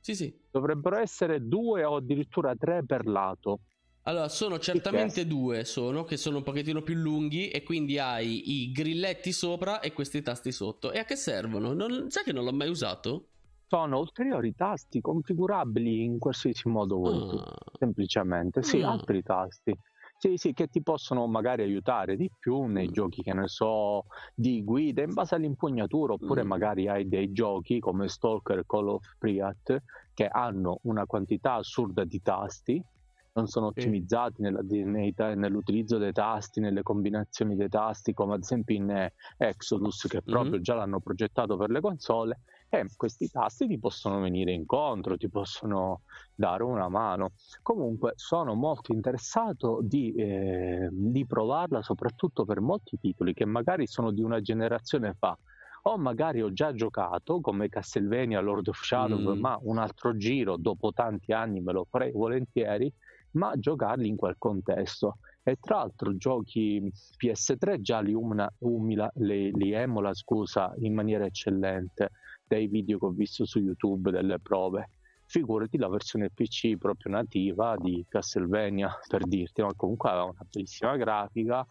Sì, 0.00 0.14
sì. 0.14 0.34
Dovrebbero 0.50 0.96
essere 0.96 1.46
due 1.46 1.84
o 1.84 1.96
addirittura 1.96 2.54
tre 2.56 2.84
per 2.84 3.06
lato. 3.06 3.60
Allora, 4.04 4.28
sono 4.28 4.58
certamente 4.58 5.26
due, 5.26 5.64
sono, 5.64 6.04
che 6.04 6.16
sono 6.16 6.38
un 6.38 6.42
pochettino 6.42 6.80
più 6.80 6.94
lunghi 6.94 7.50
e 7.50 7.62
quindi 7.62 7.98
hai 7.98 8.62
i 8.62 8.72
grilletti 8.72 9.30
sopra 9.30 9.80
e 9.80 9.92
questi 9.92 10.22
tasti 10.22 10.52
sotto. 10.52 10.90
E 10.90 10.98
a 10.98 11.04
che 11.04 11.16
servono? 11.16 11.74
Non, 11.74 12.06
sai 12.08 12.24
che 12.24 12.32
non 12.32 12.44
l'ho 12.44 12.52
mai 12.52 12.70
usato? 12.70 13.26
Sono 13.66 13.98
ulteriori 13.98 14.54
tasti 14.54 15.00
configurabili 15.00 16.02
in 16.02 16.18
qualsiasi 16.18 16.68
modo 16.68 16.96
vuoi 16.96 17.38
ah. 17.38 17.54
semplicemente. 17.78 18.62
Sì, 18.62 18.80
ah. 18.80 18.90
altri 18.90 19.22
tasti. 19.22 19.76
Sì, 20.16 20.36
sì, 20.36 20.52
che 20.54 20.66
ti 20.66 20.82
possono 20.82 21.26
magari 21.26 21.62
aiutare 21.62 22.16
di 22.16 22.30
più 22.38 22.64
nei 22.64 22.88
mm. 22.88 22.92
giochi, 22.92 23.22
che 23.22 23.32
ne 23.32 23.48
so, 23.48 24.06
di 24.34 24.62
guida 24.64 25.02
in 25.02 25.14
base 25.14 25.34
all'impugnatura, 25.34 26.14
oppure 26.14 26.42
mm. 26.42 26.46
magari 26.46 26.88
hai 26.88 27.08
dei 27.08 27.32
giochi 27.32 27.78
come 27.80 28.08
Stalker 28.08 28.64
Call 28.66 28.88
of 28.88 29.16
Priat 29.18 29.82
che 30.12 30.26
hanno 30.26 30.80
una 30.82 31.06
quantità 31.06 31.54
assurda 31.54 32.04
di 32.04 32.20
tasti 32.20 32.84
non 33.32 33.46
sono 33.46 33.66
ottimizzati 33.66 34.42
nella, 34.42 34.60
nei, 34.62 35.14
nell'utilizzo 35.16 35.98
dei 35.98 36.12
tasti, 36.12 36.60
nelle 36.60 36.82
combinazioni 36.82 37.54
dei 37.54 37.68
tasti, 37.68 38.12
come 38.12 38.34
ad 38.34 38.40
esempio 38.40 38.74
in 38.74 39.10
Exodus, 39.36 40.06
che 40.08 40.22
proprio 40.22 40.52
mm-hmm. 40.52 40.62
già 40.62 40.74
l'hanno 40.74 41.00
progettato 41.00 41.56
per 41.56 41.70
le 41.70 41.80
console. 41.80 42.40
E 42.72 42.86
questi 42.96 43.28
tasti 43.28 43.66
ti 43.66 43.78
possono 43.78 44.20
venire 44.20 44.52
incontro, 44.52 45.16
ti 45.16 45.28
possono 45.28 46.02
dare 46.34 46.62
una 46.62 46.88
mano. 46.88 47.32
Comunque 47.62 48.12
sono 48.14 48.54
molto 48.54 48.92
interessato 48.92 49.80
di, 49.82 50.14
eh, 50.14 50.88
di 50.90 51.26
provarla, 51.26 51.82
soprattutto 51.82 52.44
per 52.44 52.60
molti 52.60 52.96
titoli 52.98 53.34
che 53.34 53.44
magari 53.44 53.88
sono 53.88 54.12
di 54.12 54.22
una 54.22 54.40
generazione 54.40 55.14
fa 55.18 55.36
o 55.82 55.96
magari 55.96 56.42
ho 56.42 56.52
già 56.52 56.72
giocato 56.72 57.40
come 57.40 57.68
Castlevania 57.68 58.40
Lord 58.40 58.68
of 58.68 58.82
Shadow, 58.82 59.18
mm. 59.18 59.38
ma 59.38 59.58
un 59.62 59.78
altro 59.78 60.16
giro 60.16 60.56
dopo 60.56 60.92
tanti 60.92 61.32
anni 61.32 61.60
me 61.60 61.72
lo 61.72 61.86
farei 61.88 62.12
volentieri 62.12 62.92
ma 63.32 63.52
giocarli 63.56 64.08
in 64.08 64.16
quel 64.16 64.36
contesto. 64.38 65.18
E 65.42 65.56
tra 65.60 65.76
l'altro 65.76 66.16
giochi 66.16 66.92
PS3 67.16 67.80
già 67.80 68.00
li, 68.00 68.12
umila, 68.12 68.52
umila, 68.58 69.10
li, 69.16 69.50
li 69.52 69.72
emula 69.72 70.12
scusa, 70.14 70.72
in 70.78 70.94
maniera 70.94 71.24
eccellente 71.24 72.10
dai 72.46 72.66
video 72.66 72.98
che 72.98 73.06
ho 73.06 73.10
visto 73.10 73.44
su 73.46 73.58
YouTube 73.58 74.10
delle 74.10 74.38
prove. 74.38 74.90
Figurati 75.26 75.78
la 75.78 75.88
versione 75.88 76.30
PC 76.30 76.76
proprio 76.76 77.12
nativa 77.12 77.76
di 77.78 78.04
Castlevania 78.08 78.92
per 79.06 79.24
dirti, 79.26 79.62
ma 79.62 79.72
comunque 79.76 80.10
aveva 80.10 80.24
una 80.24 80.46
bellissima 80.50 80.96
grafica, 80.96 81.64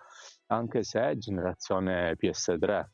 anche 0.48 0.84
se 0.84 1.02
è 1.02 1.18
generazione 1.18 2.16
PS3, 2.18 2.86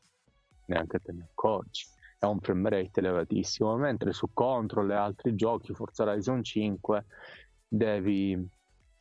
neanche 0.66 0.98
te 0.98 1.12
ne 1.12 1.28
accorgi. 1.30 1.84
È 2.18 2.24
un 2.24 2.40
frame 2.40 2.70
rate 2.70 2.98
elevatissimo, 2.98 3.76
mentre 3.76 4.12
su 4.12 4.28
Control 4.32 4.90
e 4.90 4.94
altri 4.94 5.36
giochi, 5.36 5.72
Forza 5.72 6.02
Horizon 6.02 6.42
5, 6.42 7.04
devi 7.68 8.48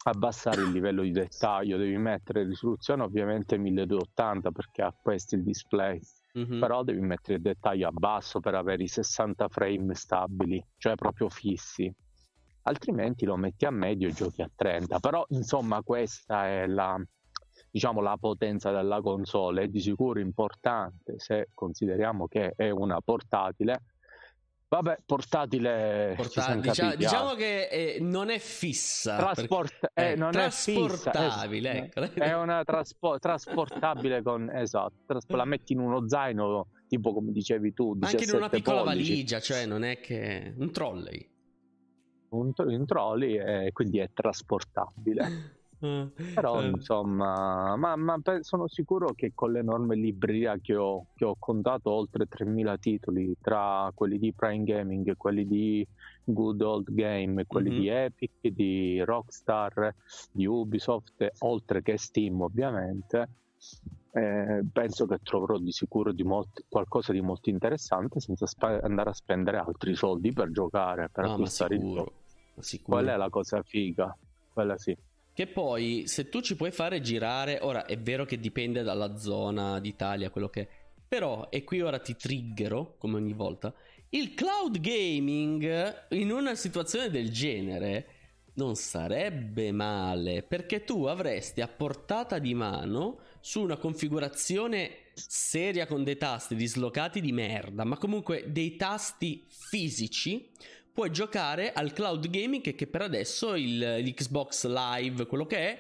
abbassare 0.10 0.62
il 0.62 0.72
livello 0.72 1.02
di 1.02 1.12
dettaglio, 1.12 1.78
devi 1.78 1.98
mettere 1.98 2.44
risoluzione 2.44 3.04
ovviamente 3.04 3.58
1280 3.58 4.52
perché 4.52 4.82
ha 4.84 4.94
questo 4.94 5.36
il 5.36 5.44
display, 5.44 6.00
mm-hmm. 6.38 6.60
però 6.60 6.84
devi 6.84 7.00
mettere 7.00 7.38
il 7.38 7.42
dettaglio 7.42 7.88
a 7.88 7.92
basso 7.92 8.40
per 8.40 8.54
avere 8.54 8.84
i 8.84 8.88
60 8.88 9.48
frame 9.50 9.96
stabili, 9.96 10.64
cioè 10.78 10.96
proprio 10.96 11.30
fissi. 11.30 11.92
Altrimenti 12.64 13.26
lo 13.26 13.36
metti 13.36 13.66
a 13.66 13.72
medio 13.72 14.08
e 14.08 14.12
giochi 14.12 14.42
a 14.42 14.50
30. 14.54 15.00
Però 15.00 15.26
insomma 15.30 15.82
questa 15.82 16.48
è 16.48 16.68
la, 16.68 17.00
diciamo, 17.70 18.02
la 18.02 18.18
potenza 18.20 18.72
della 18.72 19.02
console, 19.02 19.64
è 19.64 19.68
di 19.68 19.80
sicuro 19.80 20.20
importante 20.20 21.18
se 21.18 21.50
consideriamo 21.54 22.28
che 22.28 22.54
è 22.56 22.70
una 22.70 23.00
portatile 23.02 23.82
Vabbè, 24.68 25.00
portatile. 25.06 26.14
Portatile 26.18 26.62
diciamo, 26.62 26.96
diciamo, 26.96 27.34
che 27.36 27.68
eh, 27.68 27.98
non 28.02 28.30
è 28.30 28.40
fissa. 28.40 29.16
Trasport- 29.16 29.80
perché, 29.80 30.12
eh, 30.12 30.16
non 30.16 30.32
trasportabile. 30.32 31.72
È, 31.72 31.84
fissa, 31.86 32.04
ecco. 32.04 32.24
è 32.24 32.36
una 32.36 32.64
traspo- 32.64 33.20
trasportabile 33.20 34.24
con 34.24 34.50
esatto. 34.50 34.96
Tras- 35.06 35.28
la 35.28 35.46
metti 35.46 35.74
in 35.74 35.80
uno 35.80 36.10
zaino, 36.10 36.70
tipo 36.88 37.14
come 37.14 37.32
dicevi 37.32 37.74
tu. 37.74 37.96
Anche 38.00 38.24
in 38.24 38.36
una 38.36 38.50
piccola 38.50 38.82
pollici. 38.84 39.10
valigia, 39.12 39.40
cioè 39.40 39.66
non 39.66 39.84
è 39.84 40.00
che 40.00 40.54
un 40.58 40.72
trolley. 40.72 41.30
Un, 42.30 42.52
un 42.56 42.86
trolley 42.86 43.38
e 43.68 43.72
quindi 43.72 44.00
è 44.00 44.10
trasportabile. 44.14 45.54
Però 46.34 46.62
eh. 46.62 46.68
insomma, 46.68 47.76
ma, 47.76 47.96
ma, 47.96 48.20
sono 48.42 48.68
sicuro 48.68 49.14
che 49.14 49.32
con 49.34 49.52
l'enorme 49.52 49.96
libreria 49.96 50.58
che 50.60 50.76
ho, 50.76 51.08
che 51.16 51.26
ho 51.26 51.36
contato 51.38 51.92
oltre 51.92 52.28
3000 52.28 52.78
titoli 52.78 53.36
tra 53.42 53.92
quelli 53.94 54.18
di 54.20 54.34
Prime 54.34 54.64
Gaming 54.64 55.16
quelli 55.18 55.48
di 55.48 55.88
Good 56.24 56.62
Old 56.62 56.92
Game, 56.92 57.46
quelli 57.46 57.70
mm-hmm. 57.70 57.80
di 57.80 57.88
Epic, 57.88 58.48
di 58.48 59.02
Rockstar, 59.02 59.94
di 60.32 60.46
Ubisoft, 60.46 61.28
oltre 61.40 61.82
che 61.82 61.98
Steam 61.98 62.42
ovviamente, 62.42 63.30
eh, 64.12 64.64
penso 64.72 65.06
che 65.06 65.20
troverò 65.22 65.58
di 65.58 65.72
sicuro 65.72 66.12
di 66.12 66.24
molti, 66.24 66.64
qualcosa 66.68 67.12
di 67.12 67.22
molto 67.22 67.50
interessante 67.50 68.20
senza 68.20 68.46
sp- 68.48 68.80
andare 68.82 69.10
a 69.10 69.14
spendere 69.14 69.58
altri 69.58 69.94
soldi 69.94 70.32
per 70.32 70.52
giocare, 70.52 71.10
per 71.10 71.26
no, 71.26 71.32
acquistare 71.34 71.76
il 71.76 71.82
gioco. 71.82 72.14
Quella 72.84 73.14
è 73.14 73.18
la 73.18 73.30
cosa 73.30 73.62
figa, 73.62 74.18
quella 74.54 74.78
sì. 74.78 74.96
Che 75.36 75.48
poi, 75.48 76.04
se 76.08 76.30
tu 76.30 76.40
ci 76.40 76.56
puoi 76.56 76.72
fare 76.72 77.02
girare, 77.02 77.60
ora 77.62 77.86
è 77.86 77.98
vero 77.98 78.24
che 78.24 78.40
dipende 78.40 78.84
dalla 78.84 79.18
zona 79.18 79.82
d'Italia, 79.82 80.30
quello 80.30 80.48
che 80.48 80.62
è, 80.62 80.68
però, 81.06 81.50
e 81.50 81.66
qui 81.66 81.82
ora 81.82 82.00
ti 82.00 82.16
triggero, 82.16 82.96
come 82.98 83.18
ogni 83.18 83.34
volta, 83.34 83.74
il 84.12 84.34
cloud 84.34 84.80
gaming 84.80 86.06
in 86.12 86.32
una 86.32 86.56
situazione 86.56 87.10
del 87.10 87.32
genere 87.32 88.08
non 88.54 88.76
sarebbe 88.76 89.74
male, 89.74 90.42
perché 90.42 90.86
tu 90.86 91.04
avresti 91.04 91.60
a 91.60 91.68
portata 91.68 92.40
di 92.40 92.54
mano 92.54 93.20
su 93.42 93.62
una 93.62 93.76
configurazione 93.76 95.10
seria 95.16 95.86
con 95.86 96.06
dei 96.06 96.16
tasti 96.16 96.56
dislocati 96.56 97.20
di 97.20 97.34
merda, 97.34 97.84
ma 97.84 97.98
comunque 97.98 98.46
dei 98.48 98.78
tasti 98.78 99.44
fisici 99.50 100.50
puoi 100.96 101.12
giocare 101.12 101.74
al 101.74 101.92
cloud 101.92 102.30
gaming 102.30 102.74
che, 102.74 102.88
per 102.88 103.02
adesso 103.02 103.56
il, 103.56 103.78
l'Xbox 103.78 104.66
Live, 104.66 105.26
quello 105.26 105.46
che 105.46 105.58
è, 105.58 105.78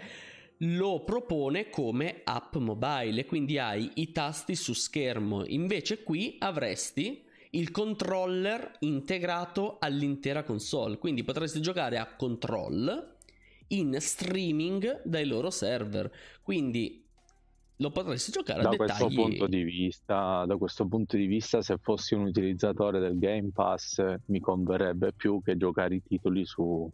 lo 0.57 1.05
propone 1.05 1.69
come 1.69 2.19
app 2.25 2.57
mobile, 2.57 3.25
quindi 3.25 3.57
hai 3.57 3.89
i 3.95 4.11
tasti 4.11 4.55
su 4.55 4.73
schermo. 4.73 5.45
Invece 5.45 6.03
qui 6.03 6.35
avresti 6.39 7.23
il 7.51 7.71
controller 7.71 8.73
integrato 8.79 9.77
all'intera 9.79 10.43
console, 10.43 10.97
quindi 10.97 11.23
potresti 11.23 11.61
giocare 11.61 11.97
a 11.97 12.13
control 12.13 13.15
in 13.67 13.95
streaming 13.97 15.01
dai 15.05 15.25
loro 15.25 15.49
server. 15.49 16.11
Quindi 16.41 17.04
lo 17.77 17.89
potresti 17.91 18.31
giocare 18.31 18.61
da 18.61 18.69
a 18.69 18.75
questo 18.75 19.07
dettagli. 19.09 19.15
punto 19.29 19.47
di 19.47 19.63
vista 19.63 20.45
da 20.45 20.55
questo 20.57 20.87
punto 20.87 21.17
di 21.17 21.25
vista 21.25 21.61
se 21.61 21.77
fossi 21.77 22.13
un 22.15 22.23
utilizzatore 22.25 22.99
del 22.99 23.17
Game 23.19 23.49
Pass 23.53 24.01
mi 24.27 24.39
converrebbe 24.39 25.11
più 25.13 25.41
che 25.41 25.57
giocare 25.57 25.95
i 25.95 26.01
titoli 26.03 26.45
su 26.45 26.89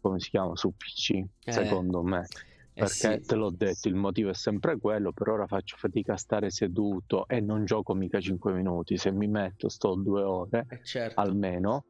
come 0.00 0.18
si 0.20 0.30
chiama 0.30 0.54
su 0.56 0.74
PC 0.76 1.22
Eh, 1.44 1.52
secondo 1.52 2.02
me 2.02 2.26
eh 2.74 2.80
perché 2.80 3.20
sì. 3.20 3.26
te 3.26 3.34
l'ho 3.36 3.50
detto 3.50 3.88
il 3.88 3.94
motivo 3.94 4.30
è 4.30 4.34
sempre 4.34 4.78
quello 4.78 5.12
per 5.12 5.28
ora 5.28 5.46
faccio 5.46 5.76
fatica 5.78 6.14
a 6.14 6.16
stare 6.18 6.50
seduto 6.50 7.26
e 7.28 7.40
non 7.40 7.64
gioco 7.64 7.94
mica 7.94 8.20
5 8.20 8.52
minuti 8.52 8.96
se 8.98 9.12
mi 9.12 9.28
metto 9.28 9.68
sto 9.68 9.94
due 9.94 10.22
ore 10.22 10.66
Eh, 10.68 10.80
certo. 10.84 11.20
almeno 11.20 11.84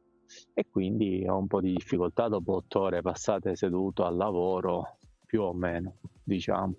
e 0.53 0.65
quindi 0.69 1.25
ho 1.27 1.37
un 1.37 1.47
po' 1.47 1.59
di 1.61 1.73
difficoltà 1.73 2.27
dopo 2.27 2.55
8 2.55 2.79
ore 2.79 3.01
passate 3.01 3.55
seduto 3.55 4.03
al 4.05 4.15
lavoro 4.15 4.97
più 5.33 5.41
o 5.41 5.51
meno 5.51 5.95
diciamo 6.21 6.75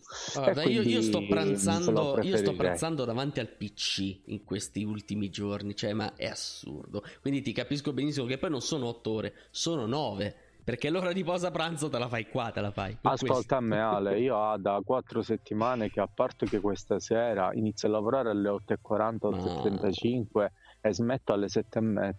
E 0.55 0.69
io, 0.69 0.83
io 0.83 1.03
sto 1.03 1.27
pranzando, 1.27 2.21
io 2.23 2.37
sto 2.37 2.55
pranzando 2.55 3.05
davanti 3.05 3.41
al 3.41 3.49
PC 3.49 4.21
in 4.27 4.45
questi 4.45 4.85
ultimi 4.85 5.29
giorni, 5.29 5.75
cioè, 5.75 5.93
ma 5.93 6.15
è 6.15 6.27
assurdo. 6.27 7.03
Quindi 7.21 7.43
ti 7.43 7.53
capisco 7.53 7.93
benissimo 7.93 8.27
che 8.27 8.39
poi 8.39 8.51
non 8.51 8.61
sono 8.61 8.87
otto 8.87 9.11
ore, 9.11 9.35
sono 9.51 9.87
nove. 9.87 10.37
Perché 10.63 10.89
l'ora 10.89 11.13
di 11.13 11.25
pausa 11.25 11.51
pranzo 11.51 11.91
te 11.91 11.99
la 11.99 12.09
fai 12.09 12.29
qua, 12.29 12.51
te 12.53 12.61
la 12.61 12.71
fai. 12.71 12.97
Ascolta 13.03 13.61
me 13.61 13.77
questo. 13.77 13.97
Ale, 13.97 14.21
io 14.23 14.37
ho 14.37 14.57
da 14.57 14.81
quattro 14.85 15.21
settimane 15.21 15.91
che 15.91 16.01
a 16.01 16.09
parte 16.13 16.47
che 16.47 16.61
questa 16.61 17.01
sera 17.01 17.53
inizio 17.53 17.89
a 17.89 17.91
lavorare 17.91 18.31
alle 18.31 18.49
8.40, 18.49 19.17
8.35 19.21 20.47
e 20.87 20.93
smetto 20.93 21.33
alle 21.33 21.47
7.30. 21.47 22.13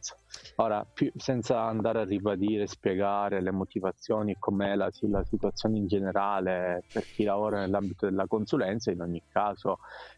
Ora, 0.55 0.83
più- 0.91 1.11
senza 1.15 1.61
andare 1.61 1.99
a 1.99 2.03
ribadire, 2.03 2.65
spiegare 2.65 3.39
le 3.39 3.51
motivazioni 3.51 4.31
e 4.31 4.37
com'è 4.39 4.75
la, 4.75 4.89
la 5.01 5.23
situazione 5.23 5.77
in 5.77 5.85
generale 5.85 6.83
per 6.91 7.07
chi 7.11 7.23
lavora 7.23 7.59
nell'ambito 7.59 8.07
della 8.07 8.25
consulenza, 8.25 8.89
in 8.89 9.01
ogni 9.01 9.21
caso, 9.27 9.77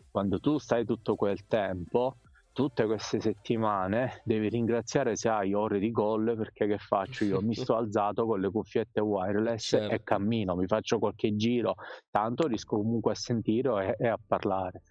quando 0.10 0.40
tu 0.40 0.58
stai 0.60 0.86
tutto 0.86 1.16
quel 1.16 1.46
tempo, 1.46 2.20
tutte 2.54 2.86
queste 2.86 3.20
settimane 3.20 4.22
devi 4.24 4.48
ringraziare 4.48 5.18
se 5.18 5.28
hai 5.28 5.54
ore 5.54 5.78
di 5.78 5.92
gol 5.92 6.36
perché 6.38 6.66
che 6.68 6.78
faccio 6.80 7.24
io 7.24 7.40
mi 7.40 7.54
sto 7.54 7.76
alzato 7.76 8.26
con 8.26 8.40
le 8.40 8.50
cuffiette 8.50 9.00
wireless 9.00 9.68
Certo. 9.68 9.94
e 9.94 10.02
cammino 10.02 10.56
mi 10.56 10.66
faccio 10.66 10.98
qualche 10.98 11.36
giro 11.36 11.76
tanto 12.10 12.48
riesco 12.48 12.78
comunque 12.78 13.12
a 13.12 13.16
sentire 13.16 13.96
e, 13.96 14.06
e 14.06 14.08
a 14.08 14.18
parlare 14.26 14.82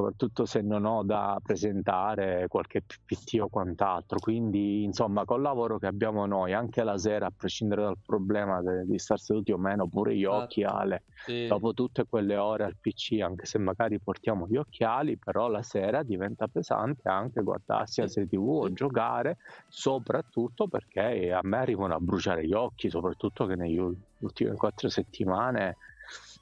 soprattutto 0.00 0.46
se 0.46 0.62
non 0.62 0.84
ho 0.86 1.02
da 1.04 1.38
presentare 1.42 2.46
qualche 2.48 2.82
PPT 2.82 3.38
o 3.40 3.48
quant'altro 3.48 4.18
quindi 4.18 4.82
insomma 4.82 5.24
col 5.24 5.42
lavoro 5.42 5.78
che 5.78 5.86
abbiamo 5.86 6.24
noi 6.26 6.52
anche 6.54 6.82
la 6.82 6.96
sera 6.98 7.26
a 7.26 7.32
prescindere 7.36 7.82
dal 7.82 7.98
problema 8.04 8.60
di 8.84 8.98
star 8.98 9.18
seduti 9.18 9.52
o 9.52 9.58
meno 9.58 9.88
pure 9.88 10.16
gli 10.16 10.24
Esatto. 10.24 10.64
Ale 10.64 11.04
Sì. 11.24 11.46
dopo 11.46 11.72
tutte 11.74 12.04
quelle 12.08 12.36
ore 12.36 12.64
al 12.64 12.76
PC, 12.80 13.18
anche 13.20 13.44
se 13.44 13.58
magari 13.58 14.00
portiamo 14.00 14.46
gli 14.46 14.56
occhiali, 14.56 15.18
però 15.18 15.48
la 15.48 15.62
sera 15.62 16.02
diventa 16.02 16.46
pesante 16.48 17.08
anche 17.08 17.42
guardarsi 17.42 18.00
la 18.00 18.06
Sì. 18.06 18.12
serie 18.12 18.28
TV 18.28 18.46
o 18.48 18.72
giocare, 18.72 19.36
soprattutto 19.68 20.68
perché 20.68 21.32
a 21.32 21.40
me 21.42 21.58
arrivano 21.58 21.94
a 21.94 21.98
bruciare 21.98 22.46
gli 22.46 22.52
occhi, 22.52 22.88
soprattutto 22.88 23.46
che 23.46 23.56
negli 23.56 23.78
ul- 23.78 24.00
ultime 24.18 24.54
quattro 24.54 24.88
settimane 24.88 25.76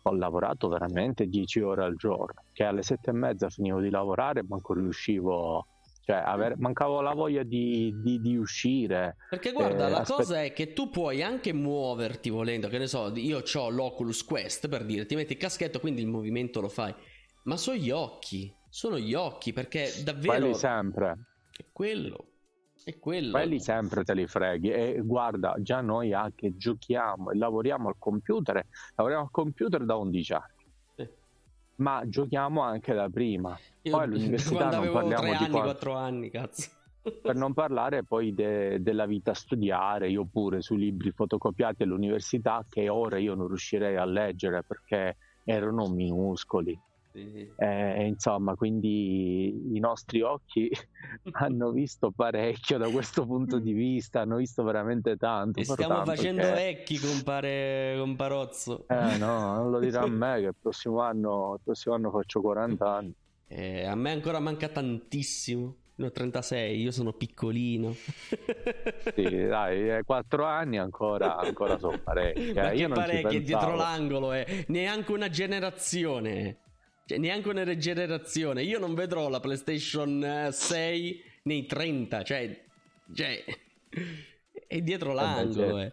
ho 0.08 0.14
lavorato 0.14 0.68
veramente 0.68 1.26
10 1.26 1.60
ore 1.60 1.84
al 1.84 1.96
giorno, 1.96 2.42
che 2.52 2.64
alle 2.64 2.82
sette 2.82 3.10
e 3.10 3.12
mezza 3.14 3.48
finivo 3.48 3.80
di 3.80 3.90
lavorare, 3.90 4.42
manco 4.46 4.74
riuscivo, 4.74 5.66
cioè 6.04 6.16
aver- 6.16 6.56
mancavo 6.56 7.00
la 7.00 7.12
voglia 7.14 7.42
di, 7.42 7.92
di- 8.02 8.20
di 8.20 8.36
uscire. 8.36 9.16
Perché 9.30 9.52
guarda, 9.52 9.86
Eh, 9.86 9.90
la 9.90 9.98
aspet- 10.00 10.18
cosa 10.18 10.42
è 10.42 10.52
che 10.52 10.72
tu 10.72 10.90
puoi 10.90 11.22
anche 11.22 11.52
muoverti 11.52 12.30
volendo, 12.30 12.68
che 12.68 12.78
ne 12.78 12.86
so, 12.86 13.12
io 13.14 13.42
ho 13.54 13.68
l'Oculus 13.70 14.24
Quest 14.24 14.68
per 14.68 14.84
dire, 14.84 15.06
ti 15.06 15.14
metti 15.14 15.32
il 15.34 15.38
caschetto, 15.38 15.80
quindi 15.80 16.00
il 16.00 16.08
movimento 16.08 16.60
lo 16.60 16.68
fai. 16.68 16.94
Ma 17.44 17.56
sono 17.56 17.76
gli 17.76 17.90
occhi, 17.90 18.52
sono 18.70 18.98
gli 18.98 19.14
occhi, 19.14 19.52
perché 19.52 19.90
davvero 20.04 20.38
Quelli 20.38 20.54
sempre. 20.54 21.18
è 21.56 21.64
quello. 21.72 22.24
È 22.84 22.98
quello. 22.98 23.32
quelli 23.32 23.60
sempre 23.60 24.04
te 24.04 24.14
li 24.14 24.26
freghi. 24.26 24.70
E 24.70 25.00
guarda 25.04 25.56
già 25.58 25.80
noi 25.80 26.12
anche 26.12 26.56
giochiamo 26.56 27.30
e 27.30 27.36
lavoriamo 27.36 27.88
al 27.88 27.96
computer 27.98 28.64
lavoriamo 28.94 29.24
al 29.24 29.30
computer 29.30 29.84
da 29.84 29.96
11 29.96 30.32
anni. 30.32 30.56
Ma 31.76 32.02
giochiamo 32.06 32.60
anche 32.62 32.92
da 32.92 33.08
prima. 33.08 33.56
Io 33.82 33.92
poi 33.92 34.02
all'università 34.04 34.70
non 34.70 34.90
parliamo 34.90 35.22
di 35.22 35.28
anni, 35.30 35.36
quanto- 35.38 35.60
quattro 35.60 35.92
anni, 35.94 36.30
cazzo. 36.30 36.70
per 37.22 37.36
non 37.36 37.54
parlare 37.54 38.04
poi 38.04 38.34
de- 38.34 38.82
della 38.82 39.06
vita 39.06 39.30
a 39.30 39.34
studiare 39.34 40.10
io 40.10 40.26
pure 40.26 40.60
sui 40.60 40.76
libri 40.78 41.12
fotocopiati 41.12 41.84
all'università 41.84 42.66
che 42.68 42.88
ora 42.88 43.18
io 43.18 43.34
non 43.34 43.46
riuscirei 43.46 43.96
a 43.96 44.04
leggere 44.04 44.62
perché 44.62 45.16
erano 45.44 45.86
minuscoli 45.86 46.78
Sì. 47.32 47.50
Eh, 47.56 48.06
insomma 48.06 48.54
quindi 48.54 49.74
i 49.74 49.78
nostri 49.80 50.20
occhi 50.22 50.70
hanno 51.32 51.70
visto 51.70 52.10
parecchio 52.10 52.78
da 52.78 52.88
questo 52.90 53.26
punto 53.26 53.58
di 53.58 53.72
vista 53.72 54.20
hanno 54.20 54.36
visto 54.36 54.62
veramente 54.62 55.16
tanto 55.16 55.60
E 55.60 55.64
stiamo 55.64 55.94
pertanto 55.96 56.10
facendo 56.14 56.42
che- 56.42 56.52
vecchi, 56.52 56.98
compare 56.98 57.94
Comparozzo. 57.98 58.84
Eh 58.88 59.16
no, 59.18 59.54
non 59.56 59.70
lo 59.70 59.78
dirà 59.78 60.02
a 60.02 60.06
me 60.08 60.40
che 60.40 60.46
il 60.46 60.54
prossimo 60.60 61.00
anno, 61.00 61.54
il 61.54 61.60
prossimo 61.64 61.94
anno 61.94 62.10
faccio 62.10 62.40
40 62.40 62.94
anni. 62.94 63.14
Eh, 63.48 63.84
a 63.86 63.94
me 63.94 64.12
ancora 64.12 64.38
manca 64.40 64.68
tantissimo. 64.68 65.74
Ne 65.96 66.06
ho 66.06 66.12
36, 66.12 66.80
io 66.80 66.92
sono 66.92 67.12
piccolino. 67.12 67.92
Sì, 69.14 69.46
dai, 69.46 70.02
4 70.04 70.44
anni 70.44 70.78
ancora, 70.78 71.36
ancora 71.38 71.76
sono 71.78 71.98
parecchi. 71.98 72.52
Ma 72.52 72.70
eh. 72.70 72.70
che 72.70 72.76
Io 72.76 72.88
parecchi, 72.88 73.42
dietro 73.42 73.74
l'angolo, 73.74 74.32
eh. 74.32 74.64
neanche 74.68 75.10
una 75.12 75.28
generazione. 75.28 76.58
Cioè, 77.08 77.16
neanche 77.16 77.48
una 77.48 77.74
generazione. 77.78 78.62
Io 78.64 78.78
non 78.78 78.92
vedrò 78.92 79.30
la 79.30 79.40
PlayStation 79.40 80.22
eh, 80.22 80.52
6 80.52 81.22
nei 81.44 81.64
30, 81.64 82.22
cioè, 82.22 82.64
cioè 83.14 83.42
è 84.66 84.82
dietro 84.82 85.14
l'angolo. 85.14 85.78
certo. 85.78 85.78
eh. 85.78 85.92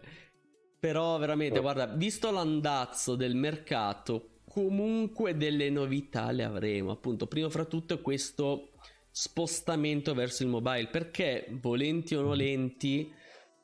Però 0.78 1.16
veramente, 1.16 1.56
Eh. 1.58 1.62
guarda, 1.62 1.86
visto 1.86 2.30
l'andazzo 2.30 3.14
del 3.16 3.34
mercato, 3.34 4.40
comunque 4.46 5.34
delle 5.38 5.70
novità 5.70 6.30
le 6.32 6.44
avremo. 6.44 6.90
Appunto, 6.90 7.26
prima 7.26 7.48
fra 7.48 7.64
tutto 7.64 8.02
questo 8.02 8.72
spostamento 9.10 10.12
verso 10.12 10.42
il 10.42 10.50
mobile, 10.50 10.88
perché 10.88 11.46
volenti 11.62 12.14
o 12.14 12.20
nolenti, 12.20 13.10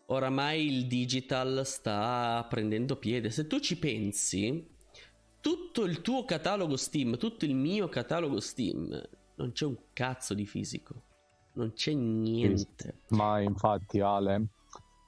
oramai 0.06 0.66
il 0.74 0.86
digital 0.86 1.66
sta 1.66 2.46
prendendo 2.48 2.96
piede. 2.96 3.28
Se 3.28 3.46
tu 3.46 3.60
ci 3.60 3.78
pensi, 3.78 4.71
tutto 5.42 5.84
il 5.84 6.00
tuo 6.00 6.24
catalogo 6.24 6.76
Steam, 6.76 7.18
tutto 7.18 7.44
il 7.44 7.54
mio 7.54 7.88
catalogo 7.88 8.38
Steam, 8.40 8.98
non 9.34 9.52
c'è 9.52 9.66
un 9.66 9.76
cazzo 9.92 10.32
di 10.32 10.46
fisico. 10.46 11.02
Non 11.54 11.72
c'è 11.72 11.92
niente. 11.92 13.00
Ma 13.08 13.40
infatti, 13.40 14.00
Ale, 14.00 14.46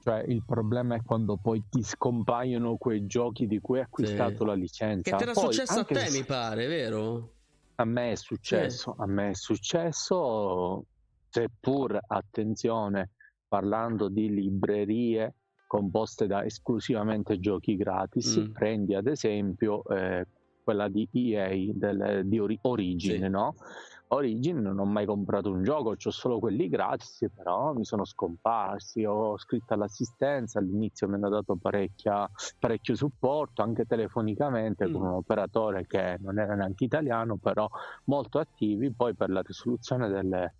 cioè, 0.03 0.23
il 0.27 0.43
problema 0.45 0.95
è 0.95 1.01
quando 1.01 1.37
poi 1.37 1.63
ti 1.69 1.81
scompaiono 1.81 2.75
quei 2.75 3.07
giochi 3.07 3.47
di 3.47 3.59
cui 3.59 3.77
hai 3.77 3.85
acquistato 3.85 4.39
Sì. 4.39 4.45
la 4.45 4.53
licenza. 4.53 5.09
Che 5.09 5.15
ti 5.15 5.23
era 5.23 5.33
Poi, 5.33 5.53
successo 5.53 5.79
a 5.79 5.83
te, 5.85 6.05
se- 6.05 6.19
mi 6.19 6.25
pare, 6.25 6.67
vero? 6.67 7.33
A 7.75 7.85
me 7.85 8.11
è 8.11 8.15
successo, 8.15 8.95
a 8.97 9.05
me 9.07 9.29
è 9.29 9.33
successo, 9.33 10.85
seppur 11.29 11.97
attenzione, 12.07 13.11
parlando 13.47 14.09
di 14.09 14.29
librerie 14.29 15.33
composte 15.75 16.25
da 16.27 16.43
esclusivamente 16.45 17.39
giochi 17.39 17.75
gratis, 17.75 18.37
Mm. 18.37 18.51
prendi 18.53 18.95
ad 18.95 19.07
esempio 19.07 19.83
eh, 19.85 20.25
quella 20.63 20.87
di 20.87 21.07
EA 21.11 21.71
del- 21.73 22.21
di 22.25 22.39
Ori- 22.39 22.57
Origin, 22.61 23.21
Sì. 23.23 23.29
no? 23.29 23.55
Origin 24.07 24.61
non 24.61 24.79
ho 24.79 24.85
mai 24.85 25.05
comprato 25.05 25.51
un 25.51 25.63
gioco, 25.63 25.89
ho 25.89 26.09
solo 26.11 26.39
quelli 26.39 26.69
gratis, 26.69 27.25
però 27.33 27.73
mi 27.73 27.83
sono 27.85 28.05
scomparsi, 28.05 29.03
ho 29.03 29.37
scritto 29.37 29.73
all'assistenza, 29.73 30.59
all'inizio 30.59 31.07
mi 31.07 31.15
hanno 31.15 31.29
dato 31.29 31.55
parecchia, 31.59 32.27
parecchio 32.59 32.95
supporto, 32.95 33.61
anche 33.61 33.85
telefonicamente 33.85 34.89
con 34.89 35.01
Mm. 35.01 35.05
un 35.05 35.13
operatore 35.15 35.85
che 35.85 36.17
non 36.19 36.39
era 36.39 36.55
neanche 36.55 36.85
italiano, 36.85 37.37
però 37.37 37.67
molto 38.05 38.39
attivi, 38.39 38.91
poi 38.93 39.13
per 39.15 39.29
la 39.29 39.41
risoluzione 39.41 40.07
delle, 40.07 40.55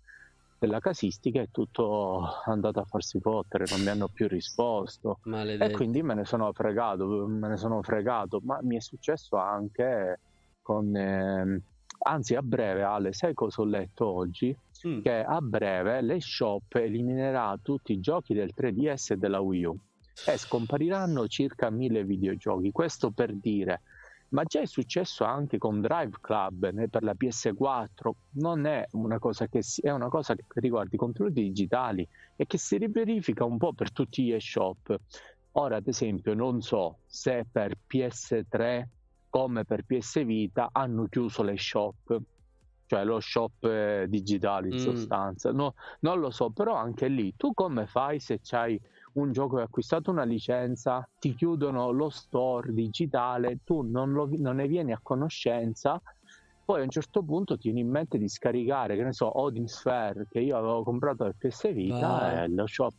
della 0.58 0.80
casistica 0.80 1.40
è 1.40 1.48
tutto 1.50 2.40
andato 2.44 2.80
a 2.80 2.84
farsi 2.84 3.20
fottere, 3.20 3.64
non 3.70 3.80
mi 3.80 3.88
hanno 3.88 4.08
più 4.08 4.26
risposto 4.28 5.18
e 5.24 5.28
Maledetto. 5.28 5.76
quindi 5.76 6.02
me 6.02 6.14
ne 6.14 6.24
sono 6.24 6.52
fregato, 6.52 7.26
me 7.26 7.48
ne 7.48 7.56
sono 7.56 7.82
fregato, 7.82 8.40
ma 8.42 8.58
mi 8.62 8.76
è 8.76 8.80
successo 8.80 9.36
anche 9.36 10.20
con... 10.62 10.94
ehm, 10.94 11.60
anzi 11.98 12.34
a 12.34 12.42
breve 12.42 12.82
Ale, 12.82 13.12
sai 13.12 13.34
cosa 13.34 13.62
ho 13.62 13.64
letto 13.64 14.06
oggi? 14.06 14.56
mm. 14.86 15.00
che 15.02 15.24
a 15.24 15.40
breve 15.40 16.00
l'eShop 16.02 16.74
eliminerà 16.76 17.58
tutti 17.62 17.92
i 17.92 18.00
giochi 18.00 18.34
del 18.34 18.52
3DS 18.56 19.12
e 19.12 19.16
della 19.16 19.40
Wii 19.40 19.64
U 19.64 19.78
e 20.26 20.36
scompariranno 20.38 21.26
circa 21.28 21.70
mille 21.70 22.04
videogiochi. 22.04 22.70
Questo 22.72 23.10
per 23.10 23.34
dire, 23.34 23.82
ma 24.30 24.44
già 24.44 24.60
è 24.60 24.66
successo 24.66 25.24
anche 25.24 25.58
con 25.58 25.80
Drive 25.80 26.16
Club 26.20 26.88
per 26.88 27.02
la 27.02 27.14
PS4, 27.18 28.10
non 28.32 28.66
è 28.66 28.86
una 28.92 29.18
cosa 29.18 29.46
che, 29.46 29.62
si, 29.62 29.80
è 29.80 29.90
una 29.90 30.08
cosa 30.08 30.34
che 30.34 30.44
riguarda 30.54 30.94
i 30.94 30.98
contenuti 30.98 31.42
digitali 31.42 32.06
e 32.34 32.46
che 32.46 32.58
si 32.58 32.76
riverifica 32.76 33.44
un 33.44 33.58
po' 33.58 33.72
per 33.72 33.92
tutti 33.92 34.24
gli 34.24 34.32
e-shop. 34.32 34.98
Ora, 35.52 35.76
ad 35.76 35.86
esempio, 35.86 36.34
non 36.34 36.60
so 36.60 36.98
se 37.06 37.46
per 37.50 37.76
PS3 37.88 38.84
come 39.30 39.64
per 39.64 39.84
PS 39.84 40.24
Vita 40.24 40.70
hanno 40.72 41.06
chiuso 41.08 41.42
le 41.42 41.56
shop 41.56 42.20
cioè 42.86 43.04
lo 43.04 43.20
shop 43.20 43.64
eh, 43.64 44.06
digitale 44.08 44.68
in 44.68 44.76
mm. 44.76 44.78
sostanza. 44.78 45.52
No, 45.52 45.74
non 46.00 46.20
lo 46.20 46.30
so, 46.30 46.50
però 46.50 46.74
anche 46.74 47.08
lì 47.08 47.34
tu 47.36 47.52
come 47.52 47.86
fai 47.86 48.20
se 48.20 48.38
c'hai 48.42 48.80
un 49.16 49.32
gioco 49.32 49.56
e 49.56 49.60
hai 49.60 49.66
acquistato 49.66 50.10
una 50.10 50.24
licenza, 50.24 51.06
ti 51.18 51.34
chiudono 51.34 51.90
lo 51.90 52.08
store 52.10 52.72
digitale, 52.72 53.58
tu 53.64 53.82
non, 53.82 54.12
lo, 54.12 54.28
non, 54.36 54.56
ne 54.56 54.66
vieni 54.66 54.92
a 54.92 55.00
conoscenza, 55.02 56.00
poi 56.64 56.80
a 56.80 56.84
un 56.84 56.90
certo 56.90 57.22
punto 57.22 57.56
ti 57.56 57.70
viene 57.70 57.80
in 57.80 57.90
mente 57.90 58.18
di 58.18 58.28
scaricare, 58.28 58.96
che 58.96 59.02
ne 59.02 59.12
so, 59.12 59.40
Odin 59.40 59.68
Sphere 59.68 60.26
che 60.30 60.40
io 60.40 60.56
avevo 60.56 60.82
comprato 60.82 61.24
per 61.24 61.34
PS 61.38 61.72
Vita 61.72 62.20
ah. 62.20 62.42
e 62.42 62.48
lo 62.48 62.66
shop, 62.66 62.92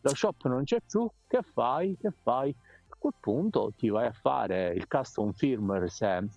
lo 0.00 0.14
shop 0.14 0.46
non 0.46 0.64
c'è 0.64 0.78
più, 0.86 1.08
che 1.26 1.40
fai? 1.42 1.96
Che 1.98 2.12
fai? 2.22 2.54
A 2.88 2.96
quel 2.98 3.14
punto 3.18 3.72
ti 3.76 3.88
vai 3.88 4.06
a 4.06 4.12
fare 4.12 4.72
il 4.74 4.86
custom 4.86 5.32
firmware 5.32 5.88
se 5.88 6.28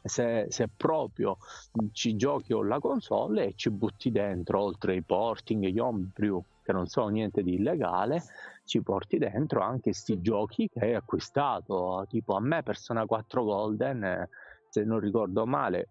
se, 0.00 0.46
se, 0.48 0.68
proprio 0.74 1.38
ci 1.90 2.14
giochi 2.14 2.52
o 2.52 2.62
la 2.62 2.78
console 2.78 3.46
e 3.46 3.52
ci 3.56 3.68
butti 3.68 4.12
dentro 4.12 4.60
oltre 4.60 4.94
i 4.94 5.02
porting 5.02 5.64
e 5.64 5.72
gli 5.72 5.80
homebrew 5.80 6.40
che 6.68 6.74
non 6.74 6.86
sono 6.86 7.08
niente 7.08 7.42
di 7.42 7.54
illegale 7.54 8.22
ci 8.66 8.82
porti 8.82 9.16
dentro 9.16 9.62
anche 9.62 9.84
questi 9.84 10.20
giochi 10.20 10.68
che 10.68 10.80
hai 10.80 10.94
acquistato. 10.94 12.04
Tipo 12.08 12.34
a 12.34 12.40
me 12.40 12.62
Persona 12.62 13.06
4 13.06 13.42
Golden 13.42 14.28
se 14.68 14.84
non 14.84 15.00
ricordo 15.00 15.46
male 15.46 15.88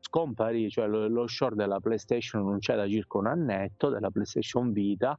scomparì 0.00 0.68
cioè 0.68 0.88
lo, 0.88 1.06
lo 1.08 1.26
short 1.28 1.54
della 1.54 1.78
PlayStation 1.80 2.44
non 2.44 2.58
c'è 2.58 2.74
da 2.74 2.88
circa 2.88 3.18
un 3.18 3.26
annetto 3.28 3.88
della 3.88 4.10
PlayStation 4.10 4.72
Vita. 4.72 5.16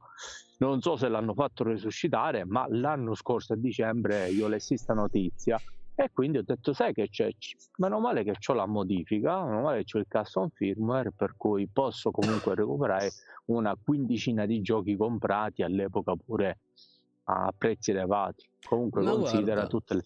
Non 0.58 0.82
so 0.82 0.96
se 0.96 1.08
l'hanno 1.08 1.32
fatto 1.32 1.64
resuscitare 1.64 2.44
ma 2.44 2.66
l'anno 2.68 3.14
scorso 3.14 3.54
a 3.54 3.56
dicembre 3.56 4.28
io 4.28 4.46
lessi 4.46 4.76
sta 4.76 4.92
notizia 4.92 5.58
e 6.00 6.10
quindi 6.12 6.38
ho 6.38 6.44
detto, 6.44 6.72
sai 6.72 6.92
che 6.92 7.08
c'è, 7.08 7.28
meno 7.78 7.98
male 7.98 8.22
che 8.22 8.36
ho 8.46 8.52
la 8.52 8.66
modifica, 8.66 9.42
meno 9.44 9.62
male 9.62 9.82
che 9.82 9.98
ho 9.98 10.00
il 10.00 10.06
custom 10.08 10.48
firmware, 10.48 11.10
per 11.10 11.34
cui 11.36 11.66
posso 11.66 12.12
comunque 12.12 12.54
recuperare 12.54 13.10
una 13.46 13.76
quindicina 13.76 14.46
di 14.46 14.60
giochi 14.60 14.94
comprati 14.94 15.64
all'epoca 15.64 16.14
pure 16.14 16.58
a 17.24 17.52
prezzi 17.56 17.90
elevati. 17.90 18.48
Comunque 18.64 19.02
Ma 19.02 19.10
considera 19.10 19.42
guarda. 19.42 19.66
tutte 19.66 19.94
le, 19.94 20.04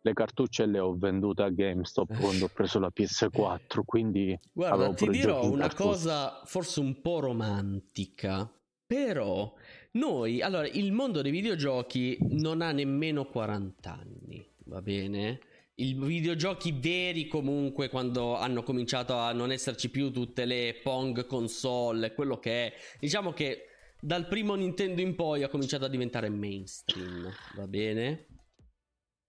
le, 0.00 0.12
cartucce 0.14 0.66
le 0.66 0.80
ho 0.80 0.96
vendute 0.96 1.44
a 1.44 1.48
GameStop 1.48 2.18
quando 2.18 2.46
ho 2.46 2.50
preso 2.52 2.80
la 2.80 2.90
PS4, 2.92 3.82
quindi... 3.84 4.36
Guarda, 4.52 4.92
ti 4.94 5.08
dirò 5.10 5.48
una 5.48 5.72
cosa 5.72 6.40
forse 6.44 6.80
un 6.80 7.00
po' 7.00 7.20
romantica, 7.20 8.52
però 8.84 9.54
noi, 9.92 10.42
allora, 10.42 10.66
il 10.66 10.90
mondo 10.90 11.22
dei 11.22 11.30
videogiochi 11.30 12.18
non 12.30 12.62
ha 12.62 12.72
nemmeno 12.72 13.26
40 13.26 13.92
anni 13.92 14.49
va 14.70 14.80
bene? 14.80 15.40
I 15.74 15.94
videogiochi 15.94 16.72
veri 16.72 17.26
comunque 17.26 17.88
quando 17.88 18.36
hanno 18.36 18.62
cominciato 18.62 19.14
a 19.16 19.32
non 19.32 19.50
esserci 19.50 19.90
più 19.90 20.12
tutte 20.12 20.44
le 20.44 20.78
Pong 20.82 21.26
console, 21.26 22.14
quello 22.14 22.38
che 22.38 22.66
è, 22.66 22.72
diciamo 23.00 23.32
che 23.32 23.64
dal 24.00 24.28
primo 24.28 24.54
Nintendo 24.54 25.00
in 25.00 25.16
poi 25.16 25.42
ha 25.42 25.48
cominciato 25.48 25.86
a 25.86 25.88
diventare 25.88 26.28
mainstream, 26.28 27.28
va 27.56 27.66
bene? 27.66 28.26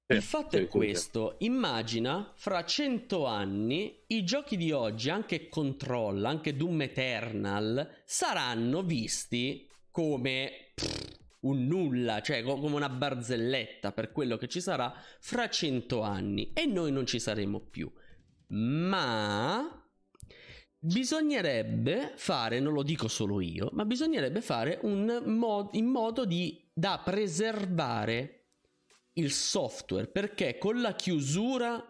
Il 0.08 0.22
fatto 0.22 0.58
è 0.58 0.68
questo, 0.68 1.38
immagina 1.40 2.34
fra 2.36 2.66
cento 2.66 3.26
anni 3.26 4.04
i 4.08 4.24
giochi 4.26 4.58
di 4.58 4.72
oggi, 4.72 5.10
anche 5.10 5.48
Control, 5.48 6.26
anche 6.26 6.56
Doom 6.56 6.82
Eternal, 6.82 8.04
saranno 8.06 8.84
visti 8.84 9.68
come 9.90 10.72
pff, 10.76 11.11
un 11.42 11.66
nulla, 11.66 12.22
cioè 12.22 12.44
come 12.44 12.76
una 12.76 12.90
barzelletta 12.90 13.92
per 13.92 14.12
quello 14.12 14.38
che 14.38 14.48
ci 14.48 14.62
sarà 14.62 14.94
fra 15.20 15.50
cento 15.50 16.02
anni 16.02 16.52
e 16.54 16.66
noi 16.66 16.92
non 16.92 17.06
ci 17.06 17.20
saremo 17.20 17.60
più. 17.60 17.92
Ma 18.48 19.82
bisognerebbe 20.78 22.14
fare, 22.16 22.60
non 22.60 22.74
lo 22.74 22.84
dico 22.84 23.08
solo 23.08 23.40
io, 23.40 23.70
ma 23.74 23.86
bisognerebbe 23.86 24.42
fare 24.42 24.80
un 24.84 25.22
mod 25.26 25.70
in 25.74 25.86
modo 25.86 26.26
di, 26.26 26.70
da 26.74 27.02
preservare 27.04 28.38
il 29.14 29.32
software 29.32 30.08
perché 30.08 30.58
con 30.58 30.82
la 30.82 30.94
chiusura 30.94 31.86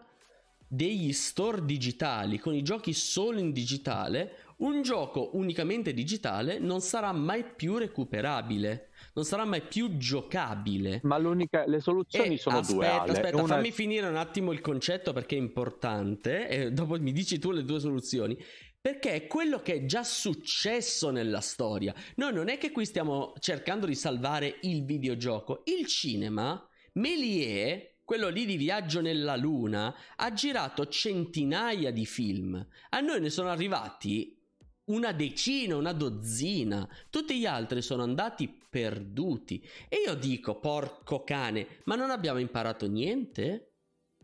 degli 0.66 1.12
store 1.12 1.64
digitali, 1.64 2.38
con 2.38 2.54
i 2.54 2.62
giochi 2.62 2.94
solo 2.94 3.38
in 3.38 3.52
digitale, 3.52 4.36
un 4.58 4.82
gioco 4.82 5.30
unicamente 5.36 5.92
digitale 5.92 6.58
non 6.58 6.80
sarà 6.80 7.12
mai 7.12 7.44
più 7.44 7.76
recuperabile 7.76 8.91
non 9.14 9.24
sarà 9.24 9.44
mai 9.44 9.62
più 9.62 9.96
giocabile. 9.96 11.00
Ma 11.04 11.18
l'unica, 11.18 11.64
le 11.66 11.80
soluzioni 11.80 12.34
e 12.34 12.38
sono 12.38 12.58
aspetta, 12.58 12.74
due. 12.74 12.86
Aspetta, 12.88 13.12
aspetta, 13.12 13.42
Una... 13.42 13.54
fammi 13.54 13.70
finire 13.70 14.06
un 14.06 14.16
attimo 14.16 14.52
il 14.52 14.60
concetto 14.60 15.12
perché 15.12 15.36
è 15.36 15.38
importante 15.38 16.48
e 16.48 16.72
dopo 16.72 16.98
mi 16.98 17.12
dici 17.12 17.38
tu 17.38 17.50
le 17.50 17.64
due 17.64 17.80
soluzioni. 17.80 18.36
Perché 18.80 19.12
è 19.12 19.26
quello 19.28 19.60
che 19.60 19.74
è 19.74 19.84
già 19.84 20.02
successo 20.02 21.10
nella 21.10 21.40
storia. 21.40 21.94
Noi 22.16 22.32
non 22.32 22.48
è 22.48 22.58
che 22.58 22.72
qui 22.72 22.84
stiamo 22.84 23.32
cercando 23.38 23.86
di 23.86 23.94
salvare 23.94 24.58
il 24.62 24.84
videogioco. 24.84 25.62
Il 25.66 25.86
cinema, 25.86 26.68
Méliès, 26.94 27.90
quello 28.04 28.28
lì 28.28 28.44
di 28.44 28.56
Viaggio 28.56 29.00
nella 29.00 29.36
Luna, 29.36 29.94
ha 30.16 30.32
girato 30.32 30.88
centinaia 30.88 31.92
di 31.92 32.04
film. 32.04 32.66
A 32.90 32.98
noi 32.98 33.20
ne 33.20 33.30
sono 33.30 33.50
arrivati 33.50 34.31
una 34.86 35.12
decina, 35.12 35.76
una 35.76 35.92
dozzina. 35.92 36.88
Tutti 37.10 37.38
gli 37.38 37.46
altri 37.46 37.82
sono 37.82 38.02
andati 38.02 38.60
perduti. 38.68 39.62
E 39.88 40.02
io 40.06 40.14
dico, 40.14 40.58
porco 40.58 41.22
cane, 41.22 41.66
ma 41.84 41.94
non 41.94 42.10
abbiamo 42.10 42.38
imparato 42.38 42.88
niente? 42.88 43.74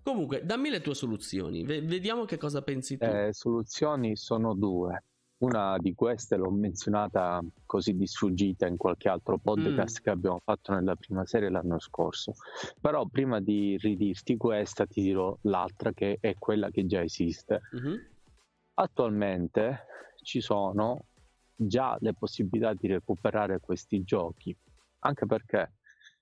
Comunque, 0.02 0.44
dammi 0.44 0.70
le 0.70 0.80
tue 0.80 0.94
soluzioni, 0.94 1.64
v- 1.64 1.82
vediamo 1.82 2.24
che 2.24 2.38
cosa 2.38 2.62
pensi 2.62 2.96
tu. 2.96 3.04
Le 3.04 3.28
eh, 3.28 3.32
soluzioni 3.34 4.16
sono 4.16 4.54
due. 4.54 5.02
Una 5.38 5.76
di 5.78 5.94
queste 5.94 6.36
l'ho 6.36 6.50
menzionata 6.50 7.40
così 7.64 7.94
di 7.94 8.08
sfuggita 8.08 8.66
in 8.66 8.76
qualche 8.76 9.08
altro 9.08 9.38
podcast 9.38 10.00
mm. 10.00 10.02
che 10.02 10.10
abbiamo 10.10 10.40
fatto 10.42 10.72
nella 10.72 10.96
prima 10.96 11.24
serie 11.26 11.48
l'anno 11.48 11.78
scorso. 11.78 12.32
Però 12.80 13.06
prima 13.06 13.38
di 13.38 13.76
ridirti 13.76 14.36
questa 14.36 14.86
ti 14.86 15.00
dirò 15.02 15.36
l'altra 15.42 15.92
che 15.92 16.16
è 16.20 16.34
quella 16.38 16.70
che 16.70 16.86
già 16.86 17.02
esiste. 17.02 17.60
Mm-hmm. 17.76 17.96
Attualmente 18.74 19.84
ci 20.28 20.42
sono 20.42 21.06
già 21.56 21.96
le 22.00 22.12
possibilità 22.12 22.74
di 22.74 22.86
recuperare 22.86 23.60
questi 23.60 24.04
giochi, 24.04 24.54
anche 24.98 25.24
perché 25.24 25.72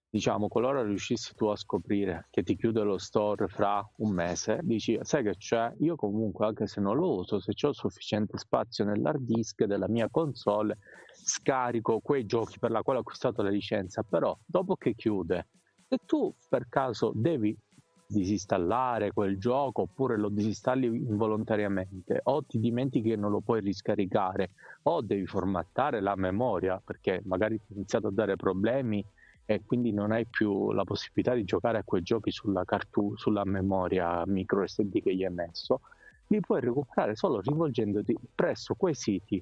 diciamo 0.09 0.47
qualora 0.47 0.85
riuscissi 0.85 1.35
tu 1.35 1.47
a 1.47 1.57
scoprire 1.57 2.29
che 2.31 2.45
ti 2.45 2.55
chiude 2.55 2.83
lo 2.83 2.99
store 2.99 3.49
fra 3.49 3.85
un 3.97 4.13
mese, 4.13 4.61
dici 4.63 4.97
sai 5.03 5.25
che 5.25 5.37
c'è, 5.37 5.73
io 5.81 5.97
comunque 5.97 6.47
anche 6.47 6.69
se 6.69 6.81
non 6.81 6.95
lo 6.97 7.17
uso, 7.17 7.41
se 7.41 7.53
ho 7.67 7.73
sufficiente 7.73 8.39
spazio 8.39 8.85
nell'hard 8.85 9.23
disk 9.23 9.65
della 9.65 9.89
mia 9.89 10.09
console, 10.09 10.79
scarico 11.13 11.99
quei 11.99 12.27
giochi 12.27 12.61
per 12.61 12.71
la 12.71 12.83
quale 12.83 13.01
ho 13.01 13.03
acquistato 13.03 13.43
la 13.43 13.51
licenza, 13.51 14.05
però 14.05 14.39
dopo 14.47 14.77
che 14.77 14.95
chiude, 14.95 15.49
se 15.89 15.99
tu 16.07 16.33
per 16.49 16.69
caso 16.69 17.11
devi 17.13 17.59
disinstallare 18.07 19.13
quel 19.13 19.39
gioco 19.39 19.83
oppure 19.83 20.17
lo 20.17 20.29
disinstalli 20.29 20.87
involontariamente 20.87 22.21
o 22.25 22.45
ti 22.45 22.61
dimentichi 22.61 23.11
che 23.11 23.17
non 23.17 23.33
lo 23.33 23.41
puoi 23.41 23.61
riscaricare 23.61 24.51
o 24.85 25.01
devi 25.03 25.27
formattare 25.27 26.01
la 26.01 26.15
memoria 26.15 26.81
perché 26.83 27.21
magari 27.25 27.59
ti 27.59 27.73
ha 27.73 27.75
iniziato 27.75 28.07
a 28.09 28.13
dare 28.13 28.37
problemi 28.37 29.05
e 29.45 29.63
quindi 29.65 29.93
non 29.93 30.13
hai 30.13 30.27
più 30.27 30.73
la 30.73 30.85
possibilità 30.85 31.35
di 31.35 31.45
giocare 31.45 31.79
a 31.79 31.85
quei 31.85 32.03
giochi 32.03 32.31
sulla, 32.31 32.65
cartu- 32.65 33.17
sulla 33.17 33.45
memoria 33.45 34.25
micro 34.27 34.67
SD 34.67 35.01
che 35.03 35.15
gli 35.15 35.25
hai 35.25 35.33
messo, 35.33 35.83
li 36.29 36.41
puoi 36.41 36.61
recuperare 36.61 37.15
solo 37.15 37.41
rivolgendoti 37.41 38.17
presso 38.35 38.75
quei 38.75 38.95
siti 38.95 39.41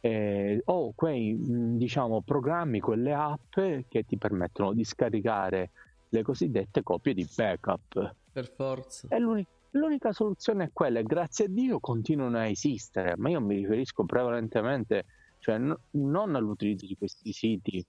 eh, 0.00 0.60
o 0.64 0.92
quei 0.94 1.36
diciamo 1.38 2.22
programmi, 2.22 2.80
quelle 2.80 3.12
app 3.12 3.52
che 3.52 4.04
ti 4.06 4.16
permettono 4.16 4.72
di 4.72 4.84
scaricare 4.84 5.70
le 6.12 6.22
cosiddette 6.22 6.82
copie 6.82 7.14
di 7.14 7.26
backup. 7.34 8.14
Per 8.32 8.48
forza. 8.54 9.08
E 9.08 9.18
l'unica, 9.18 9.50
l'unica 9.70 10.12
soluzione 10.12 10.64
è 10.64 10.70
quella, 10.72 10.98
e 10.98 11.04
grazie 11.04 11.46
a 11.46 11.48
Dio 11.48 11.80
continuano 11.80 12.38
a 12.38 12.46
esistere, 12.46 13.14
ma 13.16 13.30
io 13.30 13.40
mi 13.40 13.56
riferisco 13.56 14.04
prevalentemente, 14.04 15.04
cioè 15.38 15.58
n- 15.58 15.76
non 15.92 16.34
all'utilizzo 16.34 16.86
di 16.86 16.96
questi 16.96 17.32
siti 17.32 17.84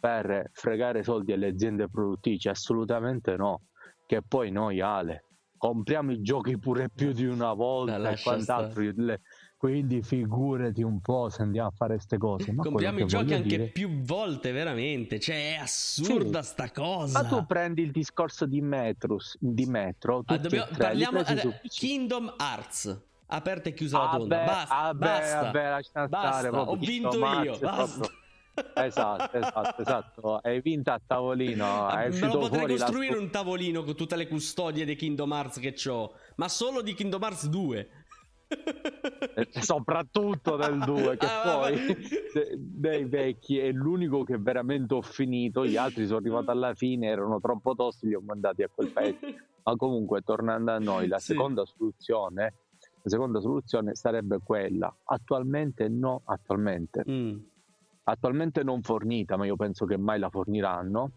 per 0.00 0.50
fregare 0.52 1.02
soldi 1.02 1.32
alle 1.32 1.48
aziende 1.48 1.88
produttrici, 1.88 2.48
assolutamente 2.48 3.36
no, 3.36 3.62
che 4.06 4.22
poi 4.22 4.50
noi 4.50 4.80
Ale 4.80 5.24
compriamo 5.58 6.12
i 6.12 6.22
giochi 6.22 6.56
pure 6.56 6.88
più 6.88 7.12
di 7.12 7.26
una 7.26 7.52
volta 7.52 8.10
e 8.10 8.22
quant'altro. 8.22 8.80
Le, 8.94 9.20
Quindi 9.58 10.02
figurati 10.02 10.82
un 10.82 11.00
po' 11.00 11.30
se 11.30 11.42
andiamo 11.42 11.66
a 11.66 11.72
fare 11.72 11.94
queste 11.94 12.16
cose. 12.16 12.52
Ma 12.52 12.62
Compriamo 12.62 13.00
i 13.00 13.06
giochi 13.06 13.34
anche 13.34 13.48
dire... 13.48 13.66
più 13.66 14.02
volte, 14.02 14.52
veramente. 14.52 15.18
Cioè, 15.18 15.54
è 15.54 15.56
assurda 15.56 16.42
sì. 16.42 16.50
sta 16.50 16.70
cosa. 16.70 17.22
Ma 17.22 17.28
tu 17.28 17.44
prendi 17.44 17.82
il 17.82 17.90
discorso 17.90 18.46
di, 18.46 18.60
Metrus, 18.60 19.36
di 19.40 19.66
Metro. 19.66 20.22
Ah, 20.26 20.38
dobbiamo, 20.38 20.68
parliamo 20.78 21.22
di 21.24 21.68
Kingdom 21.68 22.36
Hearts. 22.38 23.06
Aperta 23.26 23.68
e 23.68 23.74
chiusa 23.74 23.98
la 23.98 24.16
tonda. 24.16 24.44
Basta, 24.44 24.74
vabbè, 24.76 24.98
basta, 24.98 25.40
vabbè, 25.40 25.68
lascia 25.70 26.06
basta. 26.06 26.32
stare. 26.38 26.48
Ho 26.56 26.76
vinto 26.76 27.18
io. 27.18 27.58
Basta. 27.58 28.08
esatto, 28.74 29.36
esatto, 29.36 29.82
esatto. 29.82 30.36
Hai 30.36 30.60
vinto 30.60 30.92
a 30.92 31.00
tavolino. 31.04 31.88
Hai 31.88 32.10
Me 32.10 32.26
lo 32.28 32.38
potrei 32.38 32.66
costruire 32.68 33.16
la... 33.16 33.20
un 33.20 33.30
tavolino 33.30 33.82
con 33.82 33.96
tutte 33.96 34.14
le 34.14 34.28
custodie 34.28 34.84
di 34.84 34.94
Kingdom 34.94 35.32
Hearts 35.32 35.58
che 35.58 35.74
ho, 35.90 36.14
ma 36.36 36.48
solo 36.48 36.80
di 36.80 36.94
Kingdom 36.94 37.22
Hearts 37.22 37.48
2. 37.48 37.88
soprattutto 39.60 40.56
del 40.56 40.78
2 40.78 41.16
che 41.16 41.26
ah, 41.26 41.42
poi 41.42 41.96
dei 42.56 43.04
vecchi 43.04 43.58
è 43.58 43.70
l'unico 43.70 44.24
che 44.24 44.38
veramente 44.38 44.94
ho 44.94 45.02
finito 45.02 45.66
gli 45.66 45.76
altri 45.76 46.06
sono 46.06 46.18
arrivati 46.18 46.50
alla 46.50 46.74
fine 46.74 47.08
erano 47.08 47.40
troppo 47.40 47.74
tosti 47.74 48.08
li 48.08 48.14
ho 48.14 48.20
mandati 48.20 48.62
a 48.62 48.68
quel 48.72 48.90
paese. 48.90 49.18
Ma 49.68 49.76
comunque 49.76 50.22
tornando 50.22 50.72
a 50.72 50.78
noi 50.78 51.08
la 51.08 51.18
sì. 51.18 51.32
seconda 51.32 51.64
soluzione 51.66 52.54
la 53.02 53.10
seconda 53.10 53.40
soluzione 53.40 53.94
sarebbe 53.94 54.38
quella. 54.42 54.94
Attualmente 55.04 55.88
no 55.88 56.22
attualmente. 56.24 57.04
Mm. 57.08 57.36
attualmente 58.04 58.62
non 58.62 58.82
fornita 58.82 59.36
ma 59.36 59.44
io 59.44 59.56
penso 59.56 59.84
che 59.84 59.98
mai 59.98 60.18
la 60.18 60.30
forniranno 60.30 61.12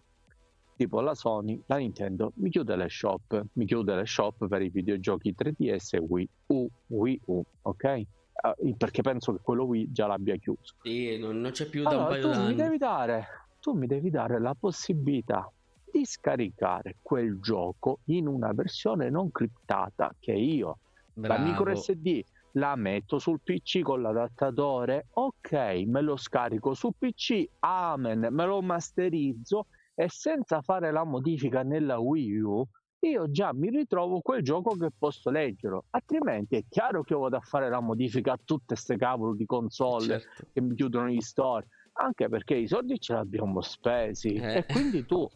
tipo 0.82 1.00
la 1.00 1.14
Sony, 1.14 1.62
la 1.68 1.78
Nintendo 1.78 2.32
mi 2.38 2.50
chiude 2.50 2.76
le 2.76 2.90
shop, 2.90 3.46
mi 3.54 3.66
chiude 3.66 3.96
le 3.96 4.06
shop 4.08 4.48
per 4.48 4.64
i 4.64 4.70
videogiochi 4.70 5.36
3DS 5.38 5.96
e 5.96 6.00
Wii 6.00 6.30
U, 6.48 6.68
Wii 6.88 7.22
U, 7.26 7.44
ok? 7.62 8.02
Uh, 8.42 8.76
perché 8.76 9.04
penso 9.04 9.32
che 9.32 9.40
quello 9.44 9.66
Wii 9.66 9.92
già 9.92 10.08
l'abbia 10.08 10.36
chiuso. 10.38 10.74
Sì, 10.82 11.20
non, 11.20 11.40
non 11.40 11.52
c'è 11.52 11.68
più 11.68 11.86
allora, 11.86 11.96
da 11.96 12.02
un 12.02 12.10
paio 12.10 12.28
d'anni. 12.30 12.48
Mi 12.48 12.56
devi 12.56 12.78
dare, 12.78 13.28
tu 13.60 13.74
mi 13.74 13.86
devi 13.86 14.10
dare 14.10 14.40
la 14.40 14.56
possibilità 14.60 15.48
di 15.92 16.04
scaricare 16.04 16.96
quel 17.04 17.40
gioco 17.40 18.00
in 18.06 18.26
una 18.26 18.52
versione 18.52 19.12
non 19.12 19.30
criptata 19.30 20.16
che 20.20 20.32
io, 20.32 20.80
Bravo. 21.14 21.44
la 21.44 21.48
micro 21.48 21.76
SD, 21.76 22.24
la 22.54 22.76
metto 22.76 23.20
sul 23.20 23.40
PC 23.44 23.82
con 23.82 24.02
l'adattatore, 24.02 25.10
ok, 25.12 25.52
me 25.86 26.02
lo 26.02 26.18
scarico 26.18 26.74
su 26.74 26.92
PC, 26.98 27.48
amen, 27.60 28.30
me 28.32 28.46
lo 28.46 28.64
masterizzo 28.64 29.68
e 30.02 30.10
senza 30.10 30.62
fare 30.62 30.92
la 30.92 31.04
modifica 31.04 31.62
nella 31.62 32.00
Wii 32.00 32.40
U 32.40 32.66
io 33.02 33.30
già 33.30 33.54
mi 33.54 33.70
ritrovo 33.70 34.20
quel 34.22 34.42
gioco 34.42 34.76
che 34.76 34.90
posso 34.98 35.30
leggere 35.30 35.82
altrimenti 35.92 36.56
è 36.56 36.64
chiaro 36.68 37.04
che 37.04 37.14
vado 37.14 37.38
a 37.38 37.40
fare 37.40 37.70
la 37.70 37.80
modifica 37.82 38.34
a 38.34 38.40
tutte 38.44 38.74
queste 38.74 38.98
cavolo 38.98 39.36
di 39.36 39.46
console 39.46 40.20
certo. 40.20 40.48
che 40.54 40.62
mi 40.62 40.74
chiudono 40.74 41.08
gli 41.08 41.22
store 41.22 41.68
anche 41.94 42.30
perché 42.30 42.56
i 42.56 42.68
soldi 42.68 43.00
ce 43.00 43.14
li 43.14 43.20
abbiamo 43.20 43.62
spesi 43.62 44.34
eh. 44.34 44.58
e 44.58 44.66
quindi 44.66 45.06
tu 45.06 45.28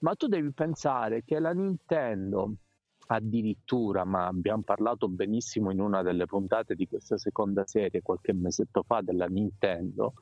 ma 0.00 0.14
tu 0.14 0.26
devi 0.26 0.52
pensare 0.54 1.22
che 1.22 1.38
la 1.38 1.52
Nintendo 1.52 2.54
addirittura, 3.06 4.04
ma 4.04 4.26
abbiamo 4.26 4.62
parlato 4.62 5.08
benissimo 5.08 5.70
in 5.70 5.80
una 5.80 6.02
delle 6.02 6.26
puntate 6.26 6.74
di 6.74 6.86
questa 6.86 7.18
seconda 7.18 7.66
serie 7.66 8.02
qualche 8.02 8.32
mesetto 8.32 8.82
fa 8.82 9.00
della 9.00 9.26
Nintendo, 9.26 10.14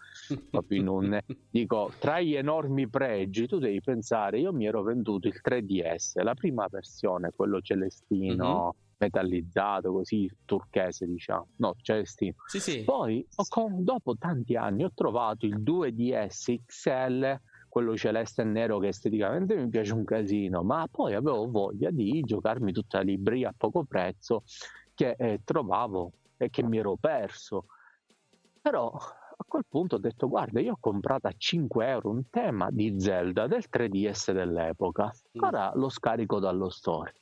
un, 0.68 1.20
dico, 1.50 1.92
tra 1.98 2.20
gli 2.20 2.34
enormi 2.34 2.88
pregi 2.88 3.46
tu 3.46 3.58
devi 3.58 3.80
pensare, 3.80 4.40
io 4.40 4.52
mi 4.52 4.66
ero 4.66 4.82
venduto 4.82 5.28
il 5.28 5.40
3DS, 5.42 6.22
la 6.22 6.34
prima 6.34 6.66
versione, 6.70 7.32
quello 7.34 7.60
celestino, 7.60 8.62
mm-hmm. 8.62 8.96
metallizzato, 8.98 9.92
così 9.92 10.30
turchese 10.44 11.06
diciamo, 11.06 11.48
no, 11.56 11.74
celestino. 11.80 12.34
Sì, 12.46 12.60
sì. 12.60 12.82
Poi 12.84 13.26
ho, 13.34 13.68
dopo 13.80 14.16
tanti 14.16 14.56
anni 14.56 14.84
ho 14.84 14.92
trovato 14.94 15.46
il 15.46 15.60
2DS 15.60 16.60
XL 16.66 17.40
quello 17.72 17.96
celeste 17.96 18.42
e 18.42 18.44
nero 18.44 18.78
che 18.78 18.88
esteticamente 18.88 19.56
mi 19.56 19.66
piace 19.70 19.94
un 19.94 20.04
casino, 20.04 20.62
ma 20.62 20.86
poi 20.90 21.14
avevo 21.14 21.50
voglia 21.50 21.90
di 21.90 22.20
giocarmi 22.20 22.70
tutta 22.70 22.98
la 22.98 23.04
libreria 23.04 23.48
a 23.48 23.54
poco 23.56 23.84
prezzo 23.84 24.42
che 24.94 25.14
eh, 25.18 25.40
trovavo 25.42 26.12
e 26.36 26.50
che 26.50 26.62
mi 26.62 26.76
ero 26.76 26.98
perso. 27.00 27.64
Però 28.60 28.90
a 28.90 29.44
quel 29.48 29.64
punto 29.66 29.94
ho 29.94 29.98
detto 29.98 30.28
guarda 30.28 30.60
io 30.60 30.72
ho 30.72 30.76
comprato 30.78 31.28
a 31.28 31.34
5 31.34 31.86
euro 31.86 32.10
un 32.10 32.28
tema 32.28 32.68
di 32.70 33.00
Zelda 33.00 33.46
del 33.46 33.64
3DS 33.70 34.32
dell'epoca, 34.32 35.10
ora 35.40 35.72
lo 35.74 35.88
scarico 35.88 36.40
dallo 36.40 36.68
store. 36.68 37.14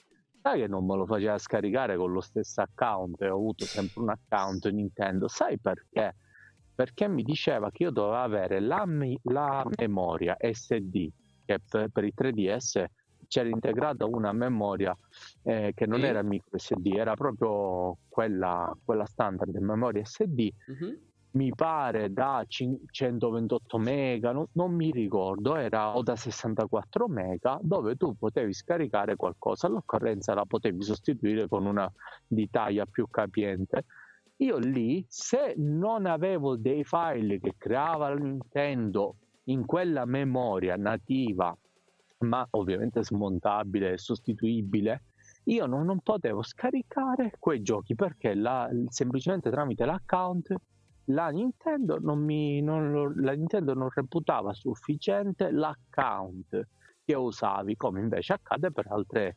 Sai 0.42 0.62
che 0.62 0.66
non 0.66 0.84
me 0.84 0.96
lo 0.96 1.07
faceva 1.07 1.38
scaricare 1.38 1.96
con 1.96 2.11
lo 2.11 2.20
stesso 2.20 2.61
account 2.61 3.22
e 3.22 3.28
ho 3.28 3.36
avuto 3.36 3.66
sempre 3.66 4.03
un 4.03 4.09
account 4.09 4.68
Nintendo, 4.68 5.28
sai 5.28 5.61
perché? 5.61 6.16
Perché 6.81 7.09
mi 7.09 7.22
diceva 7.22 7.70
che 7.70 7.83
io 7.83 7.91
dovevo 7.91 8.16
avere 8.16 8.59
la, 8.59 8.87
la 9.24 9.66
memoria 9.76 10.35
SD 10.41 11.11
che 11.45 11.59
per, 11.68 11.91
per, 11.91 12.05
i 12.05 12.14
3DS 12.16 12.85
c'era 13.28 13.51
integrata 13.51 14.07
una 14.07 14.33
memoria 14.33 14.97
eh, 15.43 15.72
che 15.74 15.85
non 15.85 16.01
era 16.01 16.22
micro 16.22 16.57
SD, 16.57 16.87
era 16.95 17.12
proprio 17.12 17.99
quella, 18.09 18.74
quella 18.83 19.05
standard 19.05 19.55
memoria 19.57 20.03
SD. 20.03 20.49
Mm-hmm. 20.70 20.95
Mi 21.33 21.55
pare 21.55 22.11
da 22.14 22.43
128 22.49 23.76
mega, 23.76 24.33
no, 24.33 24.49
non 24.53 24.72
mi 24.72 24.91
ricordo, 24.91 25.57
era 25.57 25.95
o 25.95 26.03
da 26.03 26.16
64 26.16 27.09
mega, 27.09 27.59
dove 27.61 27.95
tu 27.97 28.16
potevi 28.16 28.55
scaricare 28.55 29.16
qualcosa. 29.16 29.66
All'occorrenza 29.66 30.33
la 30.33 30.47
potevi 30.47 30.83
sostituire 30.83 31.47
con 31.47 31.66
una 31.66 31.93
di 32.26 32.49
taglia 32.49 32.87
più 32.87 33.07
capiente 33.11 33.85
io 34.41 34.57
lì, 34.59 35.05
se 35.09 35.55
non 35.57 36.07
avevo 36.07 36.57
dei 36.57 36.84
file 36.84 37.38
che 37.41 37.55
creava 37.59 38.14
Nintendo 38.14 39.16
in 39.45 39.66
quella 39.66 40.05
memoria 40.07 40.76
nativa, 40.76 41.57
ma 42.20 42.47
ovviamente 42.51 43.05
smontabile 43.05 43.93
e 43.93 43.99
sostituibile, 43.99 45.05
io 45.45 45.66
non, 45.66 45.84
non, 45.84 46.01
potevo 46.01 46.43
scaricare 46.43 47.32
quei 47.38 47.62
giochi 47.62 47.95
perché 47.95 48.34
la, 48.34 48.68
semplicemente 48.88 49.51
tramite 49.51 49.84
l'account 49.84 50.55
la 51.07 51.28
Nintendo 51.28 51.99
non, 51.99 52.22
mi, 52.22 52.61
non, 52.62 53.14
la 53.16 53.32
Nintendo 53.32 53.74
non 53.74 53.88
reputava 53.93 54.53
sufficiente 54.53 55.51
l'account 55.51 56.68
che 57.05 57.14
usavi, 57.14 57.76
come 57.76 58.01
invece 58.01 58.34
accade 58.34 58.70
per 58.70 58.86
altre 58.88 59.36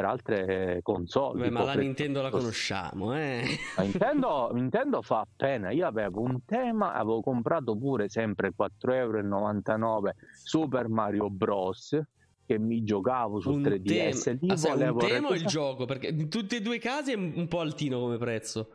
per 0.00 0.04
altre 0.04 0.80
console. 0.82 1.42
Beh, 1.42 1.50
ma 1.50 1.64
la 1.64 1.74
Nintendo 1.74 2.22
la 2.22 2.30
conosciamo, 2.30 3.14
eh? 3.14 3.44
La 3.76 3.82
Nintendo, 3.82 4.50
Nintendo, 4.52 5.02
fa 5.02 5.20
appena. 5.20 5.70
Io 5.70 5.86
avevo 5.86 6.22
un 6.22 6.44
tema, 6.46 6.94
avevo 6.94 7.20
comprato 7.20 7.76
pure 7.76 8.08
sempre 8.08 8.52
4,99 8.58 8.94
euro 8.94 10.14
Super 10.42 10.88
Mario 10.88 11.28
Bros. 11.28 12.00
Che 12.46 12.58
mi 12.58 12.82
giocavo 12.82 13.40
su 13.40 13.52
un 13.52 13.62
3DS. 13.62 14.22
Tem- 14.22 14.38
Lì 14.40 14.50
ah, 14.50 14.56
volevo 14.56 15.00
un 15.00 15.08
tema 15.08 15.28
o 15.28 15.34
il 15.34 15.44
gioco? 15.44 15.84
Perché 15.84 16.08
in 16.08 16.28
tutti 16.28 16.56
e 16.56 16.60
due 16.60 16.76
i 16.76 16.80
casi 16.80 17.12
è 17.12 17.14
un 17.14 17.46
po' 17.46 17.60
altino 17.60 18.00
come 18.00 18.18
prezzo. 18.18 18.70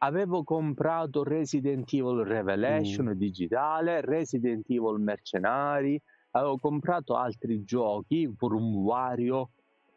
Avevo 0.00 0.44
comprato 0.44 1.24
Resident 1.24 1.92
Evil 1.92 2.22
Revelation 2.24 3.06
mm. 3.06 3.12
digitale, 3.12 4.00
Resident 4.00 4.64
Evil 4.70 5.00
Mercenari, 5.00 6.00
avevo 6.32 6.58
comprato 6.58 7.16
altri 7.16 7.64
giochi, 7.64 8.32
pure 8.36 8.54
un 8.54 8.74
Wario 8.74 9.50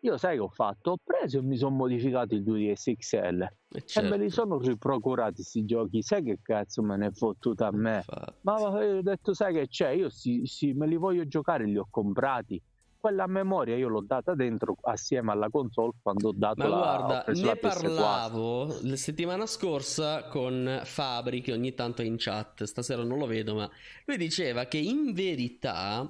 io 0.03 0.17
sai 0.17 0.35
che 0.35 0.41
ho 0.41 0.49
fatto? 0.49 0.91
Ho 0.91 0.97
preso 1.03 1.37
e 1.37 1.41
mi 1.41 1.57
sono 1.57 1.75
modificato 1.75 2.33
il 2.33 2.41
2DS 2.41 2.95
XL 2.97 3.41
e, 3.71 3.85
certo. 3.85 3.99
e 3.99 4.09
me 4.09 4.23
li 4.23 4.29
certo. 4.29 4.49
sono 4.49 4.57
riprocurati 4.59 5.35
questi 5.35 5.65
giochi. 5.65 6.01
Sai 6.01 6.23
che 6.23 6.39
cazzo 6.41 6.81
me 6.81 6.97
ne 6.97 7.07
è 7.07 7.11
fottuta 7.11 7.67
a 7.67 7.71
me? 7.71 7.97
Infatti. 7.97 8.33
Ma 8.41 8.53
ho 8.55 9.01
detto, 9.01 9.33
sai 9.33 9.53
che 9.53 9.67
c'è? 9.67 9.89
Io 9.89 10.09
sì, 10.09 10.41
sì, 10.45 10.73
me 10.73 10.87
li 10.87 10.95
voglio 10.95 11.27
giocare, 11.27 11.65
li 11.65 11.77
ho 11.77 11.87
comprati. 11.89 12.59
Quella 12.99 13.25
memoria 13.25 13.75
io 13.75 13.87
l'ho 13.87 14.01
data 14.01 14.35
dentro 14.35 14.75
assieme 14.81 15.31
alla 15.31 15.49
console 15.49 15.93
quando 16.03 16.29
ho 16.29 16.33
dato 16.35 16.61
Ma 16.61 16.67
la 16.67 16.77
guarda, 16.77 17.23
ne 17.33 17.43
la 17.43 17.55
parlavo 17.55 18.77
la 18.83 18.95
settimana 18.95 19.47
scorsa 19.47 20.27
con 20.27 20.81
Fabri 20.83 21.41
che 21.41 21.51
ogni 21.51 21.73
tanto 21.73 22.03
è 22.03 22.05
in 22.05 22.17
chat, 22.19 22.63
stasera 22.63 23.03
non 23.03 23.17
lo 23.17 23.25
vedo, 23.25 23.55
ma 23.55 23.67
lui 24.05 24.17
diceva 24.17 24.65
che 24.65 24.77
in 24.77 25.13
verità 25.13 26.07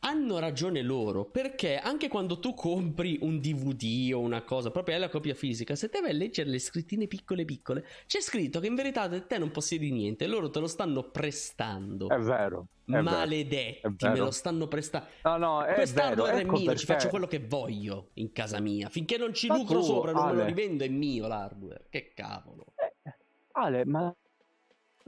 hanno 0.00 0.38
ragione 0.38 0.82
loro 0.82 1.24
perché 1.24 1.76
anche 1.76 2.08
quando 2.08 2.38
tu 2.38 2.54
compri 2.54 3.18
un 3.22 3.38
DVD 3.38 4.12
o 4.14 4.20
una 4.20 4.42
cosa, 4.42 4.70
proprio 4.70 4.94
hai 4.94 5.00
la 5.00 5.08
copia 5.08 5.34
fisica, 5.34 5.74
se 5.74 5.88
te 5.88 6.00
vai 6.00 6.10
a 6.10 6.14
leggere 6.14 6.48
le 6.48 6.58
scrittine 6.58 7.06
piccole 7.06 7.44
piccole, 7.44 7.84
c'è 8.06 8.20
scritto 8.20 8.60
che 8.60 8.66
in 8.66 8.74
verità 8.74 9.08
te 9.08 9.38
non 9.38 9.50
possiedi 9.50 9.90
niente, 9.90 10.26
loro 10.26 10.50
te 10.50 10.60
lo 10.60 10.66
stanno 10.66 11.10
prestando. 11.10 12.08
È 12.08 12.18
vero. 12.18 12.66
È 12.84 13.00
Maledetti, 13.00 13.80
vero. 13.82 14.12
me 14.12 14.18
lo 14.18 14.30
stanno 14.30 14.66
prestando. 14.66 15.08
No, 15.22 15.36
no, 15.36 15.62
è 15.62 15.74
Quest'hardware 15.74 16.32
vero, 16.32 16.44
ecco 16.44 16.54
è 16.54 16.58
mio, 16.58 16.64
perché... 16.66 16.80
ci 16.80 16.86
faccio 16.86 17.08
quello 17.08 17.26
che 17.26 17.38
voglio 17.38 18.10
in 18.14 18.32
casa 18.32 18.60
mia. 18.60 18.88
Finché 18.88 19.16
non 19.16 19.32
ci 19.32 19.46
ma 19.46 19.56
lucro 19.56 19.78
tu, 19.78 19.84
sopra, 19.84 20.12
non 20.12 20.22
Ale... 20.22 20.32
me 20.32 20.38
lo 20.40 20.46
rivendo, 20.46 20.84
è 20.84 20.88
mio 20.88 21.26
l'hardware. 21.28 21.86
Che 21.88 22.12
cavolo. 22.14 22.72
Eh, 22.74 23.14
Ale, 23.52 23.84
ma 23.84 24.14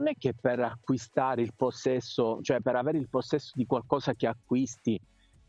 non 0.03 0.11
è 0.11 0.17
che 0.17 0.33
per 0.33 0.59
acquistare 0.59 1.41
il 1.41 1.53
possesso, 1.55 2.41
cioè 2.41 2.59
per 2.59 2.75
avere 2.75 2.97
il 2.97 3.07
possesso 3.07 3.53
di 3.55 3.65
qualcosa 3.65 4.13
che 4.13 4.27
acquisti, 4.27 4.99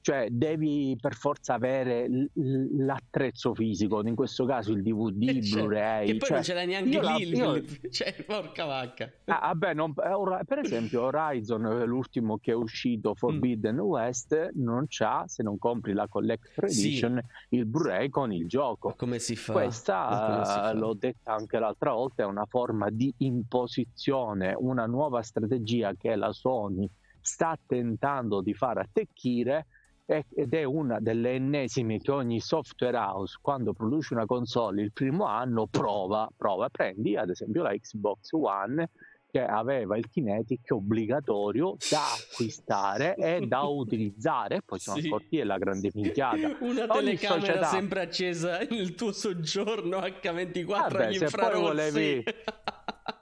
cioè 0.05 0.29
devi 0.31 0.99
per 1.01 1.15
forza 1.15 1.55
avere 1.55 2.07
l'attrezzo 2.35 3.55
fisico, 3.55 4.07
in 4.07 4.15
questo 4.15 4.45
caso 4.45 4.73
il 4.73 4.83
DVD, 4.83 5.23
il 5.23 5.43
cioè, 5.43 5.63
Blu-ray. 5.63 6.07
Che 6.09 6.17
poi 6.17 6.29
cioè, 6.29 6.37
non 6.37 6.43
ce 6.43 6.53
l'hai 6.53 6.67
neanche 6.67 7.01
lì, 7.01 7.29
io... 7.35 7.65
cioè 7.91 8.15
porca 8.23 8.67
vacca. 8.67 9.11
Ah, 9.25 9.39
vabbè, 9.41 9.73
non, 9.73 9.95
eh, 9.97 10.45
per 10.45 10.59
esempio 10.59 11.05
Horizon, 11.05 11.85
l'ultimo 11.87 12.37
che 12.37 12.53
è 12.53 12.55
uscito, 12.55 13.15
Forbidden 13.15 13.77
mm. 13.77 13.81
West, 13.81 14.51
non 14.57 14.85
c'ha, 14.89 15.25
se 15.27 15.43
non 15.43 15.57
compri 15.57 15.95
la 15.95 16.07
Collector 16.07 16.65
Edition, 16.65 17.19
sì. 17.49 17.55
il 17.55 17.65
Blu-ray 17.65 18.11
con 18.11 18.31
il 18.31 18.47
gioco. 18.47 18.89
Ma 18.89 18.95
come 18.97 19.19
si 19.19 19.37
fa? 19.37 19.53
Questa, 19.55 20.45
si 20.45 20.53
fa? 20.53 20.73
l'ho 20.75 20.93
detta 20.93 21.33
anche 21.33 21.59
l'altra 21.59 21.93
volta, 21.93 22.25
è 22.25 22.27
una 22.27 22.45
forma 22.45 22.91
di 22.91 23.11
imposizione, 23.21 24.55
una 24.55 24.85
nuova 24.85 25.23
strategia 25.23 25.95
che 25.95 26.15
la 26.15 26.31
Sony 26.31 26.87
sta 27.23 27.59
tentando 27.67 28.43
di 28.43 28.53
far 28.53 28.77
attecchire 28.77 29.65
ed 30.07 30.53
è 30.53 30.65
una 30.65 31.01
delle 31.01 31.33
ennesime 31.33 31.99
che 31.99 32.11
ogni 32.11 32.41
software 32.41 32.97
house 32.97 33.39
quando 33.41 33.73
produce 33.73 34.13
una 34.13 34.27
console 34.27 34.83
il 34.83 34.93
primo 34.93 35.25
anno 35.25 35.67
prova, 35.67 36.29
prova, 36.37 36.69
prendi 36.69 37.17
ad 37.17 37.31
esempio 37.31 37.63
la 37.63 37.73
Xbox 37.73 38.33
One 38.33 38.91
che 39.31 39.45
aveva 39.45 39.97
il 39.97 40.09
Kinetic 40.09 40.71
obbligatorio 40.71 41.77
da 41.91 42.03
acquistare 42.13 43.15
e 43.17 43.47
da 43.47 43.63
utilizzare 43.67 44.61
poi 44.63 44.79
sono 44.79 45.01
sì. 45.01 45.07
accorti 45.07 45.43
la 45.43 45.59
grande 45.59 45.91
minchiata 45.95 46.57
una 46.61 46.83
Ogni 46.83 47.17
telecamera 47.17 47.41
società... 47.41 47.67
sempre 47.67 48.01
accesa 48.03 48.59
nel 48.59 48.95
tuo 48.95 49.11
soggiorno 49.11 49.99
H24 49.99 50.67
Vabbè, 50.67 51.13
se 51.15 51.29
poi 51.31 51.61
volevi 51.61 52.25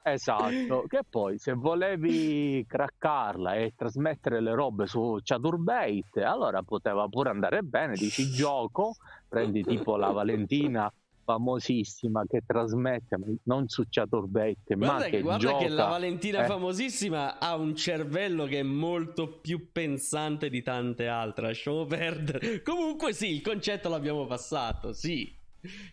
esatto 0.05 0.85
che 0.87 1.01
poi 1.09 1.39
se 1.39 1.55
volevi 1.55 2.64
craccarla 2.68 3.55
e 3.55 3.72
trasmettere 3.76 4.41
le 4.41 4.55
robe 4.55 4.87
su 4.87 5.18
Chaturbate 5.22 6.22
allora 6.22 6.62
poteva 6.62 7.09
pure 7.09 7.30
andare 7.30 7.62
bene 7.62 7.95
dici 7.95 8.30
gioco 8.30 8.95
prendi 9.28 9.64
tipo 9.64 9.97
la 9.97 10.11
Valentina 10.11 10.93
famosissima 11.24 12.24
che 12.28 12.43
trasmette 12.47 13.16
non 13.45 13.68
su 13.68 13.85
Chaturbate 13.89 14.76
ma 14.76 15.03
che 15.03 15.20
guarda 15.20 15.47
gioca, 15.47 15.64
che 15.64 15.68
la 15.68 15.87
Valentina 15.87 16.45
eh. 16.45 16.47
famosissima 16.47 17.39
ha 17.39 17.57
un 17.57 17.74
cervello 17.74 18.45
che 18.45 18.61
è 18.61 18.64
molto 18.64 19.41
più 19.41 19.70
pensante 19.72 20.49
di 20.49 20.62
tante 20.62 21.09
altre 21.09 21.47
lasciamo 21.47 21.85
perdere 21.85 22.62
comunque 22.62 23.12
sì 23.12 23.35
il 23.35 23.43
concetto 23.43 23.89
l'abbiamo 23.89 24.26
passato 24.26 24.93
sì 24.93 25.41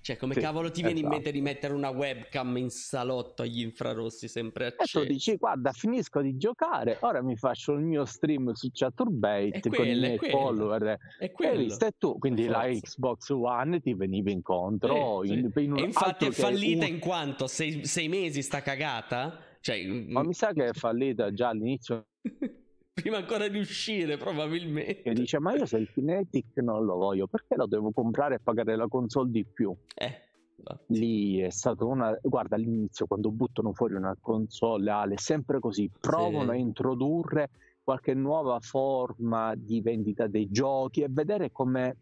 cioè, 0.02 0.18
come 0.18 0.34
sì, 0.34 0.40
cavolo 0.40 0.72
ti 0.72 0.82
viene 0.82 1.00
esatto. 1.00 1.14
in 1.14 1.14
mente 1.14 1.32
di 1.32 1.42
mettere 1.42 1.74
una 1.74 1.90
webcam 1.90 2.58
in 2.58 2.70
salotto 2.70 3.44
agli 3.44 3.62
infrarossi 3.62 4.28
sempre 4.28 4.68
accesi? 4.68 4.98
E 4.98 5.02
tu 5.02 5.12
dici, 5.12 5.36
guarda, 5.36 5.72
finisco 5.72 6.22
di 6.22 6.38
giocare, 6.38 6.98
ora 7.02 7.22
mi 7.22 7.36
faccio 7.36 7.74
il 7.74 7.82
mio 7.82 8.06
stream 8.06 8.52
su 8.54 8.70
Chaturbate 8.72 9.70
con 9.70 9.88
i 9.88 9.96
miei 9.96 10.18
follower. 10.18 10.98
E 11.20 11.32
visto, 11.56 11.86
e 11.86 11.92
tu, 11.98 12.18
quindi 12.18 12.48
la 12.48 12.68
Xbox 12.68 13.30
One 13.30 13.80
ti 13.80 13.94
veniva 13.94 14.32
incontro. 14.32 15.24
Sì, 15.24 15.34
in, 15.34 15.52
in 15.56 15.78
e 15.78 15.82
infatti 15.82 16.26
è 16.26 16.32
fallita 16.32 16.86
un... 16.86 16.94
in 16.94 17.00
quanto? 17.00 17.48
Sei, 17.48 17.86
sei 17.86 18.08
mesi 18.08 18.42
sta 18.42 18.62
cagata? 18.62 19.40
Cioè, 19.62 19.86
Ma 19.86 20.24
mi 20.24 20.34
sa 20.34 20.54
che 20.54 20.70
è 20.70 20.74
fallita 20.74 21.34
già 21.34 21.50
all'inizio 21.50 22.08
prima 23.02 23.18
ancora 23.18 23.48
di 23.48 23.60
uscire 23.60 24.18
probabilmente 24.18 25.04
e 25.04 25.14
dice 25.14 25.40
ma 25.40 25.54
io 25.54 25.66
se 25.66 25.78
il 25.78 25.92
Kinetic 25.92 26.58
non 26.58 26.86
lo 26.86 26.96
voglio 26.96 27.28
perché 27.28 27.56
lo 27.56 27.66
devo 27.66 27.92
comprare 27.92 28.36
e 28.36 28.40
pagare 28.40 28.76
la 28.76 28.88
console 28.88 29.32
di 29.32 29.46
più 29.46 29.76
eh 29.96 30.28
lì 30.88 31.40
è 31.40 31.50
stato 31.50 31.88
una 31.88 32.18
guarda 32.22 32.56
all'inizio 32.56 33.08
quando 33.08 33.32
buttano 33.32 33.74
fuori 33.74 33.94
una 33.94 34.16
console 34.20 34.90
Ale 34.92 35.18
sempre 35.18 35.60
così 35.60 35.90
provano 36.00 36.52
sì. 36.52 36.58
a 36.58 36.60
introdurre 36.60 37.50
qualche 37.84 38.14
nuova 38.14 38.60
forma 38.60 39.56
di 39.56 39.82
vendita 39.82 40.28
dei 40.28 40.50
giochi 40.50 41.02
e 41.02 41.08
vedere 41.10 41.52
come 41.52 41.98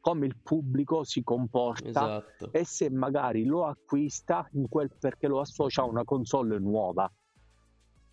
come 0.00 0.26
il 0.26 0.36
pubblico 0.42 1.04
si 1.04 1.22
comporta 1.22 1.88
esatto. 1.88 2.52
e 2.52 2.64
se 2.64 2.88
magari 2.90 3.44
lo 3.44 3.66
acquista 3.66 4.48
quel, 4.68 4.90
perché 4.98 5.28
lo 5.28 5.40
associa 5.40 5.82
a 5.82 5.86
una 5.86 6.04
console 6.04 6.58
nuova 6.58 7.10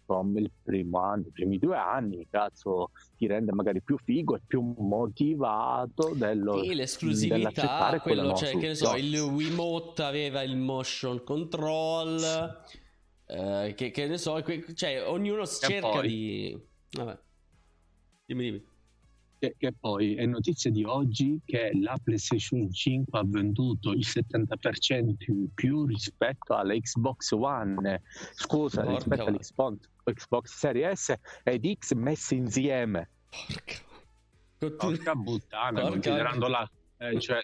insomma 0.08 0.40
il 0.40 0.52
primo 0.64 1.00
anno, 1.00 1.28
i 1.28 1.32
primi 1.32 1.60
due 1.60 1.76
anni, 1.76 2.26
cazzo, 2.30 2.92
ti 3.18 3.28
rende 3.28 3.52
magari 3.52 3.82
più 3.82 3.98
figo 3.98 4.36
e 4.36 4.42
più 4.46 4.62
motivato 4.78 6.14
dello, 6.16 6.64
sì, 6.64 6.74
l'esclusività, 6.74 8.00
quello, 8.02 8.34
cioè, 8.34 8.58
che 8.58 8.68
ne 8.68 8.76
so, 8.76 8.96
il 8.96 9.20
Wiimote 9.20 10.04
aveva 10.04 10.42
il 10.42 10.56
motion 10.56 11.24
control, 11.24 12.62
eh, 13.26 13.74
che, 13.76 13.92
che, 13.92 14.08
ne 14.08 14.18
so, 14.18 14.42
cioè 14.74 15.06
ognuno 15.08 15.46
cerca 15.46 15.90
poi... 15.90 16.08
di... 16.08 16.62
Vabbè, 16.92 17.20
dimmi 18.26 18.44
dimmi. 18.44 18.76
Che, 19.40 19.56
che, 19.56 19.72
poi 19.72 20.16
è 20.16 20.26
notizia 20.26 20.72
di 20.72 20.84
oggi 20.84 21.40
che 21.46 21.72
la 21.80 21.96
PlayStation 22.04 22.72
5 22.72 23.20
ha 23.20 23.24
venduto 23.24 23.92
il 23.92 24.04
70% 24.04 25.14
in 25.28 25.54
più 25.54 25.86
rispetto 25.86 26.56
alla 26.56 26.74
Xbox 26.74 27.32
One, 27.34 28.02
scusa, 28.34 28.82
Porca 28.82 28.96
rispetto 28.96 29.26
all'Xbox 29.26 29.78
Xbox 30.14 30.56
Series 30.56 30.98
S 30.98 31.16
ed 31.44 31.72
X 31.78 31.94
messi 31.94 32.36
insieme. 32.36 33.10
Porca, 34.58 34.86
Porca 34.88 35.14
puttana, 35.14 35.82
Porca... 35.82 35.90
considerando 35.90 36.48
la... 36.48 36.70
Eh, 36.98 37.20
cioè... 37.22 37.42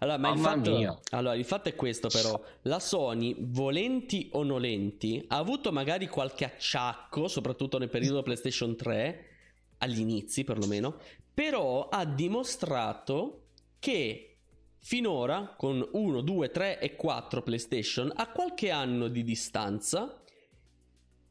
Allora, 0.00 0.18
ma 0.18 0.32
il 0.32 0.38
fatto, 0.40 1.02
allora, 1.10 1.34
il 1.36 1.44
fatto, 1.44 1.68
è 1.68 1.76
questo, 1.76 2.08
però: 2.08 2.42
la 2.62 2.80
Sony, 2.80 3.36
volenti 3.38 4.28
o 4.32 4.42
nolenti, 4.42 5.24
ha 5.28 5.36
avuto 5.36 5.70
magari 5.70 6.08
qualche 6.08 6.44
acciacco, 6.44 7.28
soprattutto 7.28 7.78
nel 7.78 7.88
periodo 7.88 8.24
PlayStation 8.24 8.74
3, 8.74 9.35
agli 9.78 10.00
inizi 10.00 10.44
perlomeno, 10.44 10.98
però 11.32 11.88
ha 11.88 12.04
dimostrato 12.04 13.48
che 13.78 14.38
finora, 14.78 15.54
con 15.56 15.86
1, 15.92 16.20
2, 16.20 16.50
3 16.50 16.78
e 16.78 16.96
4 16.96 17.42
PlayStation, 17.42 18.12
a 18.14 18.30
qualche 18.30 18.70
anno 18.70 19.08
di 19.08 19.22
distanza, 19.22 20.22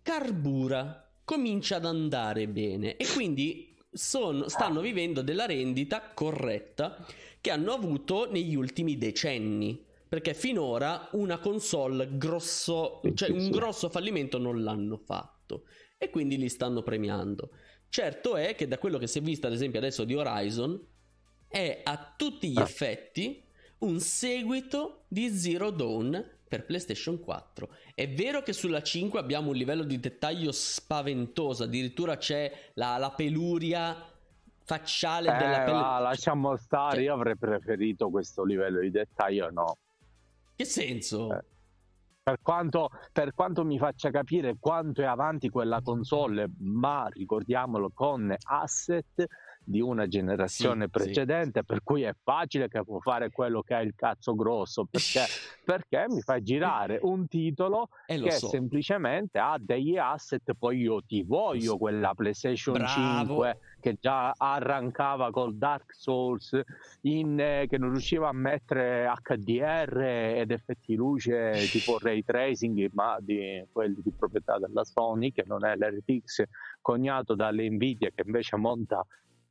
carbura, 0.02 1.10
comincia 1.24 1.78
ad 1.78 1.86
andare 1.86 2.48
bene 2.48 2.98
e 2.98 3.08
quindi 3.08 3.76
sono, 3.92 4.48
stanno 4.50 4.82
vivendo 4.82 5.22
della 5.22 5.46
rendita 5.46 6.12
corretta 6.14 7.04
che 7.42 7.50
hanno 7.50 7.72
avuto 7.72 8.30
negli 8.30 8.56
ultimi 8.56 8.98
decenni. 8.98 9.84
Perché 10.08 10.36
finora 10.36 11.10
una 11.14 11.40
console 11.40 12.10
grosso, 12.18 13.02
cioè 13.16 13.32
un 13.32 13.50
grosso 13.50 13.90
fallimento 13.90 14.38
non 14.38 14.64
l'hanno 14.64 14.98
fatto 14.98 15.64
e 15.98 16.10
quindi 16.10 16.38
li 16.38 16.48
stanno 16.48 16.84
premiando. 16.84 17.50
Certo 17.90 18.36
è 18.36 18.56
che 18.56 18.68
da 18.68 18.78
quello 18.78 18.98
che 18.98 19.08
si 19.08 19.20
è 19.20 19.22
visto 19.22 19.48
ad 19.48 19.54
esempio 19.54 19.80
adesso 19.80 20.04
di 20.04 20.16
Horizon 20.16 20.80
è 21.48 21.82
a 21.84 22.14
tutti 22.18 22.50
gli 22.50 22.60
ah. 22.60 22.64
effetti 22.64 23.44
un 23.80 24.00
seguito 24.00 25.06
di 25.08 25.30
Zero 25.30 25.70
Dawn 25.70 26.34
per 26.48 26.66
PlayStation 26.66 27.20
4. 27.20 27.70
È 27.94 28.10
vero 28.10 28.42
che 28.42 28.54
sulla 28.54 28.82
5 28.82 29.20
abbiamo 29.20 29.50
un 29.50 29.56
livello 29.56 29.84
di 29.84 30.00
dettaglio 30.00 30.52
spaventoso, 30.52 31.64
addirittura 31.64 32.18
c'è 32.18 32.52
la, 32.74 32.98
la 32.98 33.12
peluria 33.12 33.96
facciale 34.64 35.34
eh, 35.34 35.38
della 35.38 35.60
pelle. 35.64 35.78
Ah, 35.78 36.00
lasciamo 36.00 36.56
stare, 36.56 36.96
cioè... 36.96 37.04
io 37.04 37.14
avrei 37.14 37.38
preferito 37.38 38.10
questo 38.10 38.44
livello 38.44 38.80
di 38.80 38.92
dettaglio, 38.92 39.50
no. 39.52 39.78
Che 40.56 40.66
senso? 40.66 41.34
Eh. 41.34 41.44
Per 42.28 42.42
quanto, 42.42 42.90
per 43.12 43.36
quanto, 43.36 43.64
mi 43.64 43.78
faccia 43.78 44.10
capire 44.10 44.56
quanto 44.60 45.04
è 45.04 45.06
avanti 45.06 45.50
quella 45.50 45.84
console, 45.84 46.50
ma 46.58 47.06
ricordiamolo 47.08 47.92
con 47.94 48.34
asset 48.46 49.28
di 49.66 49.82
una 49.82 50.08
generazione 50.08 50.86
sì, 50.86 50.90
precedente, 50.90 51.60
sì. 51.60 51.66
per 51.66 51.84
cui 51.84 52.04
è 52.04 52.14
facile 52.24 52.68
che 52.68 52.84
può 52.84 53.00
fare 53.00 53.32
quello 53.32 53.62
che 53.62 53.74
ha 53.74 53.82
il 53.82 53.94
cazzo 53.96 54.36
grosso, 54.36 54.86
perché, 54.86 55.22
perché 55.66 56.06
mi 56.08 56.22
fa 56.22 56.40
girare 56.42 57.00
un 57.02 57.28
titolo 57.28 57.90
che 58.06 58.32
so. 58.32 58.48
semplicemente 58.48 59.40
ha 59.40 59.58
degli 59.60 59.98
asset, 59.98 60.54
poi 60.58 60.82
io 60.82 61.02
ti 61.04 61.24
voglio 61.24 61.78
quella 61.78 62.14
PlayStation 62.14 62.76
Bravo. 62.76 62.94
5 62.94 63.60
che 63.86 63.98
già 64.00 64.34
arrancava 64.36 65.30
col 65.30 65.56
Dark 65.56 65.94
Souls, 65.94 66.60
in, 67.02 67.40
eh, 67.40 67.68
che 67.70 67.78
non 67.78 67.92
riusciva 67.92 68.30
a 68.30 68.34
mettere 68.34 69.12
HDR 69.22 70.02
ed 70.02 70.50
effetti 70.50 70.96
luce 70.96 71.54
tipo 71.70 71.98
ray 72.02 72.24
tracing, 72.24 72.90
ma 72.94 73.18
di 73.20 73.64
quelli 73.72 74.02
di 74.04 74.12
proprietà 74.12 74.58
della 74.58 74.84
Sony, 74.84 75.32
che 75.32 75.44
non 75.46 75.64
è 75.66 75.76
l'RTX 75.76 76.44
coniato 76.82 77.36
dalle 77.36 77.70
Nvidia 77.70 78.10
che 78.14 78.24
invece 78.26 78.56
monta 78.58 79.06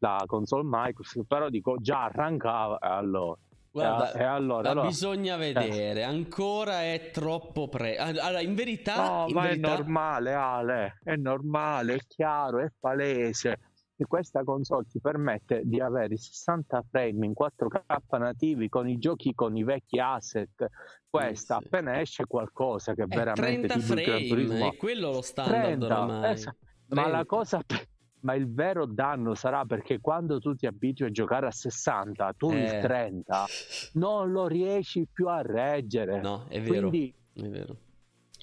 la 0.04 0.24
console 0.26 0.64
Microsoft, 0.66 1.26
però 1.26 1.48
dico 1.48 1.76
già 1.80 2.04
arrancava 2.04 2.78
allora. 2.80 3.38
Guarda, 3.70 4.12
e 4.12 4.22
allora, 4.22 4.70
allora, 4.70 4.86
bisogna 4.86 5.34
eh. 5.34 5.52
vedere, 5.52 6.00
eh. 6.00 6.04
ancora 6.04 6.82
è 6.82 7.10
troppo 7.12 7.68
pre. 7.68 7.96
Allora, 7.96 8.40
in 8.40 8.54
verità, 8.54 9.22
no, 9.22 9.24
in 9.26 9.34
ma 9.34 9.42
verità... 9.42 9.66
è 9.66 9.76
normale, 9.76 10.32
Ale, 10.32 11.00
è 11.02 11.16
normale, 11.16 11.94
è 11.94 11.98
chiaro, 12.06 12.60
è 12.60 12.68
palese. 12.78 13.58
E 13.96 14.04
questa 14.06 14.44
console 14.44 14.86
ti 14.88 15.00
permette 15.00 15.62
di 15.64 15.80
avere 15.80 16.16
60 16.16 16.84
frame 16.88 17.26
in 17.26 17.32
4K 17.32 18.18
nativi 18.18 18.68
con 18.68 18.88
i 18.88 18.98
giochi 18.98 19.34
con 19.34 19.56
i 19.56 19.64
vecchi 19.64 19.98
asset. 19.98 20.68
Questa, 21.08 21.58
sì, 21.58 21.66
appena 21.66 22.00
esce 22.00 22.26
qualcosa 22.26 22.94
che 22.94 23.04
è 23.04 23.06
veramente 23.06 23.68
30 23.68 23.80
frame, 23.80 24.68
è 24.68 24.76
quello 24.76 25.12
lo 25.12 25.22
standard 25.22 25.78
30, 25.78 26.00
ormai. 26.00 26.32
Esatto. 26.32 26.56
Ma 26.88 27.08
la 27.08 27.24
cosa 27.24 27.60
ma 28.24 28.34
il 28.34 28.52
vero 28.52 28.86
danno 28.86 29.34
sarà 29.34 29.64
perché 29.64 30.00
quando 30.00 30.38
tu 30.40 30.54
ti 30.54 30.66
abitui 30.66 31.06
a 31.06 31.10
giocare 31.10 31.46
a 31.46 31.50
60, 31.50 32.32
tu 32.36 32.50
Eh. 32.50 32.58
il 32.62 32.80
30 32.80 33.44
non 33.94 34.32
lo 34.32 34.46
riesci 34.46 35.06
più 35.12 35.28
a 35.28 35.42
reggere. 35.42 36.20
No, 36.20 36.46
è 36.48 36.60
vero. 36.60 36.88
Quindi 36.88 37.14
È 37.34 37.42
vero. 37.48 37.76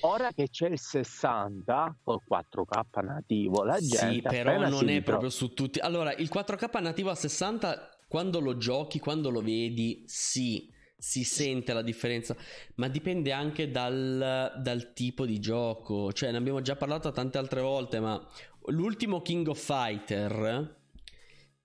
ora 0.01 0.31
che 0.33 0.49
c'è 0.49 0.67
il 0.69 0.79
60 0.79 1.95
col 2.03 2.19
4K 2.27 3.03
nativo, 3.03 3.63
la 3.63 3.79
gente 3.79 4.13
Sì, 4.13 4.21
però 4.21 4.67
non 4.67 4.87
è 4.89 5.01
proprio 5.01 5.29
su 5.29 5.53
tutti. 5.53 5.79
Allora, 5.79 6.13
il 6.13 6.29
4K 6.31 6.81
nativo 6.81 7.09
a 7.09 7.15
60, 7.15 7.97
quando 8.07 8.39
lo 8.39 8.57
giochi, 8.57 8.99
quando 8.99 9.29
lo 9.29 9.41
vedi, 9.41 10.03
sì, 10.05 10.69
si 10.97 11.23
sente 11.23 11.73
la 11.73 11.81
differenza, 11.81 12.35
ma 12.75 12.87
dipende 12.87 13.31
anche 13.31 13.71
dal, 13.71 14.53
dal 14.61 14.93
tipo 14.93 15.25
di 15.25 15.39
gioco. 15.39 16.13
Cioè, 16.13 16.29
ne 16.29 16.37
abbiamo 16.37 16.61
già 16.61 16.75
parlato 16.75 17.11
tante 17.11 17.39
altre 17.39 17.61
volte, 17.61 17.99
ma 17.99 18.23
l'ultimo 18.67 19.21
King 19.21 19.47
of 19.47 19.59
Fighter, 19.59 20.79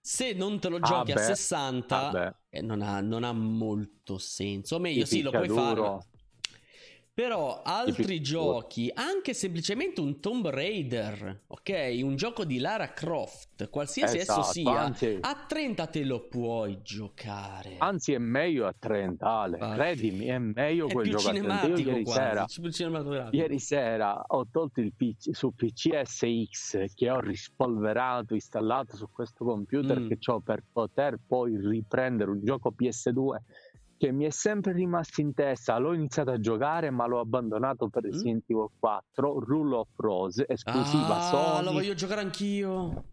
se 0.00 0.32
non 0.34 0.58
te 0.58 0.68
lo 0.68 0.76
Ah, 0.76 0.80
giochi 0.80 1.12
a 1.12 1.14
beh, 1.14 1.20
60, 1.22 2.08
ah, 2.10 2.36
eh, 2.48 2.62
non, 2.62 2.80
ha, 2.80 3.00
non 3.00 3.24
ha 3.24 3.32
molto 3.32 4.18
senso. 4.18 4.76
O 4.76 4.78
meglio, 4.78 5.04
sì, 5.04 5.22
lo 5.22 5.30
puoi 5.30 5.46
picchia 5.48 5.74
fare. 5.74 6.06
Però 7.16 7.62
altri 7.62 8.20
giochi, 8.20 8.90
anche 8.92 9.32
semplicemente 9.32 10.02
un 10.02 10.20
Tomb 10.20 10.48
Raider, 10.50 11.44
ok? 11.46 11.98
Un 12.02 12.14
gioco 12.14 12.44
di 12.44 12.58
Lara 12.58 12.92
Croft, 12.92 13.70
qualsiasi 13.70 14.18
Esatto, 14.18 14.40
esso 14.40 14.52
sia, 14.52 14.80
anzi- 14.80 15.16
a 15.22 15.44
30 15.48 15.86
te 15.86 16.04
lo 16.04 16.26
puoi 16.28 16.82
giocare. 16.82 17.76
Anzi, 17.78 18.12
è 18.12 18.18
meglio 18.18 18.66
a 18.66 18.74
30, 18.78 19.26
Ale. 19.30 19.56
Ah, 19.56 19.72
Credimi, 19.76 20.26
è 20.26 20.36
meglio 20.36 20.88
è 20.88 20.92
quel 20.92 21.08
gioco 21.08 21.28
a 21.28 21.30
30. 21.30 21.48
Io 21.48 21.56
cinematico 21.56 21.88
ieri 21.88 22.04
quasi, 22.04 22.18
sera, 22.20 23.28
ieri 23.30 23.58
sera 23.60 24.22
ho 24.26 24.46
tolto 24.52 24.80
il 24.82 24.92
PC 24.92 25.34
su 25.34 25.54
PCSX 25.54 26.92
che 26.94 27.08
ho 27.10 27.20
rispolverato, 27.20 28.34
installato 28.34 28.94
su 28.94 29.08
questo 29.10 29.42
computer 29.42 30.00
Mm. 30.00 30.08
che 30.08 30.18
ho 30.30 30.40
per 30.40 30.62
poter 30.70 31.18
poi 31.26 31.56
riprendere 31.58 32.30
un 32.30 32.44
gioco 32.44 32.74
PS2 32.78 33.36
che 33.98 34.12
mi 34.12 34.24
è 34.24 34.30
sempre 34.30 34.72
rimasto 34.72 35.20
in 35.20 35.32
testa. 35.34 35.78
L'ho 35.78 35.92
iniziato 35.92 36.30
a 36.30 36.38
giocare, 36.38 36.90
ma 36.90 37.06
l'ho 37.06 37.20
abbandonato 37.20 37.88
per 37.88 38.02
Resident 38.04 38.44
Evil 38.46 38.68
4, 38.78 39.40
Rule 39.40 39.76
of 39.76 39.88
Rose, 39.96 40.44
esclusiva 40.46 41.16
ah, 41.16 41.20
Sony. 41.20 41.64
lo 41.64 41.72
voglio 41.72 41.94
giocare 41.94 42.20
anch'io. 42.20 43.04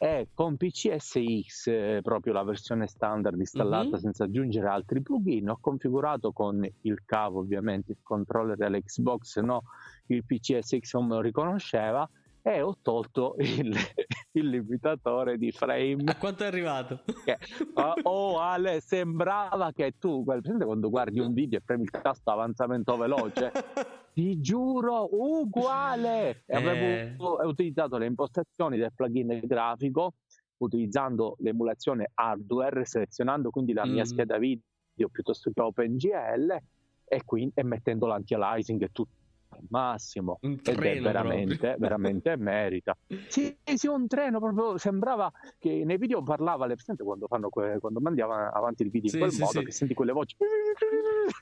E 0.00 0.28
con 0.32 0.56
PCSX, 0.56 1.66
eh, 1.66 2.00
proprio 2.04 2.32
la 2.32 2.44
versione 2.44 2.86
standard 2.86 3.36
installata 3.36 3.96
Mhm. 3.96 3.96
senza 3.96 4.24
aggiungere 4.24 4.68
altri 4.68 5.02
plugin, 5.02 5.48
ho 5.48 5.58
configurato 5.60 6.30
con 6.32 6.64
il 6.82 7.02
cavo 7.04 7.40
ovviamente 7.40 7.90
il 7.92 7.98
controller 8.02 8.56
dell'Xbox, 8.56 9.40
no 9.40 9.62
il 10.06 10.24
PCSX 10.24 10.94
non 10.94 11.08
me 11.08 11.14
lo 11.16 11.20
riconosceva 11.20 12.08
e 12.54 12.62
ho 12.62 12.76
tolto 12.80 13.34
il, 13.38 13.72
il 14.32 14.48
limitatore 14.48 15.36
di 15.38 15.50
frame. 15.52 16.04
A 16.06 16.16
quanto 16.16 16.44
è 16.44 16.46
arrivato? 16.46 17.02
Che, 17.24 17.38
oh, 17.74 17.94
oh, 18.02 18.38
Ale, 18.38 18.80
sembrava 18.80 19.72
che 19.72 19.94
tu, 19.98 20.24
quando 20.24 20.90
guardi 20.90 21.20
un 21.20 21.32
video 21.32 21.58
e 21.58 21.62
premi 21.62 21.82
il 21.82 21.90
tasto 21.90 22.30
avanzamento 22.30 22.96
veloce? 22.96 23.52
Ti 24.12 24.40
giuro, 24.40 25.08
uguale! 25.10 26.42
E 26.46 26.56
Eh. 26.56 26.56
Avevo 26.56 27.24
ho 27.24 27.46
utilizzato 27.46 27.98
le 27.98 28.06
impostazioni 28.06 28.76
del 28.78 28.92
plugin 28.92 29.40
grafico 29.44 30.14
utilizzando 30.58 31.36
l'emulazione 31.38 32.10
hardware, 32.14 32.84
selezionando 32.84 33.50
quindi 33.50 33.72
la 33.72 33.86
mia 33.86 34.02
Mm. 34.02 34.06
scheda 34.06 34.38
video 34.38 35.08
piuttosto 35.12 35.50
che 35.52 35.60
OpenGL 35.60 36.58
e, 37.04 37.24
quindi, 37.24 37.52
e 37.54 37.62
mettendo 37.62 38.06
l'anti-aliasing 38.06 38.82
e 38.82 38.88
tutto 38.90 39.17
al 39.58 39.66
massimo. 39.68 40.38
Un 40.42 40.52
Ed 40.52 40.68
è 40.68 40.74
treno 40.74 41.02
veramente, 41.02 41.76
veramente 41.78 42.36
merita. 42.36 42.96
Sì, 43.28 43.56
sì, 43.74 43.86
un 43.86 44.06
treno 44.06 44.38
proprio 44.38 44.78
sembrava 44.78 45.30
che 45.58 45.82
nei 45.84 45.98
video 45.98 46.22
parlava 46.22 46.66
le 46.66 46.74
presente 46.74 47.04
quando 47.04 47.26
fanno 47.26 47.48
que- 47.50 47.78
quando 47.78 48.00
mandiamo 48.00 48.32
avanti 48.32 48.82
il 48.82 48.90
video 48.90 49.10
Sì, 49.10 49.16
in 49.16 49.22
quel 49.22 49.32
sì, 49.34 49.40
modo 49.40 49.58
sì. 49.58 49.64
che 49.64 49.72
senti 49.72 49.94
quelle 49.94 50.12
voci. 50.12 50.36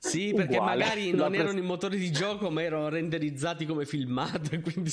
Sì, 0.01 0.33
perché 0.35 0.57
Uguale. 0.57 0.79
magari 0.85 1.11
La 1.13 1.17
non 1.23 1.31
pres- 1.31 1.43
erano 1.43 1.59
i 1.59 1.63
motori 1.63 1.99
di 1.99 2.11
gioco, 2.11 2.51
ma 2.51 2.63
erano 2.63 2.89
renderizzati 2.89 3.67
come 3.67 3.85
filmato. 3.87 4.61
Quindi... 4.61 4.91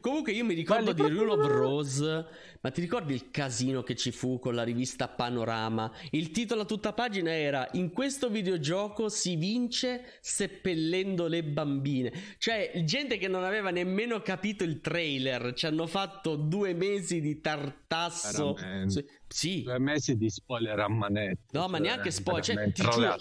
Comunque, 0.00 0.32
io 0.32 0.44
mi 0.44 0.54
ricordo 0.54 0.92
di 0.92 1.02
Rule 1.02 1.32
of 1.32 1.46
Rose. 1.46 2.26
Ma 2.60 2.70
ti 2.72 2.80
ricordi 2.80 3.14
il 3.14 3.30
casino 3.30 3.82
che 3.82 3.94
ci 3.94 4.10
fu 4.10 4.40
con 4.40 4.54
la 4.54 4.64
rivista 4.64 5.06
Panorama? 5.08 5.90
Il 6.10 6.32
titolo 6.32 6.62
a 6.62 6.64
tutta 6.64 6.92
pagina 6.92 7.32
era: 7.32 7.68
In 7.72 7.92
questo 7.92 8.28
videogioco 8.28 9.08
si 9.08 9.36
vince 9.36 10.18
seppellendo 10.20 11.28
le 11.28 11.44
bambine. 11.44 12.05
Cioè, 12.38 12.82
gente 12.84 13.18
che 13.18 13.28
non 13.28 13.44
aveva 13.44 13.70
nemmeno 13.70 14.20
capito 14.20 14.64
il 14.64 14.80
trailer. 14.80 15.52
Ci 15.54 15.66
hanno 15.66 15.86
fatto 15.86 16.36
due 16.36 16.74
mesi 16.74 17.20
di 17.20 17.40
tartasso. 17.40 18.54
Veramente. 18.54 19.04
Sì, 19.28 19.62
Due 19.62 19.78
mesi 19.78 20.16
di 20.16 20.28
spoiler 20.30 20.78
a 20.78 20.88
manetta. 20.88 21.58
No, 21.58 21.68
ma 21.68 21.78
neanche 21.78 22.10
spoiler, 22.10 22.72
cioè, 22.72 23.14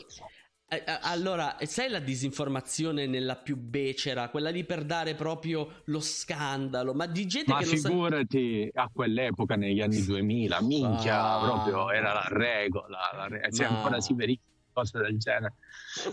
Eh, 0.67 0.77
eh, 0.77 0.83
Allora, 1.01 1.57
sai 1.61 1.89
la 1.89 1.99
disinformazione 1.99 3.05
nella 3.05 3.35
più 3.35 3.55
becera, 3.55 4.29
quella 4.29 4.49
lì 4.49 4.63
per 4.65 4.83
dare 4.83 5.13
proprio 5.13 5.81
lo 5.85 5.99
scandalo, 5.99 6.93
ma 6.95 7.05
di 7.05 7.27
gente 7.27 7.51
Ma 7.51 7.59
che 7.59 7.65
non 7.65 7.77
sa... 7.77 7.87
figurati 7.89 8.69
a 8.73 8.89
quell'epoca 8.91 9.55
negli 9.55 9.79
anni 9.81 10.03
2000, 10.03 10.61
minchia, 10.63 11.23
Ah. 11.23 11.43
proprio 11.45 11.91
era 11.91 12.13
la 12.13 12.27
regola, 12.29 12.97
la 13.15 13.27
re- 13.27 13.47
se 13.51 13.61
Ma- 13.63 13.77
ancora 13.77 14.01
si 14.01 14.13
verifica 14.15 14.53
cose 14.75 14.99
del 14.99 15.17
genere. 15.17 15.53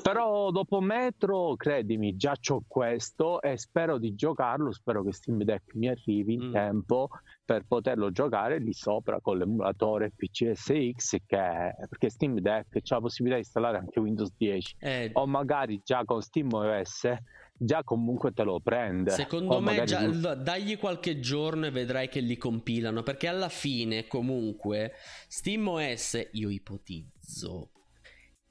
Però 0.02 0.50
dopo 0.52 0.80
Metro, 0.80 1.56
credimi, 1.56 2.14
già 2.16 2.34
c'ho 2.40 2.62
questo 2.66 3.42
e 3.42 3.58
spero 3.58 3.98
di 3.98 4.14
giocarlo, 4.14 4.72
spero 4.72 5.02
che 5.02 5.12
Steam 5.12 5.42
Deck 5.42 5.74
mi 5.74 5.88
arrivi 5.88 6.34
in 6.34 6.44
Mm. 6.48 6.52
tempo 6.52 7.08
per 7.44 7.64
poterlo 7.66 8.10
giocare 8.12 8.58
lì 8.58 8.72
sopra 8.72 9.20
con 9.20 9.36
l'emulatore 9.38 10.12
PCSX 10.14 11.16
che 11.26 11.74
perché 11.88 12.08
Steam 12.08 12.38
Deck 12.38 12.80
c'ha 12.82 12.94
la 12.94 13.00
possibilità 13.00 13.38
di 13.38 13.44
installare 13.44 13.78
anche 13.78 13.98
Windows 14.00 14.32
10 14.36 14.76
Eh, 14.78 15.10
o 15.14 15.26
magari 15.26 15.80
già 15.84 16.04
con 16.04 16.22
SteamOS 16.22 17.08
già 17.54 17.82
comunque 17.84 18.32
te 18.32 18.42
lo 18.44 18.58
prende. 18.60 19.10
secondo 19.10 19.60
me 19.60 19.84
già, 19.84 20.04
tu- 20.04 20.10
l- 20.10 20.40
dagli 20.42 20.78
qualche 20.78 21.20
giorno 21.20 21.66
e 21.66 21.70
vedrai 21.70 22.08
che 22.08 22.20
li 22.20 22.36
compilano, 22.36 23.02
perché 23.02 23.28
alla 23.28 23.48
fine 23.48 24.06
comunque 24.06 24.92
SteamOS, 25.28 26.28
io 26.32 26.48
ipotizzo 26.48 27.70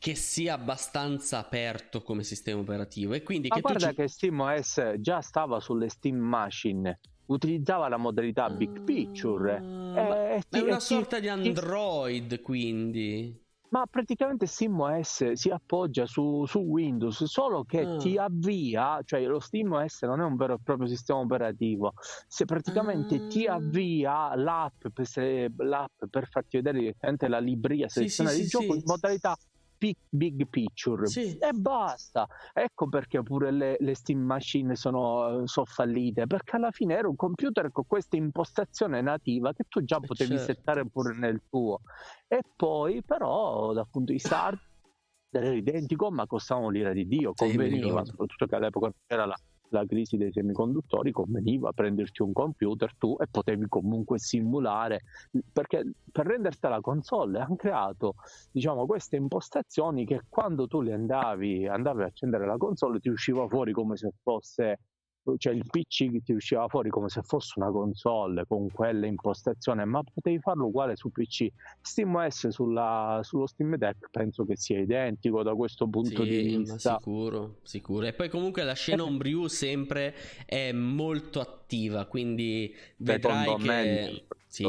che 0.01 0.15
sia 0.15 0.55
abbastanza 0.55 1.37
aperto 1.37 2.01
come 2.01 2.23
sistema 2.23 2.59
operativo 2.59 3.13
e 3.13 3.21
quindi 3.21 3.49
Ma 3.49 3.55
che 3.57 3.61
guarda 3.61 3.89
ci- 3.89 3.93
che 3.93 4.07
SteamOS 4.07 4.93
già 4.97 5.21
stava 5.21 5.59
sulle 5.59 5.89
Steam 5.89 6.17
Machine, 6.17 6.99
utilizzava 7.27 7.87
la 7.87 7.97
modalità 7.97 8.49
Big 8.49 8.81
Picture. 8.81 9.57
Ah, 9.57 9.61
ma- 10.01 10.29
e 10.31 10.35
È 10.37 10.41
ti- 10.49 10.59
una 10.61 10.77
e 10.77 10.79
ti- 10.79 10.85
sorta 10.85 11.17
di 11.19 11.27
ti- 11.27 11.29
Android, 11.29 12.41
quindi. 12.41 13.39
Ma 13.69 13.85
praticamente 13.87 14.47
SteamOS 14.47 15.33
si 15.33 15.49
appoggia 15.51 16.07
su, 16.07 16.45
su 16.47 16.57
Windows, 16.57 17.23
solo 17.25 17.63
che 17.63 17.81
Ah. 17.81 17.97
ti 17.97 18.17
avvia, 18.17 18.99
cioè 19.05 19.23
lo 19.25 19.39
SteamOS 19.39 20.01
non 20.01 20.19
è 20.19 20.23
un 20.23 20.35
vero 20.35 20.55
e 20.55 20.57
proprio 20.63 20.87
sistema 20.87 21.19
operativo, 21.19 21.93
se 22.27 22.45
praticamente 22.45 23.27
ti 23.27 23.45
Ah. 23.45 23.53
avvia 23.53 24.35
l'app 24.35 24.87
per, 24.91 25.51
l'app 25.57 26.05
per 26.09 26.27
farti 26.27 26.57
vedere 26.57 26.79
direttamente 26.79 27.27
la 27.27 27.39
libreria 27.39 27.87
Sì, 27.87 27.99
selezionare 28.09 28.35
sì, 28.37 28.41
il 28.41 28.47
sì, 28.49 28.57
gioco 28.57 28.73
sì. 28.73 28.79
in 28.79 28.83
modalità 28.87 29.37
Big, 29.81 29.95
big 30.09 30.47
Picture 30.47 31.07
Sì. 31.07 31.35
e 31.39 31.51
basta. 31.53 32.27
Ecco 32.53 32.87
perché 32.87 33.23
pure 33.23 33.49
le, 33.49 33.77
le 33.79 33.95
Steam 33.95 34.19
Machine 34.19 34.75
sono, 34.75 35.47
sono 35.47 35.65
fallite, 35.65 36.27
perché 36.27 36.57
alla 36.57 36.69
fine 36.69 36.95
era 36.95 37.07
un 37.07 37.15
computer 37.15 37.71
con 37.71 37.85
questa 37.87 38.15
impostazione 38.15 39.01
nativa 39.01 39.53
che 39.53 39.63
tu 39.67 39.83
già 39.83 39.97
Eh, 39.97 40.05
potevi 40.05 40.37
certo. 40.37 40.53
settare 40.53 40.85
pure 40.87 41.17
nel 41.17 41.41
tuo. 41.49 41.79
E 42.27 42.41
poi 42.55 43.01
però 43.03 43.73
dal 43.73 43.87
punto 43.89 44.11
di 44.11 44.17
vista 44.19 44.51
era 45.31 45.49
identico 45.51 46.11
ma 46.11 46.27
costavano 46.27 46.69
l'ira 46.69 46.93
di 46.93 47.07
Dio, 47.07 47.33
conveniva, 47.33 48.05
soprattutto 48.05 48.45
che 48.45 48.55
all'epoca 48.55 48.91
c'era 49.07 49.25
la, 49.25 49.35
la 49.71 49.85
crisi 49.85 50.17
dei 50.17 50.31
semiconduttori, 50.31 51.11
conveniva 51.11 51.71
prenderti 51.71 52.21
un 52.21 52.33
computer 52.33 52.95
tu 52.97 53.17
e 53.19 53.25
potevi 53.29 53.65
comunque 53.67 54.19
simulare, 54.19 55.01
perché 55.51 55.83
per 56.11 56.25
renderti 56.25 56.67
la 56.67 56.81
console 56.81 57.39
hanno 57.39 57.55
creato 57.55 58.15
diciamo 58.51 58.85
queste 58.85 59.15
impostazioni 59.15 60.05
che 60.05 60.21
quando 60.29 60.67
tu 60.67 60.81
le 60.81 60.93
andavi, 60.93 61.67
andavi 61.67 62.03
a 62.03 62.05
accendere 62.05 62.45
la 62.45 62.57
console 62.57 62.99
ti 62.99 63.09
usciva 63.09 63.47
fuori 63.47 63.71
come 63.71 63.97
se 63.97 64.11
fosse 64.21 64.79
cioè 65.37 65.53
il 65.53 65.65
PC 65.69 66.11
che 66.11 66.21
ti 66.23 66.33
usciva 66.33 66.67
fuori 66.67 66.89
come 66.89 67.09
se 67.09 67.21
fosse 67.21 67.53
una 67.57 67.69
console 67.69 68.45
con 68.47 68.69
quelle 68.71 69.07
impostazioni, 69.07 69.85
ma 69.85 70.01
potevi 70.03 70.39
farlo 70.39 70.67
uguale 70.67 70.95
su 70.95 71.11
PC. 71.11 71.47
SteamOS 71.81 72.47
sulla, 72.49 73.19
sullo 73.23 73.47
Steam 73.47 73.75
Deck 73.75 74.09
penso 74.09 74.45
che 74.45 74.55
sia 74.55 74.79
identico 74.79 75.43
da 75.43 75.53
questo 75.53 75.87
punto 75.87 76.23
Sì, 76.23 76.29
di 76.29 76.57
vista. 76.57 76.97
sicuro, 76.97 77.57
sicuro. 77.63 78.05
E 78.05 78.13
poi 78.13 78.29
comunque 78.29 78.63
la 78.63 78.73
scena 78.73 79.03
homebrew 79.03 79.47
sempre 79.47 80.15
è 80.45 80.71
molto 80.71 81.39
attiva, 81.39 82.05
quindi 82.05 82.75
vedrai 82.97 83.45
Secondo 83.45 83.63
che 83.63 84.23
sì, 84.47 84.65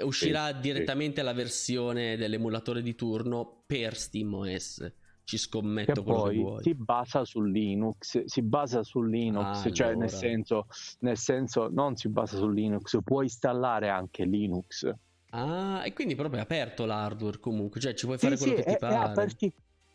uscirà 0.00 0.54
sì. 0.54 0.60
direttamente 0.60 1.20
la 1.20 1.34
versione 1.34 2.16
dell'emulatore 2.16 2.80
di 2.80 2.94
turno 2.94 3.64
per 3.66 3.94
SteamOS. 3.94 4.92
Ci 5.30 5.38
scommetto 5.38 6.02
che 6.02 6.02
poi 6.02 6.22
che 6.22 6.30
vuoi. 6.30 6.62
si 6.62 6.74
basa 6.74 7.24
su 7.24 7.40
Linux, 7.42 8.24
si 8.24 8.42
basa 8.42 8.82
su 8.82 9.02
Linux, 9.02 9.68
Ah, 9.68 9.70
cioè 9.72 9.88
allora. 9.88 9.96
nel 9.96 10.10
senso, 10.10 10.66
nel 11.00 11.16
senso 11.16 11.68
non 11.68 11.96
si 11.96 12.08
basa 12.08 12.36
su 12.36 12.48
Linux, 12.48 12.98
puoi 13.04 13.24
installare 13.24 13.88
anche 13.88 14.24
Linux. 14.24 14.92
Ah, 15.32 15.84
e 15.86 15.92
quindi 15.92 16.14
proprio 16.16 16.40
è 16.40 16.42
aperto 16.42 16.84
l'hardware 16.86 17.38
comunque, 17.38 17.80
cioè 17.80 17.94
ci 17.94 18.06
puoi 18.06 18.18
Sì, 18.18 18.26
fare 18.26 18.36
sì, 18.36 18.48
quello 18.48 18.54
che 18.54 18.64
ti 18.64 18.76
è, 18.76 18.78
è 18.84 18.94
pare. 18.96 18.96
aperti- 18.96 19.52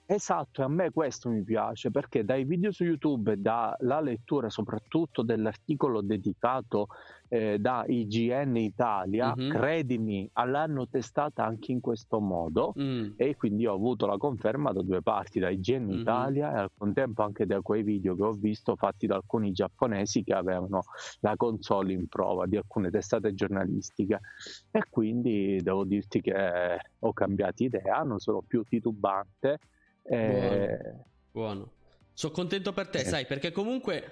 Esatto, 0.08 0.62
e 0.62 0.64
a 0.66 0.68
me 0.68 0.92
questo 0.92 1.30
mi 1.32 1.44
piace 1.44 1.90
perché 1.90 2.24
dai 2.24 2.44
video 2.46 2.72
su 2.72 2.84
YouTube 2.84 3.32
e 3.34 3.38
dalla 3.38 4.00
lettura 4.02 4.50
soprattutto 4.52 5.24
dell'articolo 5.24 6.02
dedicato 6.02 6.86
eh, 7.28 7.58
da 7.58 7.86
IGN 7.88 8.56
Italia, 8.58 9.36
Mhm. 9.36 9.46
credimi, 9.48 10.30
l'hanno 10.46 10.88
testata 10.88 11.44
anche 11.44 11.72
in 11.72 11.80
questo 11.80 12.20
modo 12.20 12.76
Mm, 12.76 13.16
e 13.16 13.36
quindi 13.36 13.66
ho 13.66 13.74
avuto 13.74 14.06
la 14.06 14.18
conferma 14.18 14.72
da 14.74 14.84
due 14.84 15.02
parti, 15.02 15.40
da 15.40 15.50
IGN 15.50 15.90
Mhm. 15.90 15.90
Italia 15.90 16.54
e 16.54 16.58
al 16.60 16.70
contempo 16.78 17.24
anche 17.24 17.48
da 17.48 17.62
quei 17.62 17.82
video 17.82 18.16
che 18.16 18.24
ho 18.24 18.34
visto 18.34 18.76
fatti 18.76 19.08
da 19.08 19.16
alcuni 19.16 19.52
giapponesi 19.54 20.22
che 20.24 20.34
avevano 20.34 20.84
la 21.22 21.34
console 21.36 21.94
in 21.94 22.08
prova 22.08 22.46
di 22.46 22.58
alcune 22.58 22.92
testate 22.92 23.34
giornalistiche 23.34 24.20
e 24.70 24.82
quindi 24.90 25.60
devo 25.64 25.84
dirti 25.86 26.22
che 26.22 26.78
ho 27.00 27.14
cambiato 27.14 27.64
idea, 27.64 28.02
non 28.04 28.20
sono 28.20 28.44
più 28.46 28.64
titubante. 28.64 29.58
E- 30.06 30.96
buono. 31.32 31.72
Sono 32.14 32.34
contento 32.34 32.72
per 32.74 32.88
te, 32.88 33.00
Sì. 33.00 33.10
sai, 33.10 33.26
perché 33.26 33.52
comunque 33.52 34.12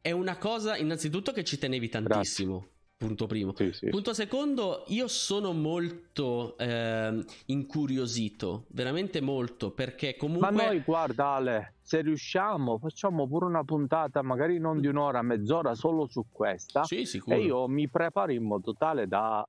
è 0.00 0.10
una 0.10 0.36
cosa 0.38 0.76
innanzitutto 0.76 1.32
che 1.32 1.44
ci 1.44 1.58
tenevi 1.58 1.88
tantissimo. 1.88 2.68
Punto 2.96 3.26
primo. 3.26 3.52
Sì, 3.56 3.72
sì. 3.72 3.88
Punto 3.88 4.14
secondo, 4.14 4.84
io 4.88 5.08
sono 5.08 5.52
molto 5.52 6.56
ehm, 6.58 7.24
incuriosito, 7.46 8.64
veramente 8.68 9.20
molto, 9.20 9.72
perché 9.72 10.16
comunque... 10.16 10.50
Ma 10.50 10.64
noi, 10.64 10.80
guarda 10.80 11.26
Ale, 11.34 11.74
se 11.82 12.00
riusciamo, 12.00 12.78
facciamo 12.78 13.26
pure 13.26 13.46
una 13.46 13.64
puntata, 13.64 14.22
magari 14.22 14.58
non 14.58 14.80
di 14.80 14.86
un'ora, 14.86 15.22
mezz'ora 15.22 15.74
solo 15.74 16.06
su 16.06 16.26
questa. 16.30 16.84
Sì, 16.84 17.04
sicuro. 17.04 17.36
e 17.36 17.40
io 17.40 17.68
mi 17.68 17.88
preparo 17.88 18.32
in 18.32 18.44
modo 18.44 18.74
tale 18.74 19.06
da, 19.06 19.46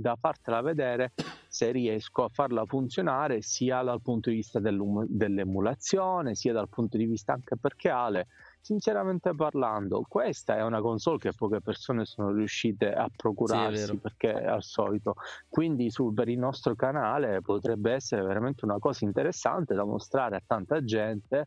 da 0.00 0.14
fartela 0.16 0.60
vedere 0.60 1.10
se 1.48 1.72
riesco 1.72 2.22
a 2.24 2.28
farla 2.28 2.64
funzionare 2.66 3.42
sia 3.42 3.82
dal 3.82 4.00
punto 4.00 4.30
di 4.30 4.36
vista 4.36 4.60
dell'emulazione 4.60 6.34
sia 6.36 6.52
dal 6.52 6.68
punto 6.68 6.96
di 6.96 7.04
vista 7.06 7.32
anche 7.32 7.56
perché 7.58 7.88
Ale 7.88 8.26
sinceramente 8.60 9.34
parlando 9.34 10.02
questa 10.06 10.56
è 10.56 10.62
una 10.62 10.80
console 10.80 11.18
che 11.18 11.32
poche 11.34 11.60
persone 11.60 12.04
sono 12.04 12.30
riuscite 12.32 12.92
a 12.92 13.08
Sì, 13.42 13.66
procurarsi 13.66 13.70
vero. 13.70 13.98
perché 13.98 14.30
al 14.32 14.62
solito 14.62 15.14
quindi 15.48 15.90
su, 15.90 16.12
per 16.12 16.28
il 16.28 16.38
nostro 16.38 16.74
canale 16.76 17.40
potrebbe 17.40 17.92
essere 17.92 18.22
veramente 18.22 18.64
una 18.64 18.78
cosa 18.78 19.04
interessante 19.04 19.74
da 19.74 19.84
mostrare 19.84 20.36
a 20.36 20.42
tanta 20.46 20.82
gente 20.84 21.46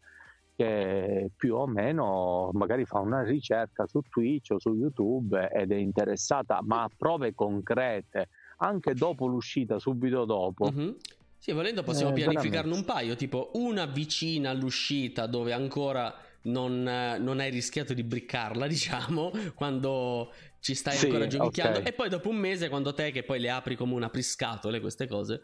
che 0.55 1.31
più 1.35 1.55
o 1.55 1.65
meno 1.67 2.49
magari 2.53 2.85
fa 2.85 2.99
una 2.99 3.23
ricerca 3.23 3.87
su 3.87 4.01
Twitch 4.01 4.51
o 4.51 4.59
su 4.59 4.73
YouTube 4.75 5.49
ed 5.49 5.71
è 5.71 5.75
interessata, 5.75 6.59
ma 6.61 6.83
a 6.83 6.89
prove 6.95 7.33
concrete, 7.33 8.27
anche 8.61 8.95
dopo 8.95 9.27
l'uscita, 9.27 9.79
subito 9.79 10.25
dopo. 10.25 10.65
Mhm. 10.69 10.97
Sì, 11.37 11.51
volendo 11.53 11.81
possiamo 11.81 12.11
Eh, 12.11 12.13
pianificarne 12.13 12.71
veramente. 12.71 12.77
un 12.77 12.85
paio, 12.85 13.15
tipo 13.15 13.49
una 13.55 13.85
vicina 13.87 14.51
all'uscita 14.51 15.25
dove 15.25 15.53
ancora 15.53 16.13
non, 16.43 16.87
eh, 16.87 17.17
non 17.17 17.39
hai 17.39 17.49
rischiato 17.49 17.93
di 17.95 18.03
briccarla, 18.03 18.67
diciamo, 18.69 19.31
quando 19.55 20.31
ci 20.59 20.75
stai 20.75 20.97
Sì, 20.97 21.05
ancora 21.07 21.25
giochicchiando, 21.25 21.79
ok. 21.79 21.87
e 21.87 21.93
poi 21.93 22.09
dopo 22.09 22.29
un 22.29 22.35
mese 22.35 22.69
quando 22.69 22.93
te 22.93 23.09
che 23.11 23.23
poi 23.23 23.39
le 23.39 23.49
apri 23.49 23.75
come 23.75 23.93
un 23.95 24.03
apriscatole 24.03 24.79
queste 24.79 25.07
cose. 25.07 25.41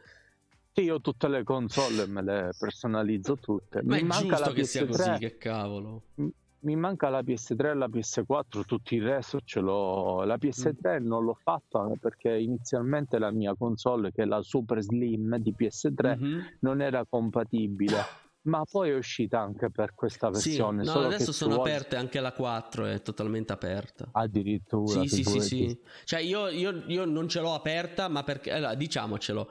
Sì, 0.72 0.84
io 0.84 1.02
tutte 1.02 1.28
le 1.28 1.44
console 1.44 2.06
me 2.06 2.22
le 2.24 2.54
personalizzo 2.58 3.38
tutte. 3.38 3.82
Ma 3.84 3.96
Mi 3.96 4.00
è 4.00 4.04
manca 4.04 4.36
giusto 4.36 4.50
la 4.50 4.54
che 4.54 4.64
sia 4.64 4.86
così, 4.86 5.18
PS3, 5.18 5.20
che 5.20 5.38
cavolo. 5.38 6.04
Mi 6.68 6.76
manca 6.76 7.08
la 7.08 7.22
PS3 7.24 7.70
e 7.70 7.74
la 7.76 7.88
PS4, 7.88 8.64
tutto 8.66 8.94
il 8.94 9.02
resto 9.04 9.40
ce 9.42 9.62
l'ho. 9.62 10.24
La 10.26 10.38
PS3 10.38 11.00
Mm. 11.00 11.06
non 11.08 11.24
l'ho 11.24 11.38
fatta 11.42 11.90
perché 11.98 12.36
inizialmente 12.38 13.18
la 13.20 13.32
mia 13.32 13.56
console, 13.56 14.12
che 14.12 14.24
è 14.24 14.26
la 14.26 14.42
Super 14.42 14.82
Slim 14.82 15.38
di 15.38 15.54
PS3, 15.54 16.18
Mhm. 16.18 16.58
non 16.62 16.82
era 16.82 17.06
compatibile. 17.08 18.04
Ma 18.48 18.64
poi 18.70 18.90
è 18.92 18.96
uscita 18.96 19.40
anche 19.42 19.70
per 19.72 19.94
questa 19.94 20.28
Sì, 20.34 20.50
versione. 20.50 20.84
no, 20.84 20.90
solo 20.90 21.06
adesso 21.08 21.32
sono 21.34 21.56
vuoi- 21.56 21.70
aperte 21.70 21.96
anche 21.98 22.20
la 22.22 22.32
4, 22.32 22.86
è 22.86 23.02
totalmente 23.02 23.52
aperta. 23.54 24.08
Addirittura. 24.12 25.02
Sì, 25.02 25.08
sì, 25.08 25.24
sì, 25.24 25.40
sì. 25.42 25.80
Cioè, 26.06 26.20
io, 26.22 26.48
io- 26.50 26.84
io 26.88 27.04
non 27.06 27.28
ce 27.28 27.42
l'ho 27.42 27.54
aperta, 27.54 28.08
ma 28.10 28.24
perché. 28.24 28.52
Allora, 28.54 28.74
diciamocelo. 28.76 29.50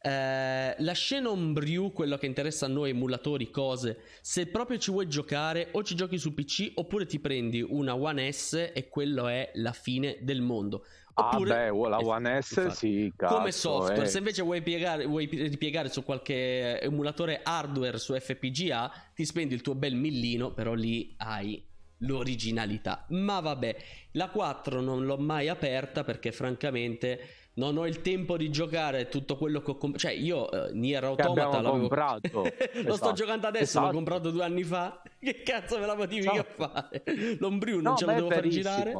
Eh, 0.00 0.74
la 0.78 0.92
Xenon 0.92 1.52
Brew, 1.52 1.92
quello 1.92 2.16
che 2.16 2.26
interessa 2.26 2.66
a 2.66 2.68
noi, 2.68 2.90
emulatori, 2.90 3.50
cose. 3.50 3.98
Se 4.20 4.46
proprio 4.46 4.78
ci 4.78 4.90
vuoi 4.90 5.08
giocare, 5.08 5.68
o 5.72 5.82
ci 5.82 5.94
giochi 5.94 6.18
su 6.18 6.34
PC, 6.34 6.72
oppure 6.74 7.06
ti 7.06 7.18
prendi 7.18 7.60
una 7.60 7.94
One 7.96 8.30
S 8.30 8.70
e 8.72 8.88
quello 8.88 9.28
è 9.28 9.50
la 9.54 9.72
fine 9.72 10.18
del 10.20 10.40
mondo. 10.40 10.84
Ah, 11.14 11.30
Oppure, 11.34 11.70
beh, 11.70 11.88
la 11.88 11.98
eh, 11.98 12.04
One 12.04 12.42
S 12.42 12.50
infatti. 12.50 12.76
sì, 12.76 13.12
cazzo, 13.16 13.36
come 13.36 13.50
software, 13.50 14.04
eh. 14.04 14.06
se 14.06 14.18
invece 14.18 14.42
vuoi, 14.42 14.62
piegare, 14.62 15.04
vuoi 15.04 15.26
ripiegare 15.26 15.88
su 15.88 16.04
qualche 16.04 16.80
emulatore 16.80 17.40
hardware 17.42 17.98
su 17.98 18.16
FPGA, 18.16 18.92
ti 19.14 19.24
spendi 19.24 19.52
il 19.52 19.60
tuo 19.60 19.74
bel 19.74 19.96
millino, 19.96 20.52
però 20.52 20.74
lì 20.74 21.12
hai 21.18 21.60
l'originalità. 21.98 23.04
Ma 23.08 23.40
vabbè, 23.40 23.76
la 24.12 24.28
4 24.28 24.80
non 24.80 25.04
l'ho 25.04 25.16
mai 25.16 25.48
aperta 25.48 26.04
perché 26.04 26.30
francamente 26.30 27.37
non 27.58 27.76
ho 27.76 27.86
il 27.86 28.00
tempo 28.02 28.36
di 28.36 28.50
giocare 28.50 29.08
tutto 29.08 29.36
quello 29.36 29.60
che 29.60 29.72
ho 29.72 29.76
comprato. 29.76 30.06
Cioè, 30.06 30.16
io 30.16 30.50
eh, 30.50 30.72
Nier 30.74 31.04
Automata 31.04 31.60
l'avevo 31.60 31.78
comprato. 31.80 32.42
lo 32.42 32.48
sto 32.48 32.92
Esatto. 32.92 33.12
giocando 33.12 33.46
adesso, 33.48 33.62
Esatto. 33.64 33.86
l'ho 33.86 33.92
comprato 33.92 34.30
due 34.30 34.44
anni 34.44 34.62
fa. 34.62 35.02
Che 35.18 35.42
cazzo 35.42 35.78
me 35.78 35.86
la 35.86 35.94
potevi 35.96 36.20
Esatto. 36.20 36.44
fare? 36.54 37.02
L'Ombriu 37.40 37.80
non 37.80 37.92
No, 37.92 37.96
ce 37.96 38.06
è 38.06 38.14
devo 38.14 38.30
far 38.30 38.46
girare? 38.46 38.92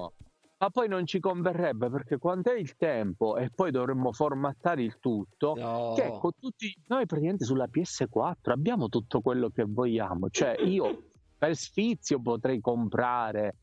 Ma 0.61 0.71
poi 0.71 0.89
non 0.89 1.07
ci 1.07 1.21
converrebbe 1.21 1.89
perché 1.89 2.19
quando 2.19 2.51
è 2.51 2.59
il 2.59 2.75
tempo 2.77 3.37
e 3.37 3.49
poi 3.55 3.71
dovremmo 3.71 4.13
formattare 4.13 4.83
il 4.83 4.99
tutto, 4.99 5.55
No. 5.57 5.93
che 5.95 6.17
con 6.19 6.33
tutti 6.37 6.75
noi 6.89 7.07
praticamente 7.07 7.45
sulla 7.45 7.69
PS4 7.73 8.51
abbiamo 8.51 8.89
tutto 8.89 9.21
quello 9.21 9.51
che 9.51 9.65
vogliamo. 9.65 10.29
Cioè, 10.31 10.57
io 10.63 11.11
per 11.39 11.55
sfizio 11.55 12.21
potrei 12.21 12.61
comprare 12.61 13.55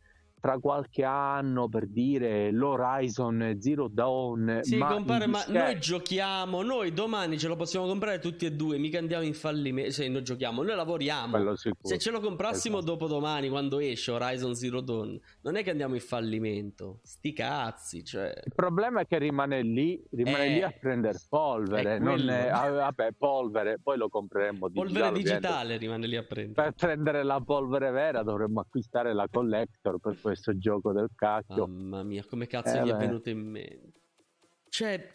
tra 0.46 0.60
qualche 0.60 1.04
anno 1.04 1.68
per 1.68 1.88
dire 1.88 2.52
l'Horizon 2.52 3.56
Zero 3.58 3.88
Dawn. 3.88 4.60
Sì, 4.62 4.76
ma 4.78 4.94
compare, 4.94 5.26
ma 5.26 5.44
noi 5.48 5.80
giochiamo, 5.80 6.62
noi 6.62 6.94
domani 6.94 7.40
ce 7.40 7.48
lo 7.48 7.56
possiamo 7.56 7.88
comprare 7.88 8.20
tutti 8.20 8.46
e 8.46 8.52
due, 8.52 8.78
mica 8.78 9.00
andiamo 9.00 9.24
in 9.24 9.34
fallimento, 9.34 9.90
se 9.90 10.08
noi 10.08 10.22
giochiamo, 10.22 10.62
noi 10.62 10.76
lavoriamo. 10.76 11.56
Se 11.56 11.98
ce 11.98 12.12
lo 12.12 12.20
comprassimo 12.20 12.78
Esatto. 12.78 12.92
dopo 12.92 13.08
domani, 13.08 13.50
quando 13.50 13.80
esce 13.80 14.12
Horizon 14.12 14.54
Zero 14.54 14.82
Dawn, 14.82 15.20
non 15.42 15.56
è 15.56 15.64
che 15.64 15.72
andiamo 15.72 15.96
in 15.96 16.02
fallimento. 16.02 17.00
Sti 17.02 17.34
cazzi, 17.34 18.04
cioè... 18.04 18.32
Il 18.46 18.54
problema 18.54 19.02
è 19.02 19.08
che 19.08 19.18
rimane 19.18 19.64
lì, 19.64 20.00
rimane 20.12 20.46
Eh, 20.46 20.50
lì 20.50 20.62
a 20.62 20.72
prendere 20.80 21.18
polvere, 21.28 21.98
non 21.98 22.30
è- 22.30 22.50
ah, 22.50 22.70
vabbè, 22.70 23.14
polvere, 23.18 23.80
poi 23.82 23.98
lo 23.98 24.10
compreremo 24.10 24.70
Polvere 24.70 24.84
digitale, 24.84 25.08
ovviamente. 25.08 25.24
digitale 25.40 25.78
rimane 25.78 26.06
lì 26.06 26.16
a 26.18 26.24
prendere. 26.24 26.62
Per 26.62 26.74
prendere 26.74 27.24
la 27.24 27.42
polvere 27.44 27.90
vera 27.90 28.22
dovremmo 28.22 28.60
acquistare 28.60 29.12
la 29.16 29.28
collector 29.28 29.98
per 29.98 30.12
questo 30.22 30.34
gioco 30.58 30.92
del 30.92 31.10
cacchio. 31.16 31.68
Mamma 31.68 32.04
mia, 32.04 32.24
come 32.26 32.48
cazzo 32.48 32.78
Eh, 32.78 32.84
gli 32.84 32.90
è 32.90 32.96
venuto 32.96 33.30
in 33.30 33.40
mente? 33.40 33.92
Cioè, 34.70 35.08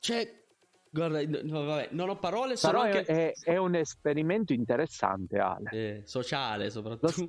cioè... 0.00 0.44
Guarda, 0.90 1.20
no, 1.42 1.64
vabbè, 1.64 1.88
non 1.92 2.08
ho 2.08 2.16
parole, 2.18 2.56
sono 2.56 2.72
Però 2.80 2.84
anche... 2.84 3.02
è, 3.04 3.32
è- 3.32 3.52
è 3.52 3.56
un 3.58 3.74
esperimento 3.74 4.52
interessante, 4.54 5.38
Ale. 5.38 5.70
eh, 5.72 6.02
sociale 6.06 6.70
soprattutto. 6.70 7.28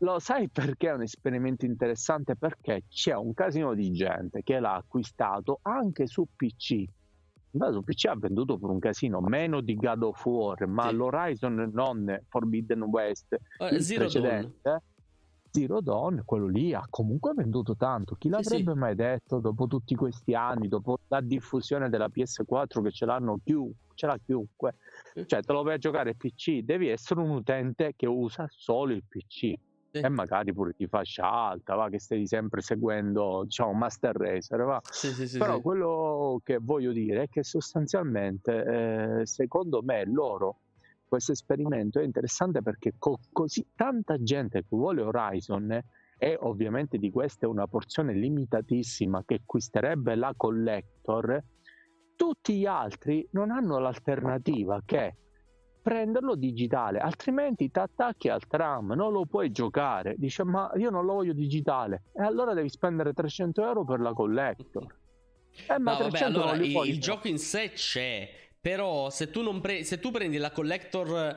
Lo 0.00 0.18
sai 0.18 0.48
perché 0.48 0.88
è 0.88 0.92
un 0.92 1.02
esperimento 1.02 1.64
interessante? 1.64 2.36
Perché 2.36 2.82
c'è 2.88 3.14
un 3.14 3.32
casino 3.32 3.74
di 3.74 3.92
gente 3.92 4.42
che 4.42 4.58
l'ha 4.60 4.74
acquistato 4.74 5.60
anche 5.62 6.06
su 6.06 6.26
PC. 6.36 6.84
Beh, 7.50 7.72
su 7.72 7.82
PC 7.82 8.04
ha 8.06 8.16
venduto 8.16 8.58
per 8.58 8.68
un 8.68 8.78
casino 8.78 9.20
meno 9.20 9.62
di 9.62 9.74
God 9.76 10.02
of 10.02 10.22
War, 10.26 10.66
ma 10.66 10.88
Sì. 10.88 10.94
l'Horizon 10.96 11.70
non 11.72 12.20
Forbidden 12.28 12.82
West, 12.82 13.34
Eh, 13.58 13.68
il 13.68 13.80
Zero 13.82 14.08
Dawn. 14.10 14.52
Zero 15.56 15.80
Dawn, 15.80 16.20
quello 16.26 16.48
lì 16.48 16.74
ha 16.74 16.84
comunque 16.90 17.32
venduto 17.32 17.76
tanto. 17.76 18.14
Chi 18.16 18.28
l'avrebbe 18.28 18.74
mai 18.74 18.94
detto 18.94 19.38
dopo 19.40 19.66
tutti 19.66 19.94
questi 19.94 20.34
anni, 20.34 20.68
dopo 20.68 20.98
la 21.08 21.22
diffusione 21.22 21.88
della 21.88 22.10
PS4 22.10 22.82
che 22.82 22.90
ce 22.90 23.06
l'hanno 23.06 23.38
chiu- 23.42 23.72
ce 23.94 24.06
l'ha 24.06 24.18
chiunque? 24.22 24.74
Cioè, 25.24 25.40
te 25.40 25.52
lo 25.54 25.62
vai 25.62 25.76
a 25.76 25.78
giocare 25.78 26.14
PC, 26.14 26.58
devi 26.58 26.88
essere 26.88 27.20
un 27.20 27.30
utente 27.30 27.94
che 27.96 28.06
usa 28.06 28.44
solo 28.50 28.92
il 28.92 29.02
PC. 29.08 29.54
Sì. 29.96 30.02
E 30.02 30.08
magari 30.10 30.52
pure 30.52 30.74
di 30.76 30.86
fascia 30.88 31.30
alta, 31.30 31.74
va, 31.74 31.88
che 31.88 32.00
stai 32.00 32.26
sempre 32.26 32.60
seguendo, 32.60 33.44
diciamo, 33.44 33.72
Master 33.72 34.14
Racer, 34.14 34.62
va. 34.62 34.78
Sì, 34.90 35.08
sì, 35.08 35.26
sì, 35.26 35.38
Però 35.38 35.56
sì. 35.56 35.62
quello 35.62 36.38
che 36.44 36.58
voglio 36.60 36.92
dire 36.92 37.22
è 37.22 37.28
che 37.28 37.42
sostanzialmente, 37.42 39.20
eh, 39.20 39.26
secondo 39.26 39.82
me, 39.82 40.04
loro 40.04 40.58
questo 41.08 41.32
esperimento 41.32 42.00
è 42.00 42.04
interessante 42.04 42.62
perché 42.62 42.94
con 42.98 43.16
così 43.32 43.66
tanta 43.74 44.20
gente 44.22 44.60
che 44.60 44.68
vuole 44.70 45.02
Horizon 45.02 45.80
e 46.18 46.36
ovviamente 46.40 46.98
di 46.98 47.10
questa 47.10 47.46
è 47.46 47.48
una 47.48 47.66
porzione 47.66 48.14
limitatissima 48.14 49.22
che 49.24 49.34
acquisterebbe 49.34 50.14
la 50.14 50.32
collector, 50.36 51.42
tutti 52.16 52.58
gli 52.58 52.66
altri 52.66 53.26
non 53.32 53.50
hanno 53.50 53.78
l'alternativa 53.78 54.80
che 54.84 55.16
prenderlo 55.86 56.34
digitale, 56.34 56.98
altrimenti 56.98 57.70
ti 57.70 57.78
attacchi 57.78 58.28
al 58.28 58.44
tram, 58.48 58.92
non 58.94 59.12
lo 59.12 59.24
puoi 59.24 59.52
giocare. 59.52 60.16
Dice, 60.18 60.42
ma 60.42 60.68
io 60.74 60.90
non 60.90 61.04
lo 61.04 61.14
voglio 61.14 61.32
digitale. 61.32 62.06
E 62.12 62.22
allora 62.24 62.54
devi 62.54 62.68
spendere 62.68 63.12
300 63.12 63.62
euro 63.62 63.84
per 63.84 64.00
la 64.00 64.12
collector. 64.12 64.98
Eh, 65.68 65.78
ma 65.78 65.92
no, 65.92 65.98
vabbè, 65.98 66.24
allora, 66.24 66.54
il, 66.56 66.74
il 66.86 67.00
gioco 67.00 67.28
in 67.28 67.38
sé 67.38 67.70
c'è, 67.70 68.28
però 68.66 69.10
se 69.10 69.30
tu, 69.30 69.60
pre- 69.60 69.84
se 69.84 70.00
tu 70.00 70.10
prendi 70.10 70.38
la 70.38 70.50
collector 70.50 71.36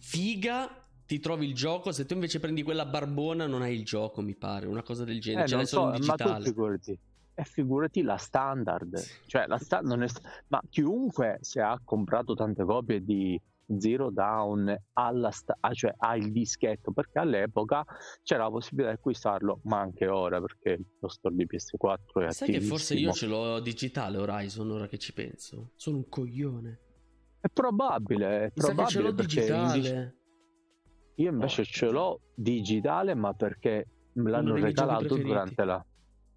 figa 0.00 0.68
ti 1.06 1.20
trovi 1.20 1.46
il 1.46 1.54
gioco, 1.54 1.92
se 1.92 2.06
tu 2.06 2.14
invece 2.14 2.40
prendi 2.40 2.64
quella 2.64 2.84
barbona 2.84 3.46
non 3.46 3.62
hai 3.62 3.76
il 3.76 3.84
gioco, 3.84 4.20
mi 4.20 4.34
pare, 4.34 4.66
una 4.66 4.82
cosa 4.82 5.04
del 5.04 5.20
genere, 5.20 5.44
eh, 5.44 5.48
ce 5.48 5.56
n'è 5.58 5.64
so, 5.64 5.92
digitale. 5.92 6.30
Ma 6.30 6.36
tu 6.38 6.42
figurati, 6.42 6.98
e 7.34 7.44
figurati 7.44 8.02
la 8.02 8.16
standard, 8.16 9.00
cioè 9.26 9.46
la 9.46 9.58
sta- 9.58 9.78
è... 9.78 10.06
ma 10.48 10.60
chiunque 10.68 11.38
se 11.40 11.60
ha 11.60 11.78
comprato 11.84 12.34
tante 12.34 12.64
copie 12.64 13.04
di 13.04 13.40
Zero 13.78 14.10
Down 14.10 14.74
alla 14.92 15.30
sta- 15.30 15.56
ah, 15.60 15.72
cioè 15.72 15.92
ha 15.96 16.16
il 16.16 16.30
dischetto 16.30 16.92
perché 16.92 17.18
all'epoca 17.18 17.84
c'era 18.22 18.44
la 18.44 18.50
possibilità 18.50 18.90
di 18.90 18.96
acquistarlo 18.96 19.60
ma 19.64 19.80
anche 19.80 20.06
ora 20.06 20.40
perché 20.40 20.78
lo 21.00 21.08
store 21.08 21.34
di 21.34 21.46
PS4 21.46 22.26
è 22.26 22.32
sai 22.32 22.50
che 22.50 22.60
forse 22.60 22.94
io 22.94 23.12
ce 23.12 23.26
l'ho 23.26 23.60
digitale 23.60 24.18
Horizon 24.18 24.70
ora 24.70 24.86
che 24.86 24.98
ci 24.98 25.12
penso. 25.12 25.72
Sono 25.74 25.98
un 25.98 26.08
coglione. 26.08 26.80
È 27.40 27.48
probabile 27.48 28.46
è 28.46 28.52
probabile 28.52 28.88
ce 28.88 29.00
l'ho 29.00 29.12
digitale. 29.12 30.16
Io 31.16 31.30
invece 31.30 31.62
oh, 31.62 31.64
ce 31.64 31.90
l'ho 31.90 32.20
digitale 32.34 33.14
ma 33.14 33.32
perché 33.32 33.88
me 34.14 34.30
l'hanno 34.30 34.54
regalato 34.54 35.16
durante 35.16 35.64
la 35.64 35.84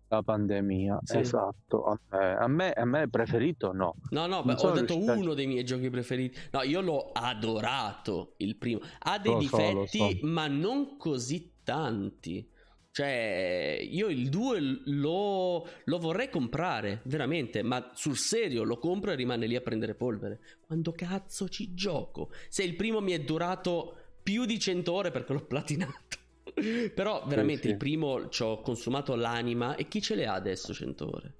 la 0.09 0.23
pandemia, 0.23 0.99
sì. 1.03 1.17
esatto. 1.19 1.85
A 1.85 1.99
me, 2.09 2.33
a 2.33 2.47
me, 2.47 2.73
a 2.73 2.85
me 2.85 3.09
preferito 3.09 3.71
no. 3.71 3.95
No, 4.09 4.25
no, 4.25 4.43
beh, 4.43 4.53
ho 4.53 4.71
detto 4.71 4.95
riuscito... 4.95 5.19
uno 5.19 5.33
dei 5.33 5.47
miei 5.47 5.63
giochi 5.63 5.89
preferiti. 5.89 6.37
No, 6.51 6.63
io 6.63 6.81
l'ho 6.81 7.11
adorato 7.13 8.33
il 8.37 8.55
primo. 8.55 8.81
Ha 8.99 9.19
dei 9.19 9.31
lo 9.31 9.37
difetti, 9.39 9.97
so, 9.97 10.09
so. 10.09 10.17
ma 10.23 10.47
non 10.47 10.97
così 10.97 11.53
tanti. 11.63 12.47
Cioè, 12.91 13.87
io 13.87 14.07
il 14.07 14.29
2 14.29 14.81
lo, 14.85 15.67
lo, 15.85 15.99
vorrei 15.99 16.29
comprare, 16.29 17.01
veramente, 17.05 17.61
ma 17.61 17.91
sul 17.93 18.17
serio 18.17 18.63
lo 18.63 18.77
compro 18.79 19.11
e 19.11 19.15
rimane 19.15 19.45
lì 19.45 19.55
a 19.55 19.61
prendere 19.61 19.93
polvere. 19.93 20.39
Quando 20.65 20.91
cazzo 20.91 21.47
ci 21.47 21.75
gioco? 21.75 22.31
Se 22.49 22.63
il 22.63 22.75
primo 22.75 22.99
mi 22.99 23.11
è 23.11 23.19
durato 23.19 23.95
più 24.23 24.45
di 24.45 24.59
100 24.59 24.91
ore 24.91 25.11
perché 25.11 25.33
l'ho 25.33 25.45
platinato. 25.45 26.18
Però 26.93 27.23
veramente 27.25 27.61
sì, 27.61 27.67
sì. 27.67 27.71
il 27.73 27.77
primo 27.77 28.29
ci 28.29 28.43
ho 28.43 28.61
consumato 28.61 29.15
l'anima 29.15 29.75
e 29.75 29.87
chi 29.87 30.01
ce 30.01 30.15
le 30.15 30.25
ha 30.25 30.33
adesso 30.33 30.73
100 30.73 31.05
ore? 31.05 31.33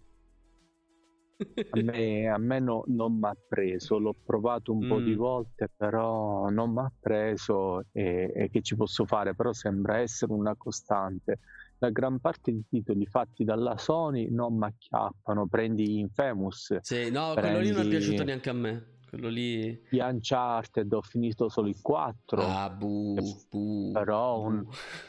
a 1.70 1.82
me, 1.82 2.28
a 2.28 2.38
me 2.38 2.59
no, 2.59 2.84
non 2.88 3.17
mi 3.17 3.28
ha 3.28 3.36
preso, 3.47 3.97
l'ho 3.97 4.15
provato 4.26 4.74
un 4.74 4.86
mm. 4.86 4.89
po' 4.89 4.99
di 4.99 5.13
mm. 5.13 5.17
volte, 5.17 5.70
però 5.76 6.49
non 6.49 6.72
mi 6.72 6.80
ha 6.80 6.91
preso 6.99 7.86
e, 7.91 8.32
e, 8.36 8.49
che 8.49 8.61
ci 8.61 8.76
posso 8.76 9.05
fare, 9.05 9.36
però 9.36 9.53
sembra 9.53 9.99
essere 9.99 10.34
una 10.34 10.55
costante. 10.57 11.39
La 11.78 11.89
gran 11.91 12.20
parte 12.20 12.51
dei 12.51 12.65
titoli 12.67 13.05
fatti 13.05 13.45
dalla 13.45 13.78
Sony 13.78 14.30
non 14.30 14.57
mi 14.57 14.65
acchiappano, 14.65 15.47
prendi 15.47 15.99
Infamous. 15.99 16.78
Sì, 16.82 17.09
no, 17.09 17.32
prendi... 17.34 17.41
quello 17.41 17.59
lì 17.59 17.72
non 17.72 17.86
è 17.86 17.89
piaciuto 17.89 18.24
neanche 18.26 18.49
a 18.49 18.53
me. 18.53 18.97
Quello 19.10 19.28
lì. 19.28 19.82
Gli 19.89 19.99
Uncharted 19.99 20.93
ho 20.93 21.01
finito 21.01 21.49
solo 21.49 21.68
i 21.68 21.76
4. 21.82 22.41
Ah, 22.41 22.70
bu, 22.70 23.16
bu 23.49 23.91
Però, 23.91 24.41
un... 24.41 24.66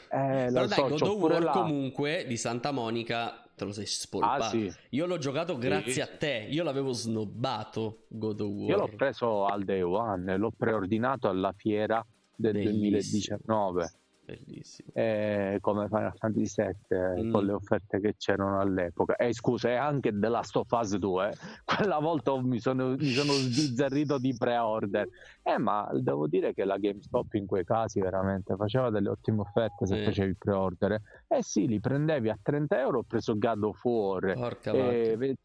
eh, 0.09 0.49
Però 0.51 0.65
dai, 0.65 0.69
so, 0.69 0.87
God 0.87 1.01
of 1.01 1.21
War 1.21 1.43
là... 1.43 1.51
comunque 1.51 2.25
di 2.27 2.35
Santa 2.35 2.71
Monica 2.71 3.43
te 3.55 3.63
lo 3.63 3.71
sei 3.71 3.85
spolpato. 3.85 4.43
Ah, 4.43 4.49
sì. 4.49 4.73
Io 4.89 5.05
l'ho 5.05 5.19
giocato 5.19 5.55
grazie 5.57 5.91
sì. 5.91 6.01
a 6.01 6.07
te. 6.07 6.47
Io 6.49 6.63
l'avevo 6.63 6.93
snobbato 6.93 8.05
God 8.07 8.39
of 8.41 8.49
War. 8.49 8.69
Io 8.69 8.77
l'ho 8.77 8.89
preso 8.95 9.45
al 9.45 9.63
day 9.63 9.81
one, 9.81 10.35
l'ho 10.35 10.51
preordinato 10.51 11.29
alla 11.29 11.53
fiera 11.55 12.03
del 12.35 12.53
Bellissimo. 12.53 13.37
2019 13.43 13.91
bellissimo. 14.23 14.89
Eh, 14.93 15.57
come 15.61 15.87
Final 15.87 16.13
Fantasy 16.15 16.63
VII 16.87 17.25
mm. 17.25 17.31
con 17.31 17.45
le 17.45 17.53
offerte 17.53 17.99
che 17.99 18.15
c'erano 18.17 18.59
all'epoca. 18.59 19.15
E 19.15 19.27
eh, 19.27 19.33
scusa, 19.33 19.69
è 19.69 19.75
anche 19.75 20.17
The 20.17 20.27
Last 20.29 20.55
of 20.55 20.71
Us 20.71 20.95
2. 20.95 21.33
Quella 21.65 21.99
volta 21.99 22.39
mi 22.41 22.59
sono, 22.59 22.95
mi 22.95 23.11
sono 23.11 23.31
sbizzarrito 23.33 24.17
di 24.17 24.35
pre-order. 24.37 25.07
Eh, 25.43 25.57
ma 25.57 25.89
devo 25.93 26.27
dire 26.27 26.53
che 26.53 26.63
la 26.63 26.77
GameStop 26.77 27.33
in 27.33 27.45
quei 27.45 27.63
casi 27.63 27.99
veramente 27.99 28.55
faceva 28.55 28.89
delle 28.89 29.09
ottime 29.09 29.41
offerte 29.41 29.85
se 29.85 30.01
eh. 30.01 30.05
facevi 30.05 30.29
il 30.29 30.37
pre-order. 30.37 31.01
Eh 31.27 31.43
sì, 31.43 31.67
li 31.67 31.79
prendevi 31.79 32.29
a 32.29 32.37
30 32.41 32.79
euro. 32.79 32.99
Ho 32.99 33.03
preso 33.03 33.37
God 33.37 33.63
of 33.63 33.83
War. 33.83 34.33
Porca 34.33 34.71
eh, 34.71 35.37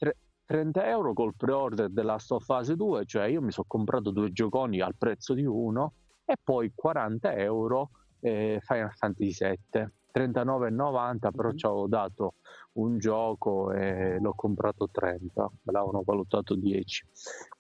30 0.47 0.89
euro 0.89 1.13
col 1.13 1.35
pre-order 1.37 1.89
della 1.91 2.13
Last 2.13 2.31
of 2.31 2.47
Us 2.47 2.73
2, 2.73 3.05
cioè 3.05 3.25
io 3.25 3.43
mi 3.43 3.51
sono 3.51 3.67
comprato 3.69 4.13
due 4.13 4.31
gioconi 4.31 4.81
al 4.81 4.95
prezzo 4.97 5.35
di 5.35 5.45
uno 5.45 5.95
e 6.25 6.35
poi 6.43 6.71
40 6.73 7.35
euro 7.35 7.91
eh, 8.27 8.61
Final 8.63 8.93
Fantasy 8.95 9.57
VII 9.73 9.91
39,90 10.13 11.19
però 11.31 11.49
mm-hmm. 11.49 11.57
ci 11.57 11.67
avevo 11.67 11.87
dato 11.87 12.35
un 12.73 12.99
gioco 12.99 13.73
e 13.73 14.19
l'ho 14.19 14.33
comprato 14.35 14.89
30 14.91 15.43
me 15.43 15.73
l'avevano 15.73 16.03
valutato 16.05 16.55
10 16.55 17.07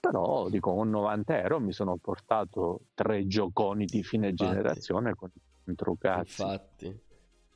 però 0.01 0.49
dico 0.49 0.75
con 0.75 0.91
90 0.91 1.43
euro 1.43 1.61
mi 1.61 1.73
sono 1.73 1.97
portato 1.97 2.81
tre 2.95 3.27
gioconi 3.27 3.85
di 3.85 4.03
fine 4.03 4.29
infatti, 4.29 4.51
generazione 4.51 5.15
con 5.15 5.31
contro 5.65 5.97
cazzi 5.99 6.43
infatti 6.43 7.05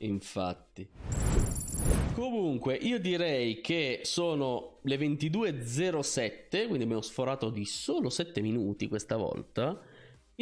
infatti. 0.01 0.87
Comunque, 2.13 2.75
io 2.75 2.99
direi 2.99 3.61
che 3.61 4.01
sono 4.03 4.77
le 4.81 4.97
22.07, 4.97 6.67
quindi 6.67 6.83
abbiamo 6.83 7.01
sforato 7.01 7.49
di 7.49 7.65
solo 7.65 8.09
7 8.09 8.41
minuti 8.41 8.87
questa 8.87 9.15
volta. 9.15 9.79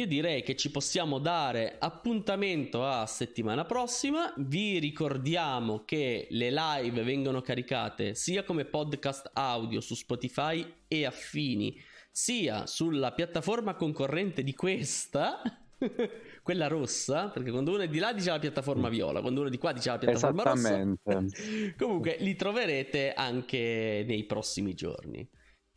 Io 0.00 0.06
direi 0.06 0.42
che 0.42 0.56
ci 0.56 0.70
possiamo 0.70 1.18
dare 1.18 1.76
appuntamento 1.78 2.86
a 2.86 3.04
settimana 3.04 3.66
prossima. 3.66 4.32
Vi 4.38 4.78
ricordiamo 4.78 5.82
che 5.84 6.26
le 6.30 6.50
live 6.50 7.02
vengono 7.02 7.42
caricate 7.42 8.14
sia 8.14 8.42
come 8.42 8.64
podcast 8.64 9.32
audio 9.34 9.82
su 9.82 9.94
Spotify 9.94 10.66
e 10.88 11.04
affini, 11.04 11.78
sia 12.10 12.64
sulla 12.64 13.12
piattaforma 13.12 13.74
concorrente 13.74 14.42
di 14.42 14.54
questa. 14.54 15.42
quella 16.42 16.66
rossa, 16.66 17.28
perché 17.28 17.50
quando 17.50 17.72
uno 17.72 17.82
è 17.82 17.88
di 17.88 17.98
là 17.98 18.14
dice 18.14 18.30
la 18.30 18.38
piattaforma 18.38 18.88
viola, 18.88 19.20
quando 19.20 19.40
uno 19.40 19.48
è 19.48 19.52
di 19.52 19.58
qua 19.58 19.72
dice 19.72 19.90
la 19.90 19.98
piattaforma 19.98 20.42
rossa. 20.44 20.82
Comunque 21.76 22.16
li 22.20 22.36
troverete 22.36 23.12
anche 23.12 24.02
nei 24.06 24.24
prossimi 24.24 24.72
giorni 24.72 25.28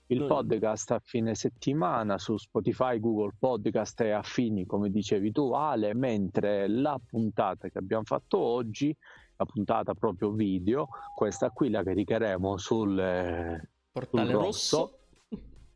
il 0.07 0.25
podcast 0.25 0.91
a 0.91 0.99
fine 1.03 1.33
settimana 1.33 2.17
su 2.17 2.37
Spotify, 2.37 2.99
Google 2.99 3.35
Podcast 3.37 4.01
e 4.01 4.11
affini, 4.11 4.65
come 4.65 4.89
dicevi 4.89 5.31
tu 5.31 5.51
Ale, 5.51 5.93
mentre 5.93 6.67
la 6.67 6.99
puntata 7.03 7.69
che 7.69 7.77
abbiamo 7.77 8.03
fatto 8.03 8.37
oggi, 8.37 8.95
la 9.37 9.45
puntata 9.45 9.93
proprio 9.93 10.31
video, 10.31 10.87
questa 11.15 11.49
qui 11.49 11.69
la 11.69 11.83
caricheremo 11.83 12.57
sul 12.57 12.99
eh, 12.99 13.69
portale 13.91 14.31
sul 14.31 14.41
rosso, 14.41 14.77
rosso, 14.77 14.99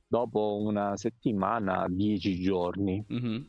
dopo 0.08 0.58
una 0.62 0.98
settimana, 0.98 1.86
dieci 1.90 2.40
giorni. 2.40 3.04
Mm-hmm. 3.12 3.42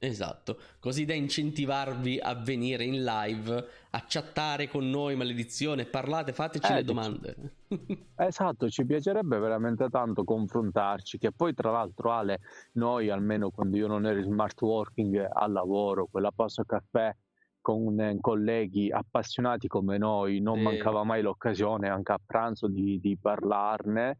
Esatto, 0.00 0.58
così 0.78 1.04
da 1.04 1.14
incentivarvi 1.14 2.20
a 2.20 2.34
venire 2.34 2.84
in 2.84 3.02
live, 3.02 3.66
a 3.90 4.04
chattare 4.06 4.68
con 4.68 4.88
noi, 4.88 5.16
maledizione, 5.16 5.86
parlate, 5.86 6.32
fateci 6.32 6.70
eh, 6.70 6.74
le 6.76 6.84
domande. 6.84 7.36
esatto, 8.14 8.68
ci 8.68 8.86
piacerebbe 8.86 9.38
veramente 9.38 9.88
tanto 9.88 10.22
confrontarci, 10.22 11.18
che 11.18 11.32
poi 11.32 11.52
tra 11.52 11.72
l'altro 11.72 12.12
Ale, 12.12 12.38
noi 12.74 13.10
almeno 13.10 13.50
quando 13.50 13.76
io 13.76 13.88
non 13.88 14.06
ero 14.06 14.20
in 14.20 14.24
smart 14.24 14.60
working 14.62 15.28
al 15.32 15.50
lavoro, 15.50 16.06
quella 16.06 16.30
pausa 16.30 16.62
caffè 16.64 17.12
con 17.60 17.98
eh, 17.98 18.18
colleghi 18.20 18.92
appassionati 18.92 19.66
come 19.66 19.98
noi, 19.98 20.38
non 20.38 20.58
sì. 20.58 20.62
mancava 20.62 21.02
mai 21.02 21.22
l'occasione 21.22 21.88
anche 21.88 22.12
a 22.12 22.20
pranzo 22.24 22.68
di, 22.68 23.00
di 23.00 23.18
parlarne 23.20 24.18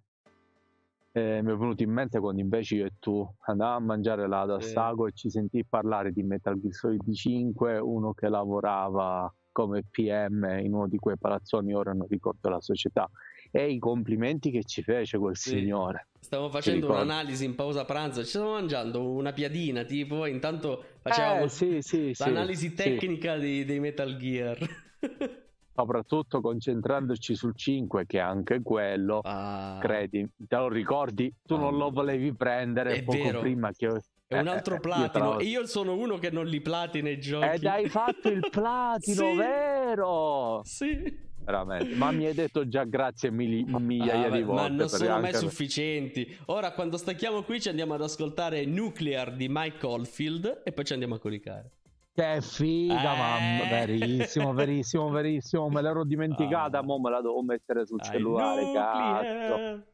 eh, 1.18 1.42
mi 1.42 1.52
è 1.52 1.56
venuto 1.56 1.82
in 1.82 1.90
mente 1.90 2.20
quando 2.20 2.40
invece 2.40 2.76
io 2.76 2.86
e 2.86 2.92
tu 2.98 3.28
andavamo 3.46 3.76
a 3.76 3.80
mangiare 3.80 4.28
là 4.28 4.44
da 4.44 4.60
Sago 4.60 5.06
e 5.06 5.12
ci 5.12 5.28
sentì 5.28 5.64
parlare 5.64 6.12
di 6.12 6.22
Metal 6.22 6.58
Gear 6.58 6.72
Solid 6.72 7.12
5, 7.12 7.78
uno 7.78 8.12
che 8.12 8.28
lavorava 8.28 9.32
come 9.50 9.82
PM 9.90 10.60
in 10.62 10.72
uno 10.72 10.86
di 10.86 10.98
quei 10.98 11.18
palazzoni, 11.18 11.74
ora 11.74 11.92
non 11.92 12.06
ricordo 12.08 12.48
la 12.48 12.60
società, 12.60 13.10
e 13.50 13.70
i 13.70 13.78
complimenti 13.78 14.52
che 14.52 14.62
ci 14.62 14.82
fece 14.82 15.18
quel 15.18 15.36
sì. 15.36 15.50
signore. 15.50 16.08
Stavo 16.20 16.48
facendo 16.48 16.90
un'analisi 16.90 17.44
in 17.44 17.56
pausa 17.56 17.84
pranzo, 17.84 18.22
ci 18.22 18.28
stavo 18.28 18.52
mangiando 18.52 19.10
una 19.10 19.32
piadina 19.32 19.82
tipo, 19.82 20.26
intanto 20.26 20.84
facevamo 21.00 21.44
eh, 21.44 21.48
sì, 21.48 21.78
sì, 21.80 22.12
l'analisi 22.18 22.74
tecnica 22.74 23.36
dei, 23.36 23.64
dei 23.64 23.80
Metal 23.80 24.16
Gear. 24.16 24.58
soprattutto 25.78 26.40
concentrandoci 26.40 27.36
sul 27.36 27.54
5 27.54 28.04
che 28.06 28.18
è 28.18 28.20
anche 28.20 28.60
quello 28.62 29.20
ah. 29.22 29.78
credi 29.80 30.28
te 30.36 30.56
lo 30.56 30.68
ricordi 30.68 31.32
tu 31.44 31.54
ah. 31.54 31.58
non 31.58 31.76
lo 31.76 31.90
volevi 31.90 32.34
prendere 32.34 32.94
è 32.94 33.02
poco 33.04 33.22
vero. 33.22 33.40
prima 33.40 33.70
che 33.70 33.86
è 34.26 34.38
un 34.40 34.48
altro 34.48 34.74
eh, 34.74 34.80
platino. 34.80 35.40
Io, 35.40 35.60
io, 35.60 35.66
sono 35.66 35.94
uno 35.94 36.18
che 36.18 36.30
non 36.30 36.44
li 36.44 36.60
platina 36.60 37.08
i 37.08 37.18
giochi. 37.18 37.46
Ed 37.46 37.64
hai 37.64 37.88
fatto 37.88 38.28
il 38.28 38.46
platino, 38.50 39.24
sì. 39.32 39.36
vero? 39.36 40.60
Sì. 40.64 41.18
veramente. 41.38 41.94
Ma 41.94 42.10
mi 42.10 42.26
hai 42.26 42.34
detto 42.34 42.68
già 42.68 42.84
grazie 42.84 43.30
mili- 43.30 43.64
migliaia 43.64 44.26
ah, 44.26 44.36
di 44.36 44.42
volte. 44.42 44.60
Ma 44.60 44.68
non 44.68 44.88
sono 44.90 45.20
mai 45.20 45.34
sufficienti. 45.34 46.36
Ora, 46.46 46.72
quando 46.72 46.98
stacchiamo 46.98 47.42
qui, 47.42 47.58
ci 47.58 47.70
andiamo 47.70 47.94
ad 47.94 48.02
ascoltare 48.02 48.66
Nuclear 48.66 49.32
di 49.34 49.46
Mike 49.48 49.86
Oldfield 49.86 50.60
e 50.62 50.72
poi 50.72 50.84
ci 50.84 50.92
andiamo 50.92 51.14
a 51.14 51.18
colicare. 51.18 51.70
Che 52.18 52.40
figa, 52.40 53.14
eh... 53.14 53.16
mamma, 53.16 53.68
verissimo, 53.68 54.52
verissimo, 54.52 55.08
verissimo. 55.08 55.68
Me 55.68 55.80
l'ero 55.80 56.02
dimenticata, 56.02 56.78
ah. 56.78 56.82
mo 56.82 56.98
me 56.98 57.10
la 57.10 57.20
devo 57.20 57.40
mettere 57.44 57.86
sul 57.86 58.00
cellulare, 58.00 58.72
cazzo. 58.72 59.84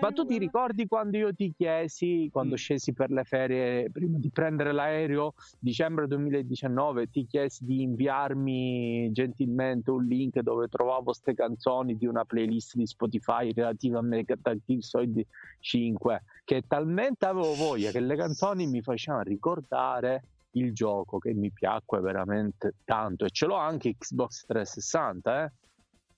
Ma 0.00 0.10
tu 0.12 0.24
ti 0.24 0.38
ricordi 0.38 0.86
quando 0.86 1.18
io 1.18 1.34
ti 1.34 1.52
chiesi, 1.54 2.30
quando 2.32 2.54
mm. 2.54 2.56
scesi 2.56 2.94
per 2.94 3.10
le 3.10 3.24
ferie, 3.24 3.90
prima 3.90 4.16
di 4.16 4.30
prendere 4.30 4.72
l'aereo, 4.72 5.34
dicembre 5.58 6.06
2019, 6.06 7.10
ti 7.10 7.26
chiesi 7.26 7.62
di 7.66 7.82
inviarmi 7.82 9.10
gentilmente 9.12 9.90
un 9.90 10.02
link 10.06 10.40
dove 10.40 10.68
trovavo 10.68 11.02
queste 11.02 11.34
canzoni 11.34 11.98
di 11.98 12.06
una 12.06 12.24
playlist 12.24 12.74
di 12.74 12.86
Spotify 12.86 13.52
relativa 13.52 13.98
a 13.98 14.02
Metal 14.02 14.38
Solid 14.78 15.26
5, 15.60 16.22
che 16.42 16.62
talmente 16.66 17.26
avevo 17.26 17.54
voglia 17.54 17.90
che 17.90 18.00
le 18.00 18.16
canzoni 18.16 18.66
mi 18.66 18.80
facevano 18.80 19.24
ricordare 19.24 20.22
il 20.56 20.72
gioco 20.72 21.18
che 21.18 21.32
mi 21.32 21.50
piacque 21.50 22.00
veramente 22.00 22.74
tanto 22.84 23.24
e 23.24 23.30
ce 23.30 23.46
l'ho 23.46 23.56
anche 23.56 23.96
Xbox 23.96 24.44
360, 24.46 25.44
eh? 25.44 25.52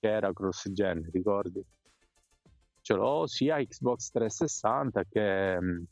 che 0.01 0.09
era 0.09 0.33
cross 0.33 0.69
gen, 0.71 1.09
ricordi? 1.13 1.65
ce 2.89 2.95
l'ho 2.95 3.27
sia 3.27 3.63
Xbox 3.63 4.11
360 4.13 5.05
che... 5.05 5.61
Mm, 5.61 5.83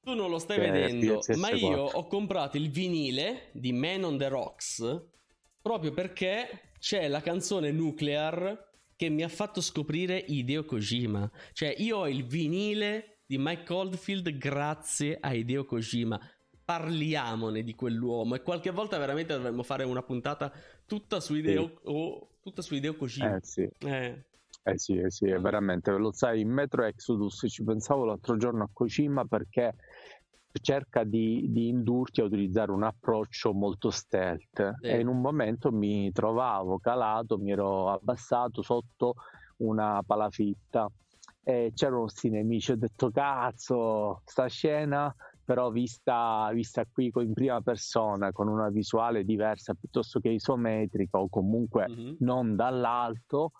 tu 0.00 0.14
non 0.14 0.30
lo 0.30 0.38
stai 0.38 0.58
vedendo, 0.58 1.18
PS4. 1.18 1.38
ma 1.38 1.50
io 1.50 1.82
ho 1.82 2.06
comprato 2.06 2.56
il 2.56 2.70
vinile 2.70 3.50
di 3.52 3.72
Man 3.72 4.04
on 4.04 4.16
the 4.16 4.28
Rocks 4.28 5.04
proprio 5.60 5.92
perché 5.92 6.70
c'è 6.78 7.08
la 7.08 7.20
canzone 7.20 7.72
Nuclear 7.72 8.70
che 8.94 9.08
mi 9.10 9.22
ha 9.22 9.28
fatto 9.28 9.60
scoprire 9.60 10.16
Hideo 10.16 10.64
Kojima. 10.64 11.30
Cioè, 11.52 11.74
io 11.78 11.98
ho 11.98 12.08
il 12.08 12.24
vinile 12.24 13.18
di 13.26 13.36
Mike 13.36 13.70
Oldfield 13.70 14.38
grazie 14.38 15.18
a 15.20 15.34
Hideo 15.34 15.64
Kojima. 15.66 16.18
Parliamone 16.66 17.62
di 17.62 17.76
quell'uomo 17.76 18.34
e 18.34 18.42
qualche 18.42 18.70
volta 18.70 18.98
veramente 18.98 19.32
dovremmo 19.32 19.62
fare 19.62 19.84
una 19.84 20.02
puntata 20.02 20.52
tutta 20.84 21.20
su 21.20 21.36
Hideo, 21.36 21.66
sì. 21.68 21.74
o 21.84 22.28
tutta 22.42 22.60
su 22.60 22.74
Hideo 22.74 22.96
Kojima. 22.96 23.36
Eh 23.36 23.40
sì. 23.40 23.68
Eh. 23.78 24.24
Eh 24.64 24.78
sì, 24.78 24.98
eh 24.98 25.12
sì, 25.12 25.28
è 25.28 25.38
veramente, 25.38 25.92
lo 25.92 26.10
sai, 26.10 26.40
in 26.40 26.50
Metro 26.50 26.82
Exodus 26.82 27.46
ci 27.48 27.62
pensavo 27.62 28.04
l'altro 28.04 28.36
giorno 28.36 28.64
a 28.64 28.68
Kojima 28.72 29.24
perché 29.24 29.74
cerca 30.60 31.04
di, 31.04 31.46
di 31.50 31.68
indurti 31.68 32.20
a 32.20 32.24
utilizzare 32.24 32.72
un 32.72 32.82
approccio 32.82 33.52
molto 33.52 33.90
stealth 33.90 34.74
sì. 34.80 34.86
e 34.86 34.98
in 34.98 35.06
un 35.06 35.20
momento 35.20 35.70
mi 35.70 36.10
trovavo 36.10 36.80
calato, 36.80 37.38
mi 37.38 37.52
ero 37.52 37.92
abbassato 37.92 38.62
sotto 38.62 39.14
una 39.58 40.02
palafitta 40.04 40.90
e 41.44 41.70
c'erano 41.72 42.00
questi 42.02 42.28
nemici, 42.28 42.72
ho 42.72 42.76
detto 42.76 43.12
cazzo, 43.12 44.22
sta 44.24 44.48
scena 44.48 45.14
però 45.46 45.70
vista, 45.70 46.50
vista 46.52 46.84
qui 46.84 47.12
in 47.14 47.32
prima 47.32 47.60
persona 47.60 48.32
con 48.32 48.48
una 48.48 48.68
visuale 48.68 49.24
diversa 49.24 49.74
piuttosto 49.74 50.18
che 50.18 50.30
isometrica 50.30 51.20
o 51.20 51.28
comunque 51.28 51.86
mm-hmm. 51.88 52.14
non 52.18 52.56
dall'alto 52.56 53.52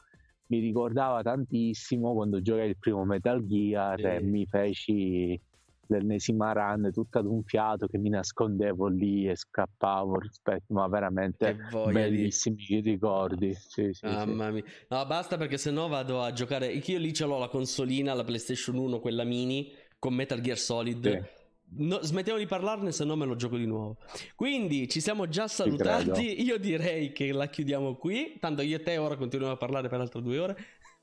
mi 0.48 0.58
ricordava 0.58 1.22
tantissimo 1.22 2.12
quando 2.12 2.42
giocai 2.42 2.70
il 2.70 2.76
primo 2.76 3.04
Metal 3.04 3.46
Gear 3.46 4.00
sì. 4.00 4.04
e 4.04 4.20
mi 4.20 4.46
feci 4.46 5.40
l'ennesima 5.88 6.52
run 6.52 6.90
tutta 6.92 7.20
ad 7.20 7.26
un 7.26 7.44
fiato 7.44 7.86
che 7.86 7.98
mi 7.98 8.08
nascondevo 8.08 8.88
lì 8.88 9.28
e 9.28 9.36
scappavo 9.36 10.18
rispetto 10.18 10.74
ma 10.74 10.88
veramente 10.88 11.56
bellissimi 11.92 12.64
di... 12.66 12.80
ricordi 12.80 13.54
sì, 13.54 13.92
sì, 13.92 14.06
mamma 14.06 14.50
mia 14.50 14.64
no 14.88 15.06
basta 15.06 15.36
perché 15.36 15.56
sennò 15.56 15.86
vado 15.86 16.20
a 16.20 16.32
giocare 16.32 16.66
io 16.66 16.98
lì 16.98 17.12
ce 17.12 17.26
l'ho 17.26 17.38
la 17.38 17.46
consolina 17.46 18.12
la 18.12 18.24
PlayStation 18.24 18.76
1 18.76 18.98
quella 18.98 19.22
mini 19.22 19.72
con 20.00 20.14
Metal 20.14 20.40
Gear 20.40 20.58
Solid 20.58 21.08
sì. 21.08 21.35
No, 21.68 22.00
smettiamo 22.00 22.38
di 22.38 22.46
parlarne, 22.46 22.92
se 22.92 23.04
no 23.04 23.16
me 23.16 23.26
lo 23.26 23.34
gioco 23.34 23.56
di 23.56 23.66
nuovo. 23.66 23.98
Quindi 24.34 24.88
ci 24.88 25.00
siamo 25.00 25.28
già 25.28 25.48
salutati. 25.48 26.42
Io 26.42 26.58
direi 26.58 27.12
che 27.12 27.32
la 27.32 27.48
chiudiamo 27.48 27.96
qui. 27.96 28.36
Tanto 28.38 28.62
io 28.62 28.76
e 28.76 28.82
te 28.82 28.96
ora 28.98 29.16
continuiamo 29.16 29.54
a 29.54 29.58
parlare 29.58 29.88
per 29.88 30.00
altre 30.00 30.22
due 30.22 30.38
ore. 30.38 30.56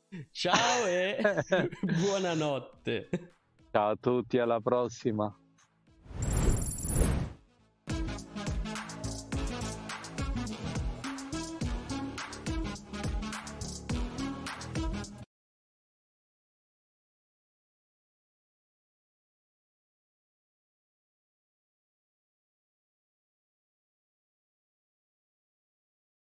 Ciao 0.31 0.85
e 0.85 1.17
buonanotte. 1.81 3.09
Ciao 3.71 3.89
a 3.89 3.97
tutti, 3.99 4.37
alla 4.37 4.61
prossima. 4.61 5.35